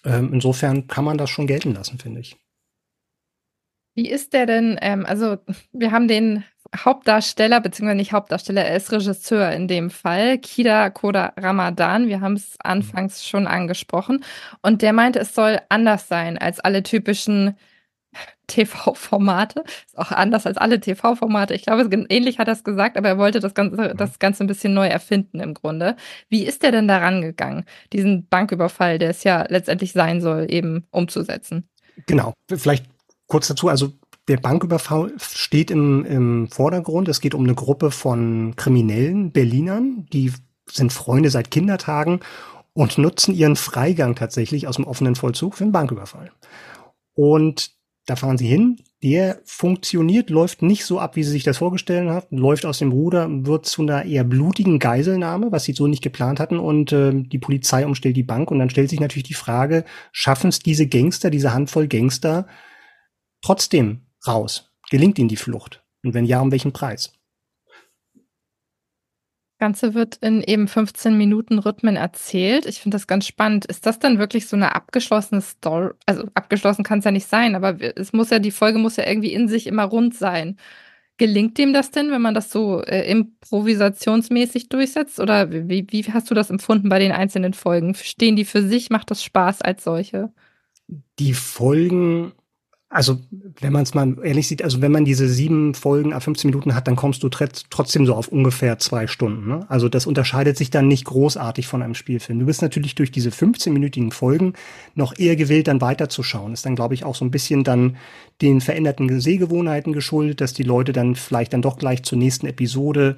Ähm, 0.02 0.32
insofern 0.32 0.86
kann 0.86 1.04
man 1.04 1.18
das 1.18 1.28
schon 1.28 1.46
gelten 1.46 1.74
lassen, 1.74 1.98
finde 1.98 2.20
ich. 2.20 2.38
Wie 3.94 4.08
ist 4.08 4.32
der 4.32 4.46
denn? 4.46 4.78
Ähm, 4.80 5.04
also, 5.04 5.36
wir 5.72 5.90
haben 5.90 6.08
den 6.08 6.42
Hauptdarsteller, 6.76 7.60
beziehungsweise 7.60 7.96
nicht 7.96 8.12
Hauptdarsteller, 8.12 8.64
er 8.64 8.76
ist 8.76 8.92
Regisseur 8.92 9.52
in 9.52 9.68
dem 9.68 9.90
Fall, 9.90 10.38
Kida 10.38 10.90
Koda 10.90 11.32
Ramadan. 11.36 12.08
Wir 12.08 12.20
haben 12.20 12.34
es 12.34 12.56
anfangs 12.62 13.26
schon 13.26 13.46
angesprochen. 13.46 14.24
Und 14.62 14.82
der 14.82 14.92
meinte, 14.92 15.18
es 15.18 15.34
soll 15.34 15.60
anders 15.68 16.08
sein 16.08 16.38
als 16.38 16.60
alle 16.60 16.82
typischen 16.82 17.56
TV-Formate. 18.46 19.64
Ist 19.86 19.98
auch 19.98 20.12
anders 20.12 20.46
als 20.46 20.56
alle 20.56 20.80
TV-Formate. 20.80 21.54
Ich 21.54 21.64
glaube, 21.64 21.88
ähnlich 22.08 22.38
hat 22.38 22.48
er 22.48 22.54
es 22.54 22.64
gesagt, 22.64 22.96
aber 22.96 23.08
er 23.08 23.18
wollte 23.18 23.40
das 23.40 23.54
Ganze, 23.54 23.94
das 23.96 24.18
Ganze 24.18 24.44
ein 24.44 24.46
bisschen 24.46 24.74
neu 24.74 24.86
erfinden 24.86 25.40
im 25.40 25.54
Grunde. 25.54 25.96
Wie 26.28 26.44
ist 26.44 26.62
der 26.62 26.72
denn 26.72 26.88
daran 26.88 27.22
gegangen, 27.22 27.64
diesen 27.92 28.28
Banküberfall, 28.28 28.98
der 28.98 29.10
es 29.10 29.24
ja 29.24 29.44
letztendlich 29.48 29.92
sein 29.92 30.20
soll, 30.20 30.46
eben 30.48 30.86
umzusetzen? 30.90 31.68
Genau. 32.06 32.32
Vielleicht 32.48 32.86
kurz 33.26 33.48
dazu. 33.48 33.68
Also 33.68 33.92
der 34.28 34.38
Banküberfall 34.38 35.12
steht 35.18 35.70
im, 35.70 36.04
im 36.04 36.48
Vordergrund. 36.48 37.08
Es 37.08 37.20
geht 37.20 37.34
um 37.34 37.44
eine 37.44 37.54
Gruppe 37.54 37.90
von 37.90 38.54
kriminellen 38.56 39.30
Berlinern, 39.32 40.06
die 40.12 40.32
sind 40.68 40.92
Freunde 40.92 41.30
seit 41.30 41.50
Kindertagen 41.50 42.20
und 42.72 42.98
nutzen 42.98 43.34
ihren 43.34 43.56
Freigang 43.56 44.16
tatsächlich 44.16 44.66
aus 44.66 44.76
dem 44.76 44.84
offenen 44.84 45.14
Vollzug 45.14 45.54
für 45.54 45.64
einen 45.64 45.72
Banküberfall. 45.72 46.32
Und 47.14 47.70
da 48.04 48.16
fahren 48.16 48.38
sie 48.38 48.46
hin. 48.46 48.80
Der 49.02 49.40
funktioniert, 49.44 50.30
läuft 50.30 50.62
nicht 50.62 50.84
so 50.84 50.98
ab, 50.98 51.16
wie 51.16 51.22
sie 51.22 51.30
sich 51.30 51.44
das 51.44 51.58
vorgestellt 51.58 52.08
hat, 52.08 52.26
läuft 52.30 52.64
aus 52.64 52.78
dem 52.78 52.92
Ruder, 52.92 53.28
wird 53.30 53.66
zu 53.66 53.82
einer 53.82 54.04
eher 54.04 54.24
blutigen 54.24 54.78
Geiselnahme, 54.78 55.52
was 55.52 55.64
sie 55.64 55.72
so 55.72 55.86
nicht 55.86 56.02
geplant 56.02 56.40
hatten 56.40 56.58
und 56.58 56.92
äh, 56.92 57.12
die 57.14 57.38
Polizei 57.38 57.84
umstellt 57.84 58.16
die 58.16 58.22
Bank 58.22 58.50
und 58.50 58.58
dann 58.58 58.70
stellt 58.70 58.90
sich 58.90 59.00
natürlich 59.00 59.28
die 59.28 59.34
Frage, 59.34 59.84
schaffen 60.12 60.48
es 60.48 60.60
diese 60.60 60.86
Gangster, 60.86 61.30
diese 61.30 61.52
Handvoll 61.52 61.88
Gangster 61.88 62.46
trotzdem 63.42 64.05
raus? 64.28 64.70
Gelingt 64.90 65.18
ihnen 65.18 65.28
die 65.28 65.36
Flucht? 65.36 65.82
Und 66.02 66.14
wenn 66.14 66.24
ja, 66.24 66.40
um 66.40 66.52
welchen 66.52 66.72
Preis? 66.72 67.12
Ganze 69.58 69.94
wird 69.94 70.16
in 70.16 70.42
eben 70.42 70.68
15 70.68 71.16
Minuten 71.16 71.58
Rhythmen 71.58 71.96
erzählt. 71.96 72.66
Ich 72.66 72.80
finde 72.80 72.96
das 72.96 73.06
ganz 73.06 73.26
spannend. 73.26 73.64
Ist 73.64 73.86
das 73.86 73.98
dann 73.98 74.18
wirklich 74.18 74.48
so 74.48 74.56
eine 74.56 74.74
abgeschlossene 74.74 75.40
Story? 75.40 75.94
Also 76.04 76.24
abgeschlossen 76.34 76.84
kann 76.84 76.98
es 76.98 77.06
ja 77.06 77.10
nicht 77.10 77.26
sein, 77.26 77.54
aber 77.54 77.80
es 77.96 78.12
muss 78.12 78.28
ja, 78.28 78.38
die 78.38 78.50
Folge 78.50 78.78
muss 78.78 78.96
ja 78.96 79.06
irgendwie 79.06 79.32
in 79.32 79.48
sich 79.48 79.66
immer 79.66 79.84
rund 79.84 80.14
sein. 80.14 80.58
Gelingt 81.16 81.56
dem 81.56 81.72
das 81.72 81.90
denn, 81.90 82.10
wenn 82.10 82.20
man 82.20 82.34
das 82.34 82.50
so 82.50 82.82
äh, 82.82 83.10
improvisationsmäßig 83.10 84.68
durchsetzt? 84.68 85.18
Oder 85.18 85.50
wie, 85.50 85.86
wie 85.88 86.04
hast 86.12 86.30
du 86.30 86.34
das 86.34 86.50
empfunden 86.50 86.90
bei 86.90 86.98
den 86.98 87.12
einzelnen 87.12 87.54
Folgen? 87.54 87.94
Stehen 87.94 88.36
die 88.36 88.44
für 88.44 88.62
sich? 88.62 88.90
Macht 88.90 89.10
das 89.10 89.24
Spaß 89.24 89.62
als 89.62 89.84
solche? 89.84 90.30
Die 91.18 91.32
Folgen 91.32 92.32
also, 92.88 93.18
wenn 93.60 93.72
man 93.72 93.82
es 93.82 93.94
mal 93.94 94.16
ehrlich 94.22 94.46
sieht, 94.46 94.62
also 94.62 94.80
wenn 94.80 94.92
man 94.92 95.04
diese 95.04 95.28
sieben 95.28 95.74
Folgen 95.74 96.12
a 96.12 96.20
15 96.20 96.50
Minuten 96.50 96.72
hat, 96.72 96.86
dann 96.86 96.94
kommst 96.94 97.20
du 97.24 97.28
trotzdem 97.28 98.06
so 98.06 98.14
auf 98.14 98.28
ungefähr 98.28 98.78
zwei 98.78 99.08
Stunden. 99.08 99.48
Ne? 99.48 99.66
Also 99.68 99.88
das 99.88 100.06
unterscheidet 100.06 100.56
sich 100.56 100.70
dann 100.70 100.86
nicht 100.86 101.04
großartig 101.04 101.66
von 101.66 101.82
einem 101.82 101.96
Spielfilm. 101.96 102.38
Du 102.38 102.46
bist 102.46 102.62
natürlich 102.62 102.94
durch 102.94 103.10
diese 103.10 103.30
15-minütigen 103.30 104.12
Folgen 104.12 104.52
noch 104.94 105.18
eher 105.18 105.34
gewillt, 105.34 105.66
dann 105.66 105.80
weiterzuschauen. 105.80 106.52
Ist 106.52 106.64
dann, 106.64 106.76
glaube 106.76 106.94
ich, 106.94 107.02
auch 107.02 107.16
so 107.16 107.24
ein 107.24 107.32
bisschen 107.32 107.64
dann 107.64 107.96
den 108.40 108.60
veränderten 108.60 109.20
Sehgewohnheiten 109.20 109.92
geschuldet, 109.92 110.40
dass 110.40 110.54
die 110.54 110.62
Leute 110.62 110.92
dann 110.92 111.16
vielleicht 111.16 111.54
dann 111.54 111.62
doch 111.62 111.78
gleich 111.78 112.04
zur 112.04 112.18
nächsten 112.18 112.46
Episode 112.46 113.16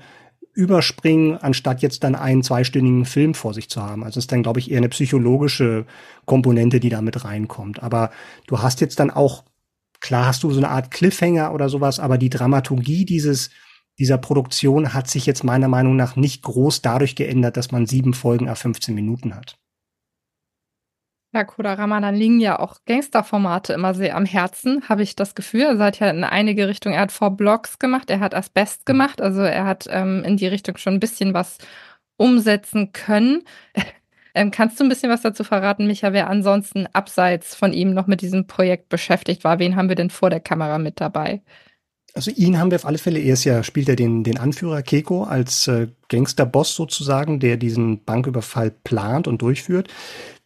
überspringen, 0.54 1.36
anstatt 1.36 1.82
jetzt 1.82 2.02
dann 2.04 2.14
einen 2.14 2.42
zweistündigen 2.42 3.04
Film 3.04 3.34
vor 3.34 3.52
sich 3.52 3.68
zu 3.68 3.82
haben. 3.82 4.02
Also 4.02 4.18
ist 4.18 4.32
dann, 4.32 4.42
glaube 4.42 4.60
ich, 4.60 4.70
eher 4.70 4.78
eine 4.78 4.88
psychologische 4.88 5.84
Komponente, 6.24 6.80
die 6.80 6.88
da 6.88 7.02
mit 7.02 7.24
reinkommt. 7.24 7.82
Aber 7.82 8.10
du 8.46 8.60
hast 8.60 8.80
jetzt 8.80 8.98
dann 8.98 9.10
auch 9.10 9.44
Klar 10.01 10.26
hast 10.26 10.42
du 10.42 10.51
so 10.51 10.59
eine 10.59 10.68
Art 10.68 10.90
Cliffhanger 10.90 11.53
oder 11.53 11.68
sowas, 11.68 11.99
aber 12.01 12.18
die 12.18 12.30
Dramaturgie 12.30 13.05
dieses, 13.05 13.51
dieser 13.99 14.18
Produktion 14.18 14.94
hat 14.94 15.09
sich 15.09 15.26
jetzt 15.26 15.44
meiner 15.44 15.68
Meinung 15.68 15.96
nach 15.96 16.16
nicht 16.16 16.42
groß 16.42 16.82
dadurch 16.82 17.16
geändert, 17.16 17.57
dass 17.57 17.72
man 17.72 17.86
sieben 17.86 18.14
Folgen 18.14 18.49
auf 18.49 18.59
15 18.59 18.94
Minuten 18.94 19.34
hat. 19.34 19.59
Ja, 21.34 21.44
Kodarama, 21.44 22.01
dann 22.01 22.14
liegen 22.14 22.40
ja 22.40 22.59
auch 22.59 22.78
Gangsterformate 22.86 23.74
immer 23.74 23.92
sehr 23.92 24.16
am 24.16 24.24
Herzen, 24.24 24.88
habe 24.88 25.03
ich 25.03 25.14
das 25.14 25.34
Gefühl. 25.34 25.61
Er 25.62 25.78
hat 25.78 25.99
ja 25.99 26.09
in 26.09 26.24
einige 26.24 26.68
Richtungen, 26.68 26.94
er 26.94 27.03
hat 27.03 27.12
Four 27.12 27.32
Blocks 27.32 27.78
gemacht, 27.78 28.09
er 28.09 28.20
hat 28.20 28.34
Asbest 28.34 28.86
gemacht, 28.86 29.20
also 29.20 29.42
er 29.42 29.66
hat 29.66 29.86
ähm, 29.90 30.24
in 30.24 30.38
die 30.38 30.46
Richtung 30.46 30.78
schon 30.78 30.94
ein 30.94 31.01
bisschen 31.01 31.34
was 31.34 31.59
umsetzen 32.16 32.92
können. 32.92 33.44
Ähm, 34.39 34.53
kannst 34.53 34.78
du 34.78 34.84
ein 34.84 34.89
bisschen 34.89 35.11
was 35.11 35.22
dazu 35.22 35.43
verraten, 35.43 35.89
Micha, 35.89 36.12
wer 36.12 36.30
ansonsten 36.30 36.86
abseits 36.93 37.57
von 37.57 37.72
ihm 37.72 37.93
noch 37.93 38.07
mit 38.07 38.20
diesem 38.20 38.47
Projekt 38.47 38.89
beschäftigt 38.89 39.43
war? 39.43 39.59
Wen 39.59 39.74
haben 39.74 39.89
wir 39.89 39.97
denn 39.97 40.11
vor 40.11 40.30
der 40.30 40.39
Kamera 40.39 40.78
mit 40.78 41.01
dabei? 41.01 41.43
Also 42.14 42.30
ihn 42.30 42.57
haben 42.57 42.70
wir 42.70 42.76
auf 42.76 42.86
alle 42.86 42.99
Fälle. 42.99 43.18
Er 43.18 43.34
ist 43.34 43.43
ja, 43.43 43.64
spielt 43.64 43.89
er 43.89 43.97
den, 43.97 44.22
den 44.22 44.39
Anführer 44.39 44.82
Keiko 44.82 45.24
als 45.24 45.66
äh, 45.66 45.89
Gangsterboss 46.09 46.76
sozusagen, 46.76 47.41
der 47.41 47.57
diesen 47.57 48.05
Banküberfall 48.05 48.70
plant 48.70 49.26
und 49.26 49.43
durchführt. 49.43 49.89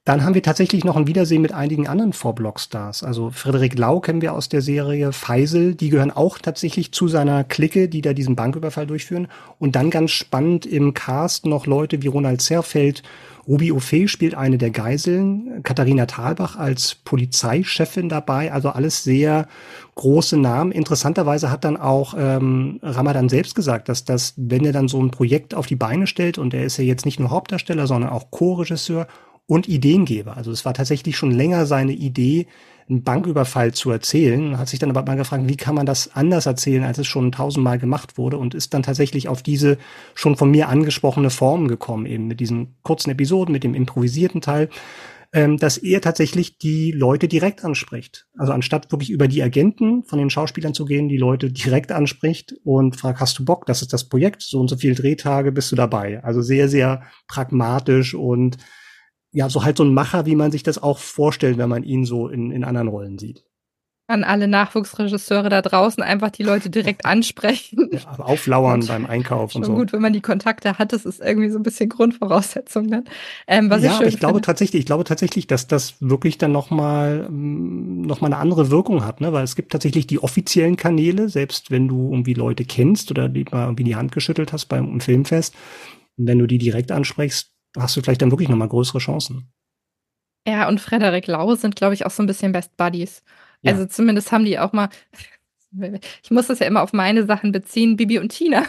Dann 0.05 0.25
haben 0.25 0.35
wir 0.35 0.43
tatsächlich 0.43 0.85
noch 0.85 0.97
ein 0.97 1.07
Wiedersehen 1.07 1.43
mit 1.43 1.53
einigen 1.53 1.87
anderen 1.87 2.15
Vorblock-Stars. 2.15 3.05
Also 3.05 3.31
Frederik 3.31 3.79
Lau 3.79 4.01
kennen 4.01 4.23
wir 4.23 4.33
aus 4.33 4.49
der 4.49 4.63
Serie, 4.63 5.13
Feisel, 5.13 5.75
die 5.75 5.91
gehören 5.91 6.11
auch 6.11 6.39
tatsächlich 6.39 6.93
zu 6.93 7.09
seiner 7.09 7.45
Clique, 7.45 7.89
die 7.89 8.01
da 8.01 8.15
diesen 8.15 8.37
Banküberfall 8.37 8.87
durchführen. 8.87 9.29
Und 9.59 9.77
dann 9.77 9.91
ganz 9.91 10.13
spannend 10.13 10.65
im 10.65 10.95
Cast 10.95 11.45
noch 11.45 11.67
Leute 11.67 12.03
wie 12.03 12.09
Ronald 12.09 12.41
Zerfeld 12.41 13.03
Ruby 13.47 13.73
Ophé 13.73 14.07
spielt 14.09 14.35
eine 14.35 14.57
der 14.57 14.71
Geiseln, 14.71 15.63
Katharina 15.63 16.07
Thalbach 16.07 16.57
als 16.57 16.95
Polizeichefin 16.95 18.09
dabei, 18.09 18.53
also 18.53 18.69
alles 18.69 19.03
sehr 19.03 19.49
große 19.97 20.37
Namen. 20.37 20.73
Interessanterweise 20.73 21.51
hat 21.51 21.65
dann 21.65 21.77
auch 21.77 22.15
ähm, 22.17 22.79
Ramadan 22.83 23.29
selbst 23.29 23.55
gesagt, 23.55 23.89
dass 23.89 24.05
das, 24.05 24.35
wenn 24.37 24.65
er 24.65 24.73
dann 24.73 24.89
so 24.89 25.03
ein 25.03 25.11
Projekt 25.11 25.55
auf 25.55 25.67
die 25.67 25.77
Beine 25.77 26.07
stellt, 26.07 26.39
und 26.39 26.55
er 26.55 26.65
ist 26.65 26.77
ja 26.77 26.85
jetzt 26.85 27.05
nicht 27.05 27.19
nur 27.19 27.31
Hauptdarsteller, 27.31 27.87
sondern 27.87 28.11
auch 28.11 28.31
Co-Regisseur 28.31 29.07
und 29.47 29.69
Ideengeber. 29.69 30.37
Also 30.37 30.53
es 30.53 30.65
war 30.65 30.73
tatsächlich 30.73 31.17
schon 31.17 31.33
länger 31.33 31.67
seine 31.67 31.93
Idee, 31.93 32.47
einen 32.89 33.03
Banküberfall 33.03 33.73
zu 33.73 33.91
erzählen. 33.91 34.59
Hat 34.59 34.69
sich 34.69 34.79
dann 34.79 34.91
aber 34.91 35.05
mal 35.05 35.17
gefragt, 35.17 35.45
wie 35.47 35.57
kann 35.57 35.75
man 35.75 35.87
das 35.87 36.15
anders 36.15 36.47
erzählen, 36.47 36.85
als 36.85 36.99
es 36.99 37.07
schon 37.07 37.33
tausendmal 37.33 37.79
gemacht 37.79 38.19
wurde 38.19 38.39
und 38.39 38.55
ist 38.55 38.75
dann 38.75 38.83
tatsächlich 38.83 39.29
auf 39.29 39.43
diese 39.43 39.79
schon 40.15 40.37
von 40.37 40.51
mir 40.51 40.69
angesprochene 40.69 41.31
Form 41.31 41.69
gekommen, 41.69 42.07
eben 42.07 42.27
mit 42.27 42.41
diesen 42.41 42.77
kurzen 42.83 43.11
Episoden, 43.11 43.53
mit 43.53 43.65
dem 43.65 43.75
improvisierten 43.75 44.41
Teil, 44.41 44.69
ähm, 45.35 45.57
dass 45.57 45.79
er 45.79 46.03
tatsächlich 46.03 46.59
die 46.59 46.93
Leute 46.93 47.27
direkt 47.27 47.65
anspricht. 47.65 48.27
Also 48.37 48.53
anstatt 48.53 48.93
wirklich 48.93 49.11
über 49.11 49.29
die 49.29 49.43
Agenten 49.43 50.05
von 50.05 50.19
den 50.19 50.29
Schauspielern 50.29 50.75
zu 50.75 50.85
gehen, 50.85 51.09
die 51.09 51.17
Leute 51.17 51.51
direkt 51.51 51.91
anspricht 51.91 52.55
und 52.65 52.97
fragt, 52.97 53.21
hast 53.21 53.39
du 53.39 53.45
Bock, 53.45 53.65
das 53.65 53.81
ist 53.81 53.95
das 53.95 54.09
Projekt, 54.09 54.43
so 54.43 54.61
und 54.61 54.69
so 54.69 54.77
viele 54.77 54.95
Drehtage 54.95 55.51
bist 55.51 55.73
du 55.73 55.77
dabei. 55.77 56.23
Also 56.23 56.43
sehr, 56.43 56.69
sehr 56.69 57.03
pragmatisch 57.29 58.15
und 58.15 58.59
ja, 59.33 59.49
so 59.49 59.65
halt 59.65 59.77
so 59.79 59.85
ein 59.85 59.95
Macher, 59.95 60.27
wie 60.27 60.37
man 60.37 60.53
sich 60.53 60.63
das 60.63 60.83
auch 60.83 60.99
vorstellt, 60.99 61.59
wenn 61.59 61.69
man 61.69 61.83
ihn 61.83 62.05
so 62.05 62.29
in, 62.29 62.51
in 62.51 62.65
anderen 62.65 62.89
Rollen 62.89 63.19
sieht. 63.19 63.45
An 64.09 64.25
alle 64.25 64.47
Nachwuchsregisseure 64.47 65.49
da 65.49 65.63
draußen 65.63 66.03
einfach 66.03 66.31
die 66.31 66.43
Leute 66.43 66.69
direkt 66.69 67.07
ansprechen. 67.07 67.89
Ja, 67.93 68.19
auflauern 68.19 68.85
beim 68.87 69.07
Einkauf 69.07 69.55
und 69.55 69.65
so. 69.65 69.75
gut, 69.75 69.95
wenn 69.95 70.03
man 70.03 70.13
die 70.13 70.21
Kontakte 70.21 70.79
hat, 70.79 70.93
das 70.93 71.07
ist 71.07 71.21
irgendwie 71.21 71.49
so 71.49 71.59
ein 71.59 71.63
bisschen 71.63 71.89
Grundvoraussetzung 71.89 72.91
dann. 72.91 73.05
Ähm, 73.47 73.71
was 73.71 73.83
ja, 73.83 73.93
ich, 73.93 73.97
aber 73.97 74.07
ich 74.07 74.19
glaube 74.19 74.41
tatsächlich, 74.43 74.81
ich 74.81 74.87
glaube 74.87 75.05
tatsächlich, 75.05 75.47
dass 75.47 75.67
das 75.67 75.95
wirklich 76.01 76.37
dann 76.37 76.53
nochmal 76.53 77.27
mm, 77.31 78.03
noch 78.03 78.21
mal 78.21 78.27
eine 78.27 78.37
andere 78.37 78.71
Wirkung 78.71 79.07
hat, 79.07 79.23
ne? 79.23 79.33
Weil 79.33 79.45
es 79.45 79.57
gibt 79.57 79.73
tatsächlich 79.73 80.07
die 80.07 80.23
offiziellen 80.23 80.77
Kanäle, 80.77 81.31
selbst 81.31 81.71
wenn 81.71 81.89
du 81.89 82.11
irgendwie 82.11 82.35
Leute 82.35 82.65
kennst 82.65 83.11
oder 83.11 83.31
die 83.31 83.47
mal 83.51 83.65
irgendwie 83.65 83.85
die 83.85 83.97
Hand 83.97 84.13
geschüttelt 84.13 84.53
hast 84.53 84.67
beim 84.67 85.01
Filmfest, 85.01 85.55
und 86.19 86.27
wenn 86.27 86.39
du 86.39 86.47
die 86.47 86.59
direkt 86.59 86.93
ansprichst, 86.93 87.52
hast 87.77 87.97
du 87.97 88.03
vielleicht 88.03 88.23
dann 88.23 88.31
wirklich 88.31 88.49
nochmal 88.49 88.69
größere 88.69 88.99
Chancen. 88.99 89.53
Ja, 90.47 90.69
und 90.69 90.81
Frederik 90.81 91.27
Lau 91.27 91.55
sind, 91.55 91.77
glaube 91.77 91.95
ich, 91.95 92.05
auch 92.05 92.11
so 92.11 92.23
ein 92.23 92.27
bisschen 92.27 92.53
Best 92.53 92.77
Buddies. 92.77 93.23
Ja. 93.63 93.73
Also 93.73 93.87
zumindest 93.87 94.33
haben 94.33 94.45
die 94.45 94.59
auch 94.59 94.73
mal, 94.73 94.89
ich 96.23 96.31
muss 96.31 96.49
das 96.49 96.59
ja 96.59 96.67
immer 96.67 96.83
auf 96.83 96.93
meine 96.93 97.25
Sachen 97.25 97.53
beziehen, 97.53 97.97
Bibi 97.97 98.19
und 98.19 98.31
Tina 98.31 98.65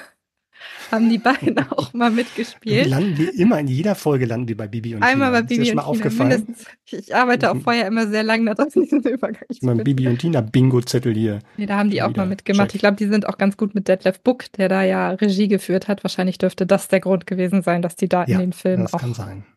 haben 0.91 1.09
die 1.09 1.17
beiden 1.17 1.57
auch 1.71 1.93
mal 1.93 2.11
mitgespielt. 2.11 2.85
Wir 2.85 2.87
landen 2.87 3.17
wie 3.17 3.41
immer 3.41 3.59
in 3.59 3.67
jeder 3.67 3.95
Folge 3.95 4.25
landen 4.25 4.47
wir 4.47 4.57
bei 4.57 4.67
Bibi 4.67 4.95
und 4.95 5.03
Einmal 5.03 5.29
Tina. 5.29 5.41
bei 5.41 5.47
Bibi 5.47 5.61
und 5.61 5.67
Tina. 5.69 5.83
Aufgefallen? 5.83 6.55
Ich 6.85 7.15
arbeite 7.15 7.49
auch 7.49 7.55
mhm. 7.55 7.61
vorher 7.61 7.87
immer 7.87 8.07
sehr 8.07 8.23
lange 8.23 8.53
daran, 8.53 8.69
diesen 8.75 9.01
Übergang 9.01 9.43
zu 9.49 9.65
Mein 9.65 9.83
Bibi 9.83 10.07
und 10.07 10.19
Tina 10.19 10.41
Bingo-Zettel 10.41 11.13
hier. 11.13 11.39
Nee, 11.57 11.65
da 11.65 11.77
haben 11.77 11.89
die 11.89 12.01
auch 12.01 12.15
mal 12.15 12.27
mitgemacht. 12.27 12.69
Check. 12.69 12.75
Ich 12.75 12.81
glaube, 12.81 12.97
die 12.97 13.07
sind 13.07 13.27
auch 13.27 13.37
ganz 13.37 13.57
gut 13.57 13.73
mit 13.73 13.87
Detlef 13.87 14.19
Book, 14.19 14.51
der 14.53 14.69
da 14.69 14.83
ja 14.83 15.11
Regie 15.11 15.47
geführt 15.47 15.87
hat. 15.87 16.03
Wahrscheinlich 16.03 16.37
dürfte 16.37 16.65
das 16.65 16.87
der 16.87 16.99
Grund 16.99 17.25
gewesen 17.27 17.63
sein, 17.63 17.81
dass 17.81 17.95
die 17.95 18.07
da 18.07 18.25
ja, 18.25 18.35
in 18.35 18.39
den 18.39 18.53
Filmen 18.53 18.87
auch 18.87 19.01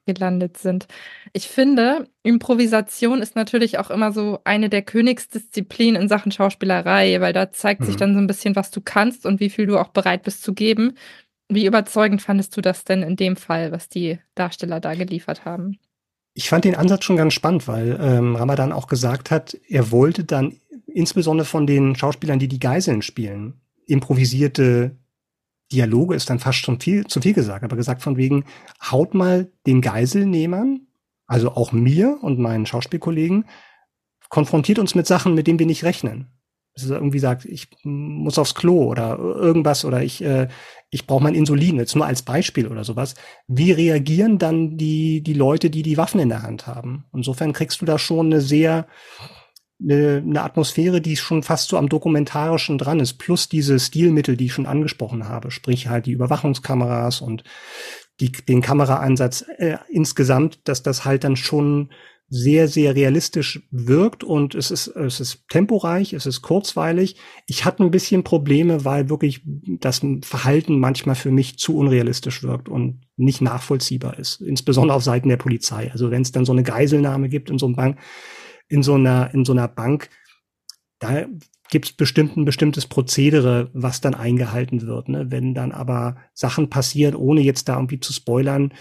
gelandet 0.07 0.57
sind. 0.57 0.87
Ich 1.33 1.49
finde, 1.49 2.09
Improvisation 2.23 3.21
ist 3.21 3.37
natürlich 3.37 3.79
auch 3.79 3.91
immer 3.91 4.13
so 4.13 4.41
eine 4.45 4.71
der 4.71 4.83
Königsdisziplinen 4.83 6.01
in 6.01 6.09
Sachen 6.09 6.33
Schauspielerei, 6.33 7.21
weil 7.21 7.33
da 7.33 7.53
zeigt 7.53 7.83
mhm. 7.83 7.85
sich 7.85 7.97
dann 7.97 8.15
so 8.15 8.21
ein 8.21 8.27
bisschen, 8.27 8.57
was 8.57 8.71
du 8.71 8.81
kannst 8.81 9.27
und 9.27 9.41
wie 9.41 9.51
viel 9.51 9.67
du 9.67 9.79
auch 9.79 9.89
bereit 9.89 10.23
bist 10.23 10.43
zu 10.43 10.55
geben. 10.55 10.95
Wie 11.49 11.67
überzeugend 11.67 12.23
fandest 12.23 12.57
du 12.57 12.61
das 12.61 12.85
denn 12.85 13.03
in 13.03 13.17
dem 13.17 13.37
Fall, 13.37 13.71
was 13.71 13.89
die 13.89 14.19
Darsteller 14.35 14.81
da 14.81 14.95
geliefert 14.95 15.45
haben? 15.45 15.79
Ich 16.35 16.49
fand 16.49 16.65
den 16.65 16.75
Ansatz 16.75 17.05
schon 17.05 17.17
ganz 17.17 17.35
spannend, 17.35 17.67
weil 17.69 17.99
ähm, 18.01 18.37
Ramadan 18.37 18.73
auch 18.73 18.89
gesagt 18.89 19.31
hat, 19.31 19.57
er 19.69 19.91
wollte 19.91 20.25
dann 20.25 20.61
insbesondere 20.87 21.47
von 21.47 21.67
den 21.67 21.95
Schauspielern, 21.97 22.39
die 22.39 22.49
die 22.49 22.61
Geiseln 22.61 23.03
spielen, 23.03 23.61
improvisierte 23.87 24.97
Dialoge 25.73 26.15
ist 26.15 26.31
dann 26.31 26.39
fast 26.39 26.59
schon 26.59 26.81
viel 26.81 27.07
zu 27.07 27.21
viel 27.21 27.35
gesagt, 27.35 27.65
aber 27.65 27.77
gesagt 27.77 28.03
von 28.03 28.17
wegen, 28.17 28.45
haut 28.83 29.15
mal 29.15 29.51
den 29.67 29.81
Geiselnehmern, 29.81 30.87
also 31.27 31.53
auch 31.53 31.73
mir 31.73 32.19
und 32.23 32.39
meinen 32.39 32.67
Schauspielkollegen, 32.67 33.47
konfrontiert 34.29 34.79
uns 34.79 34.95
mit 34.95 35.07
Sachen, 35.07 35.35
mit 35.35 35.47
denen 35.47 35.59
wir 35.59 35.67
nicht 35.67 35.85
rechnen 35.85 36.37
er 36.85 36.97
irgendwie 36.97 37.19
sagt, 37.19 37.45
ich 37.45 37.69
muss 37.85 38.39
aufs 38.39 38.55
Klo 38.55 38.85
oder 38.85 39.19
irgendwas 39.19 39.85
oder 39.85 40.03
ich, 40.03 40.23
äh, 40.23 40.49
ich 40.91 41.07
brauche 41.07 41.23
mein 41.23 41.35
Insulin, 41.35 41.77
jetzt 41.77 41.97
nur 41.97 42.07
als 42.07 42.23
Beispiel 42.23 42.67
oder 42.69 42.85
sowas. 42.85 43.15
Wie 43.47 43.73
reagieren 43.73 44.39
dann 44.39 44.77
die, 44.77 45.23
die 45.23 45.35
Leute, 45.35 45.71
die 45.71 45.83
die 45.83 45.97
Waffen 45.97 46.21
in 46.21 46.29
der 46.29 46.43
Hand 46.43 46.67
haben? 46.67 47.07
Insofern 47.13 47.53
kriegst 47.53 47.81
du 47.81 47.87
da 47.87 47.99
schon 47.99 48.27
eine 48.27 48.41
sehr 48.41 48.87
eine, 49.81 50.23
eine 50.25 50.43
Atmosphäre, 50.43 51.01
die 51.01 51.17
schon 51.17 51.43
fast 51.43 51.69
so 51.69 51.77
am 51.77 51.89
Dokumentarischen 51.89 52.79
dran 52.79 53.01
ist, 53.01 53.15
plus 53.15 53.49
diese 53.49 53.79
Stilmittel, 53.79 54.37
die 54.37 54.47
ich 54.47 54.53
schon 54.53 54.67
angesprochen 54.67 55.29
habe, 55.29 55.51
sprich 55.51 55.89
halt 55.89 56.07
die 56.07 56.13
Überwachungskameras 56.13 57.21
und 57.21 57.45
die, 58.21 58.33
den 58.33 58.63
Kameraeinsatz 58.63 59.45
äh, 59.59 59.77
insgesamt, 59.89 60.61
dass 60.65 60.83
das 60.83 61.05
halt 61.05 61.25
dann 61.25 61.37
schon 61.37 61.91
sehr, 62.29 62.67
sehr 62.67 62.97
realistisch 62.97 63.63
wirkt 63.71 64.25
und 64.25 64.57
es 64.57 64.73
ist, 64.73 64.89
es 64.89 65.21
ist 65.21 65.49
temporeich, 65.49 66.13
es 66.13 66.27
ist 66.27 66.43
kurzweilig. 66.43 67.17
Ich 67.47 67.65
hatte 67.65 67.85
ein 67.85 67.93
bisschen 67.93 68.25
Probleme, 68.25 68.85
weil 68.85 69.09
wirklich 69.09 69.43
das 69.45 70.01
Verhalten 70.23 70.81
manchmal 70.81 71.15
für 71.15 71.31
mich 71.31 71.59
zu 71.59 71.77
unrealistisch 71.77 72.43
wirkt 72.43 72.69
und 72.69 73.03
nicht 73.17 73.43
nachvollziehbar 73.43 74.19
ist, 74.19 74.41
insbesondere 74.41 74.97
auf 74.97 75.05
Seiten 75.05 75.29
der 75.29 75.37
Polizei. 75.37 75.91
Also 75.93 76.11
wenn 76.11 76.23
es 76.23 76.33
dann 76.33 76.45
so 76.45 76.53
eine 76.53 76.65
Geiselnahme 76.65 77.29
gibt 77.29 77.49
in 77.49 77.59
so 77.59 77.67
einem 77.67 77.77
Bank, 77.77 77.99
in 78.69 78.83
so 78.83 78.95
einer, 78.95 79.33
in 79.33 79.45
so 79.45 79.53
einer 79.53 79.69
Bank, 79.69 80.11
da 80.99 81.27
gibt 81.71 81.87
es 81.87 81.93
bestimmt 81.93 82.37
ein 82.37 82.45
bestimmtes 82.45 82.87
Prozedere, 82.87 83.71
was 83.73 84.01
dann 84.01 84.15
eingehalten 84.15 84.87
wird. 84.87 85.09
Ne? 85.09 85.31
Wenn 85.31 85.55
dann 85.55 85.73
aber 85.73 86.17
Sachen 86.33 86.71
passieren, 86.71 87.15
ohne 87.15 87.41
jetzt 87.41 87.69
da 87.69 87.75
irgendwie 87.75 88.01
zu 88.01 88.13
spoilern, 88.13 88.73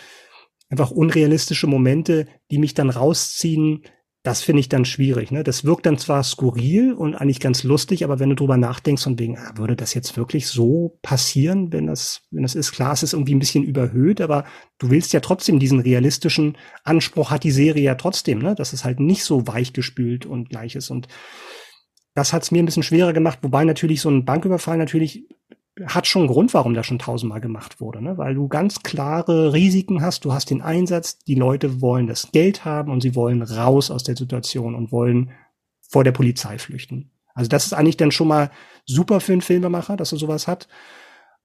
einfach 0.70 0.92
unrealistische 0.92 1.68
Momente, 1.68 2.28
die 2.52 2.58
mich 2.58 2.74
dann 2.74 2.90
rausziehen, 2.90 3.84
das 4.26 4.42
finde 4.42 4.60
ich 4.60 4.70
dann 4.70 4.86
schwierig. 4.86 5.30
Ne? 5.30 5.44
Das 5.44 5.66
wirkt 5.66 5.86
dann 5.86 6.00
zwar 6.00 6.24
skurril 6.24 6.94
und 6.94 7.14
eigentlich 7.14 7.40
ganz 7.40 7.64
lustig, 7.64 8.04
aber 8.04 8.20
wenn 8.20 8.30
du 8.30 8.36
drüber 8.36 8.58
nachdenkst 8.58 9.06
und 9.06 9.20
wegen, 9.20 9.38
ah, 9.38 9.54
würde 9.56 9.76
das 9.76 9.94
jetzt 9.94 10.18
wirklich 10.18 10.48
so 10.48 10.98
passieren, 11.04 11.72
wenn 11.72 11.86
das, 11.86 12.22
wenn 12.32 12.42
das 12.42 12.56
ist, 12.56 12.72
klar, 12.72 12.94
es 12.94 13.04
ist 13.04 13.14
irgendwie 13.14 13.36
ein 13.36 13.40
bisschen 13.40 13.64
überhöht, 13.64 14.22
aber 14.22 14.46
du 14.80 14.90
willst 14.90 15.14
ja 15.14 15.20
trotzdem 15.20 15.60
diesen 15.60 15.80
realistischen 15.80 16.58
Anspruch 16.84 17.30
hat 17.30 17.44
die 17.44 17.52
Serie 17.52 17.84
ja 17.84 17.96
trotzdem, 17.96 18.40
ne? 18.40 18.56
dass 18.56 18.74
es 18.74 18.84
halt 18.84 19.00
nicht 19.00 19.24
so 19.24 19.46
weichgespült 19.46 20.26
und 20.26 20.50
gleich 20.50 20.76
ist. 20.76 20.90
Und 20.90 21.08
das 22.16 22.34
hat 22.34 22.42
es 22.42 22.52
mir 22.52 22.64
ein 22.64 22.66
bisschen 22.66 22.82
schwerer 22.82 23.14
gemacht, 23.14 23.40
wobei 23.44 23.64
natürlich 23.64 24.02
so 24.02 24.10
ein 24.10 24.26
Banküberfall 24.26 24.78
natürlich 24.78 25.28
hat 25.86 26.08
schon 26.08 26.28
Grund, 26.28 26.54
warum 26.54 26.74
das 26.74 26.86
schon 26.86 27.00
tausendmal 27.00 27.42
gemacht 27.42 27.82
wurde, 27.82 28.02
ne? 28.02 28.18
weil 28.18 28.36
du 28.36 28.48
ganz 28.48 28.82
klare 28.84 29.54
Risiken 29.54 30.02
hast, 30.02 30.24
du 30.24 30.34
hast 30.34 30.50
den 30.50 30.62
Einsatz, 30.62 31.20
die 31.20 31.36
Leute 31.36 31.82
wollen 31.82 32.08
das 32.08 32.32
Geld 32.32 32.64
haben 32.64 32.92
und 32.92 33.02
sie 33.02 33.16
wollen 33.16 33.42
raus 33.42 33.92
aus 33.92 34.04
der 34.04 34.16
Situation 34.16 34.74
und 34.74 34.92
wollen 34.92 35.32
vor 35.82 36.04
der 36.04 36.14
Polizei 36.14 36.58
flüchten. 36.58 37.12
Also 37.34 37.50
das 37.50 37.66
ist 37.66 37.74
eigentlich 37.74 37.98
dann 37.98 38.12
schon 38.12 38.30
mal 38.30 38.52
super 38.86 39.20
für 39.20 39.34
einen 39.34 39.42
Filmemacher, 39.42 39.98
dass 39.98 40.14
er 40.14 40.18
sowas 40.18 40.48
hat. 40.48 40.70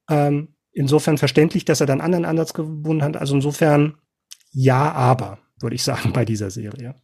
Ähm, 0.09 0.55
insofern 0.73 1.19
verständlich, 1.19 1.65
dass 1.65 1.81
er 1.81 1.87
dann 1.87 2.01
anderen 2.01 2.25
Ansatz 2.25 2.55
gewonnen 2.55 3.03
hat. 3.03 3.17
Also 3.17 3.35
insofern 3.35 3.97
ja, 4.53 4.93
aber, 4.93 5.39
würde 5.61 5.77
ich 5.77 5.83
sagen, 5.83 6.13
bei 6.15 6.25
dieser 6.25 6.51
Serie. 6.51 6.95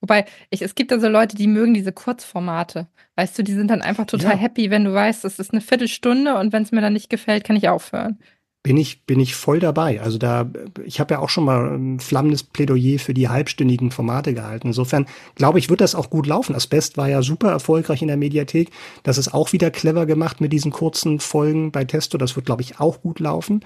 Wobei, 0.00 0.24
ich, 0.50 0.62
es 0.62 0.74
gibt 0.74 0.90
ja 0.90 0.98
so 0.98 1.08
Leute, 1.08 1.36
die 1.36 1.46
mögen 1.46 1.74
diese 1.74 1.92
Kurzformate. 1.92 2.88
Weißt 3.16 3.38
du, 3.38 3.42
die 3.42 3.54
sind 3.54 3.68
dann 3.68 3.82
einfach 3.82 4.06
total 4.06 4.32
ja. 4.32 4.38
happy, 4.38 4.70
wenn 4.70 4.84
du 4.84 4.92
weißt, 4.92 5.24
es 5.24 5.38
ist 5.38 5.52
eine 5.52 5.60
Viertelstunde 5.60 6.36
und 6.38 6.52
wenn 6.52 6.62
es 6.62 6.72
mir 6.72 6.80
dann 6.80 6.92
nicht 6.92 7.10
gefällt, 7.10 7.44
kann 7.44 7.56
ich 7.56 7.68
aufhören. 7.68 8.18
Bin 8.62 8.78
ich, 8.78 9.04
bin 9.04 9.20
ich 9.20 9.34
voll 9.34 9.60
dabei. 9.60 10.00
Also 10.00 10.16
da, 10.16 10.50
ich 10.86 10.98
habe 10.98 11.14
ja 11.14 11.20
auch 11.20 11.28
schon 11.28 11.44
mal 11.44 11.74
ein 11.74 12.00
flammendes 12.00 12.42
Plädoyer 12.42 12.98
für 12.98 13.12
die 13.12 13.28
halbstündigen 13.28 13.90
Formate 13.90 14.32
gehalten. 14.32 14.68
Insofern 14.68 15.06
glaube 15.34 15.58
ich, 15.58 15.68
wird 15.68 15.82
das 15.82 15.94
auch 15.94 16.08
gut 16.08 16.26
laufen. 16.26 16.54
Asbest 16.54 16.96
war 16.96 17.06
ja 17.06 17.20
super 17.20 17.50
erfolgreich 17.50 18.00
in 18.00 18.08
der 18.08 18.16
Mediathek. 18.16 18.70
Das 19.02 19.18
ist 19.18 19.34
auch 19.34 19.52
wieder 19.52 19.70
clever 19.70 20.06
gemacht 20.06 20.40
mit 20.40 20.50
diesen 20.50 20.72
kurzen 20.72 21.20
Folgen 21.20 21.72
bei 21.72 21.84
Testo. 21.84 22.16
Das 22.16 22.36
wird, 22.36 22.46
glaube 22.46 22.62
ich, 22.62 22.80
auch 22.80 23.02
gut 23.02 23.20
laufen. 23.20 23.60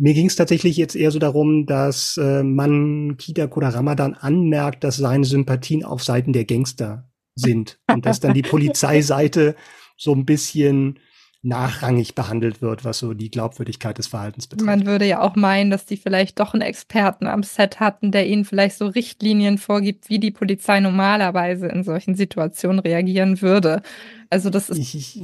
Mir 0.00 0.14
ging 0.14 0.26
es 0.26 0.36
tatsächlich 0.36 0.76
jetzt 0.76 0.94
eher 0.94 1.10
so 1.10 1.18
darum, 1.18 1.66
dass 1.66 2.16
äh, 2.16 2.44
man 2.44 3.16
Kita 3.16 3.48
Kodorama 3.48 3.96
dann 3.96 4.14
anmerkt, 4.14 4.84
dass 4.84 4.96
seine 4.96 5.24
Sympathien 5.24 5.84
auf 5.84 6.04
Seiten 6.04 6.32
der 6.32 6.44
Gangster 6.44 7.10
sind 7.34 7.80
und 7.92 8.06
dass 8.06 8.20
dann 8.20 8.34
die 8.34 8.42
Polizeiseite 8.42 9.56
so 9.96 10.14
ein 10.14 10.24
bisschen 10.24 11.00
nachrangig 11.42 12.14
behandelt 12.14 12.62
wird, 12.62 12.84
was 12.84 12.98
so 12.98 13.14
die 13.14 13.30
Glaubwürdigkeit 13.30 13.98
des 13.98 14.08
Verhaltens 14.08 14.46
betrifft. 14.46 14.66
Man 14.66 14.86
würde 14.86 15.04
ja 15.04 15.20
auch 15.20 15.36
meinen, 15.36 15.70
dass 15.70 15.86
die 15.86 15.96
vielleicht 15.96 16.40
doch 16.40 16.52
einen 16.52 16.62
Experten 16.62 17.26
am 17.26 17.42
Set 17.42 17.80
hatten, 17.80 18.10
der 18.10 18.26
ihnen 18.26 18.44
vielleicht 18.44 18.76
so 18.76 18.86
Richtlinien 18.86 19.58
vorgibt, 19.58 20.08
wie 20.10 20.18
die 20.18 20.30
Polizei 20.32 20.80
normalerweise 20.80 21.66
in 21.68 21.84
solchen 21.84 22.14
Situationen 22.14 22.80
reagieren 22.80 23.40
würde. 23.40 23.82
Also 24.30 24.50
das 24.50 24.68
ist. 24.68 24.78
Ich, 24.78 25.22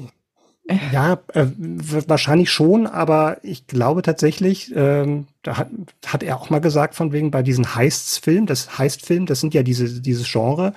ja, 0.92 1.22
äh, 1.34 1.46
wahrscheinlich 1.56 2.50
schon, 2.50 2.86
aber 2.86 3.38
ich 3.42 3.66
glaube 3.66 4.00
tatsächlich, 4.00 4.72
ähm, 4.74 5.26
da 5.42 5.58
hat, 5.58 5.68
hat 6.06 6.22
er 6.22 6.38
auch 6.38 6.48
mal 6.48 6.60
gesagt, 6.60 6.94
von 6.94 7.12
wegen 7.12 7.30
bei 7.30 7.42
diesen 7.42 7.74
Heists-Film, 7.74 8.46
das 8.46 8.78
Heist-Film, 8.78 9.26
das 9.26 9.40
sind 9.40 9.52
ja 9.52 9.62
diese, 9.62 10.00
dieses 10.00 10.30
Genre, 10.30 10.72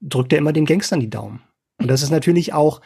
drückt 0.00 0.32
er 0.32 0.38
immer 0.38 0.52
den 0.52 0.64
Gangstern 0.64 1.00
die 1.00 1.10
Daumen. 1.10 1.42
Und 1.78 1.88
das 1.88 2.02
ist 2.02 2.10
natürlich 2.10 2.52
auch, 2.52 2.80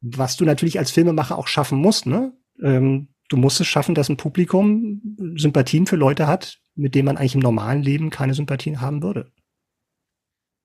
was 0.00 0.36
du 0.36 0.44
natürlich 0.44 0.78
als 0.78 0.92
Filmemacher 0.92 1.36
auch 1.36 1.48
schaffen 1.48 1.78
musst, 1.78 2.06
ne? 2.06 2.32
Ähm, 2.62 3.08
du 3.28 3.36
musst 3.36 3.60
es 3.60 3.66
schaffen, 3.66 3.94
dass 3.94 4.08
ein 4.08 4.16
Publikum 4.16 5.16
Sympathien 5.36 5.86
für 5.86 5.96
Leute 5.96 6.28
hat, 6.28 6.60
mit 6.76 6.94
denen 6.94 7.06
man 7.06 7.16
eigentlich 7.16 7.34
im 7.34 7.40
normalen 7.40 7.82
Leben 7.82 8.10
keine 8.10 8.34
Sympathien 8.34 8.80
haben 8.80 9.02
würde. 9.02 9.32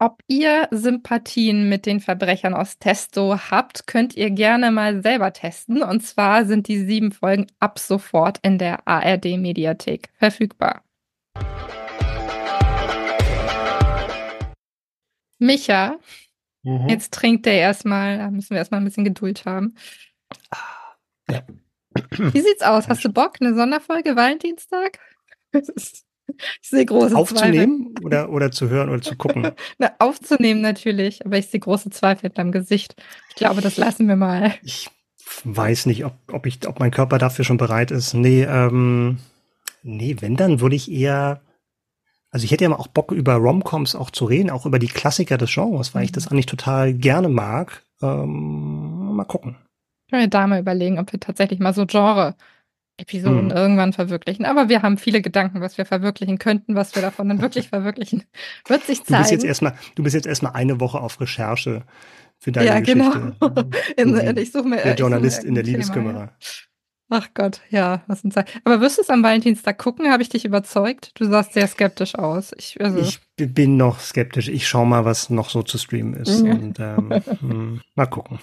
Ob 0.01 0.23
ihr 0.27 0.69
Sympathien 0.71 1.67
mit 1.67 1.85
den 1.85 1.99
Verbrechern 1.99 2.53
aus 2.53 2.79
Testo 2.79 3.37
habt, 3.51 3.85
könnt 3.85 4.15
ihr 4.15 4.31
gerne 4.31 4.71
mal 4.71 5.03
selber 5.03 5.33
testen. 5.33 5.83
Und 5.83 5.99
zwar 5.99 6.45
sind 6.45 6.69
die 6.69 6.77
sieben 6.85 7.11
Folgen 7.11 7.47
ab 7.59 7.79
sofort 7.79 8.37
in 8.41 8.57
der 8.57 8.87
ARD-Mediathek 8.87 10.07
verfügbar. 10.13 10.85
Micha, 15.37 15.99
mhm. 16.63 16.87
jetzt 16.87 17.13
trinkt 17.13 17.45
der 17.45 17.55
erstmal, 17.55 18.19
da 18.19 18.31
müssen 18.31 18.51
wir 18.51 18.59
erstmal 18.59 18.79
ein 18.79 18.85
bisschen 18.85 19.03
Geduld 19.03 19.43
haben. 19.43 19.75
Ja. 21.29 21.43
Wie 22.11 22.39
sieht's 22.39 22.61
aus? 22.61 22.87
Hast 22.87 23.03
du 23.03 23.11
Bock? 23.11 23.41
Eine 23.41 23.53
Sonderfolge 23.53 24.15
Valentinstag? 24.15 24.97
Ich 26.61 26.69
sehe 26.69 26.85
große 26.85 27.15
Aufzunehmen 27.15 27.93
Zweifel. 27.93 28.05
oder, 28.05 28.29
oder 28.29 28.51
zu 28.51 28.69
hören 28.69 28.89
oder 28.89 29.01
zu 29.01 29.15
gucken? 29.15 29.51
Na, 29.77 29.91
aufzunehmen 29.99 30.61
natürlich, 30.61 31.25
aber 31.25 31.37
ich 31.37 31.47
sehe 31.47 31.59
große 31.59 31.89
Zweifel 31.89 32.29
beim 32.29 32.51
Gesicht. 32.51 32.95
Ich 33.29 33.35
glaube, 33.35 33.61
das 33.61 33.77
lassen 33.77 34.07
wir 34.07 34.15
mal. 34.15 34.53
Ich 34.63 34.89
weiß 35.43 35.85
nicht, 35.85 36.05
ob, 36.05 36.13
ob, 36.31 36.45
ich, 36.45 36.67
ob 36.67 36.79
mein 36.79 36.91
Körper 36.91 37.17
dafür 37.17 37.45
schon 37.45 37.57
bereit 37.57 37.91
ist. 37.91 38.13
Nee, 38.13 38.43
ähm, 38.43 39.19
nee, 39.83 40.17
wenn, 40.19 40.35
dann 40.35 40.61
würde 40.61 40.75
ich 40.75 40.91
eher. 40.91 41.41
Also 42.31 42.45
ich 42.45 42.51
hätte 42.51 42.65
ja 42.65 42.71
auch 42.71 42.87
Bock, 42.87 43.11
über 43.11 43.35
Romcoms 43.35 43.95
auch 43.95 44.11
zu 44.11 44.25
reden, 44.25 44.51
auch 44.51 44.67
über 44.67 44.77
die 44.77 44.87
Klassiker 44.87 45.37
des 45.39 45.51
Genres, 45.51 45.95
weil 45.95 46.03
ich 46.03 46.11
das 46.11 46.25
mhm. 46.25 46.33
eigentlich 46.33 46.45
total 46.45 46.93
gerne 46.93 47.27
mag. 47.27 47.83
Ähm, 48.01 49.15
mal 49.15 49.25
gucken. 49.25 49.57
Ich 50.07 50.11
mir 50.11 50.27
da 50.27 50.47
mal 50.47 50.59
überlegen, 50.59 50.99
ob 50.99 51.11
wir 51.11 51.19
tatsächlich 51.19 51.59
mal 51.59 51.73
so 51.73 51.85
Genre 51.85 52.35
Episoden 52.99 53.45
mhm. 53.45 53.51
irgendwann 53.51 53.93
verwirklichen. 53.93 54.45
Aber 54.45 54.69
wir 54.69 54.81
haben 54.81 54.97
viele 54.97 55.21
Gedanken, 55.21 55.61
was 55.61 55.77
wir 55.77 55.85
verwirklichen 55.85 56.37
könnten, 56.37 56.75
was 56.75 56.95
wir 56.95 57.01
davon 57.01 57.29
dann 57.29 57.41
wirklich 57.41 57.69
verwirklichen. 57.69 58.23
Wird 58.67 58.83
sich 58.83 59.03
zeigen. 59.03 59.13
Du 59.13 59.17
bist 59.19 59.31
jetzt 59.31 59.45
erstmal, 59.45 59.73
du 59.95 60.03
bist 60.03 60.15
jetzt 60.15 60.27
erstmal 60.27 60.53
eine 60.53 60.79
Woche 60.79 60.99
auf 60.99 61.19
Recherche 61.21 61.83
für 62.37 62.51
deine 62.51 62.67
ja, 62.67 62.79
Geschichte. 62.79 63.35
Genau. 63.39 63.69
in, 63.97 64.15
in, 64.15 64.37
ich 64.37 64.51
suche 64.51 64.67
mir, 64.67 64.77
der 64.77 64.95
Journalist 64.95 65.43
in 65.43 65.55
der 65.55 65.63
Liebeskümmerer. 65.63 66.31
Ach 67.11 67.27
Gott, 67.33 67.61
ja, 67.71 68.03
was 68.05 68.23
ein 68.23 68.29
Zeit. 68.29 68.47
Aber 68.63 68.81
wirst 68.81 68.99
du 68.99 69.01
es 69.01 69.09
am 69.09 69.23
Valentinstag 69.23 69.79
gucken? 69.79 70.11
Habe 70.11 70.21
ich 70.21 70.29
dich 70.29 70.45
überzeugt? 70.45 71.11
Du 71.15 71.25
sahst 71.25 71.53
sehr 71.53 71.67
skeptisch 71.67 72.13
aus. 72.13 72.51
Ich, 72.55 72.79
also 72.79 72.99
ich 72.99 73.19
bin 73.35 73.77
noch 73.77 73.99
skeptisch. 73.99 74.47
Ich 74.47 74.67
schaue 74.67 74.85
mal, 74.85 75.05
was 75.05 75.31
noch 75.31 75.49
so 75.49 75.63
zu 75.63 75.79
streamen 75.79 76.13
ist. 76.13 76.43
Mhm. 76.43 76.51
Und 76.51 76.79
ähm, 76.79 77.11
hm, 77.39 77.81
mal 77.95 78.05
gucken. 78.05 78.37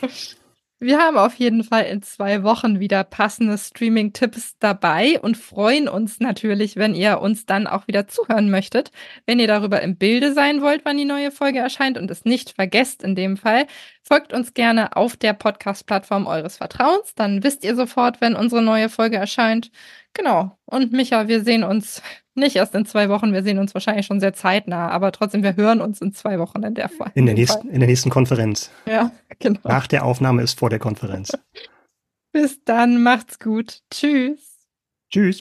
Wir 0.79 0.99
haben 0.99 1.17
auf 1.17 1.35
jeden 1.37 1.65
Fall 1.65 1.85
in 1.85 2.03
zwei 2.03 2.43
Wochen 2.43 2.81
wieder 2.81 3.03
passende 3.03 3.57
Streaming-Tipps 3.57 4.59
dabei 4.59 5.19
und 5.21 5.39
freuen 5.39 5.89
uns 5.89 6.21
natürlich, 6.21 6.77
wenn 6.77 6.95
ihr 6.95 7.23
uns 7.23 7.47
dann 7.47 7.67
auch 7.67 7.89
wieder 7.89 8.09
zuhören 8.09 8.51
möchtet. 8.51 8.91
Wenn 9.25 9.39
ihr 9.39 9.47
darüber 9.47 9.81
im 9.81 9.97
Bilde 9.97 10.35
sein 10.35 10.61
wollt, 10.61 10.85
wann 10.85 10.99
die 10.99 11.07
neue 11.07 11.31
Folge 11.31 11.61
erscheint 11.61 11.97
und 11.97 12.11
es 12.11 12.27
nicht 12.27 12.51
vergesst 12.51 13.03
in 13.03 13.15
dem 13.15 13.39
Fall, 13.39 13.67
folgt 14.03 14.35
uns 14.35 14.53
gerne 14.53 14.95
auf 14.97 15.17
der 15.17 15.33
Podcast-Plattform 15.33 16.27
eures 16.27 16.59
Vertrauens. 16.59 17.15
Dann 17.15 17.43
wisst 17.43 17.65
ihr 17.65 17.75
sofort, 17.75 18.21
wenn 18.21 18.37
unsere 18.37 18.61
neue 18.61 18.91
Folge 18.91 19.17
erscheint. 19.17 19.71
Genau. 20.13 20.59
Und 20.67 20.93
Micha, 20.93 21.27
wir 21.27 21.43
sehen 21.43 21.65
uns 21.65 22.03
nicht 22.37 22.57
erst 22.57 22.75
in 22.75 22.87
zwei 22.87 23.09
Wochen, 23.09 23.33
wir 23.33 23.43
sehen 23.43 23.59
uns 23.59 23.75
wahrscheinlich 23.75 24.07
schon 24.07 24.21
sehr 24.21 24.33
zeitnah, 24.33 24.89
aber 24.89 25.13
trotzdem, 25.13 25.43
wir 25.43 25.57
hören 25.57 25.81
uns 25.81 26.01
in 26.01 26.13
zwei 26.13 26.39
Wochen 26.39 26.63
in 26.63 26.75
der 26.75 26.89
Fall. 26.89 27.11
In 27.15 27.27
der 27.27 27.35
nächsten, 27.35 27.69
in 27.69 27.81
der 27.81 27.89
nächsten 27.89 28.11
Konferenz. 28.11 28.71
Ja, 28.87 29.11
genau. 29.39 29.61
Nach 29.65 29.87
der 29.87 30.05
Aufnahme 30.05 30.43
ist 30.43 30.59
vor 30.59 30.71
der 30.71 30.79
Konferenz. 30.79 31.33
Bis 32.33 32.63
dann, 32.65 33.03
macht's 33.03 33.39
gut. 33.39 33.81
Tschüss. 33.91 34.59
Tschüss. 35.11 35.41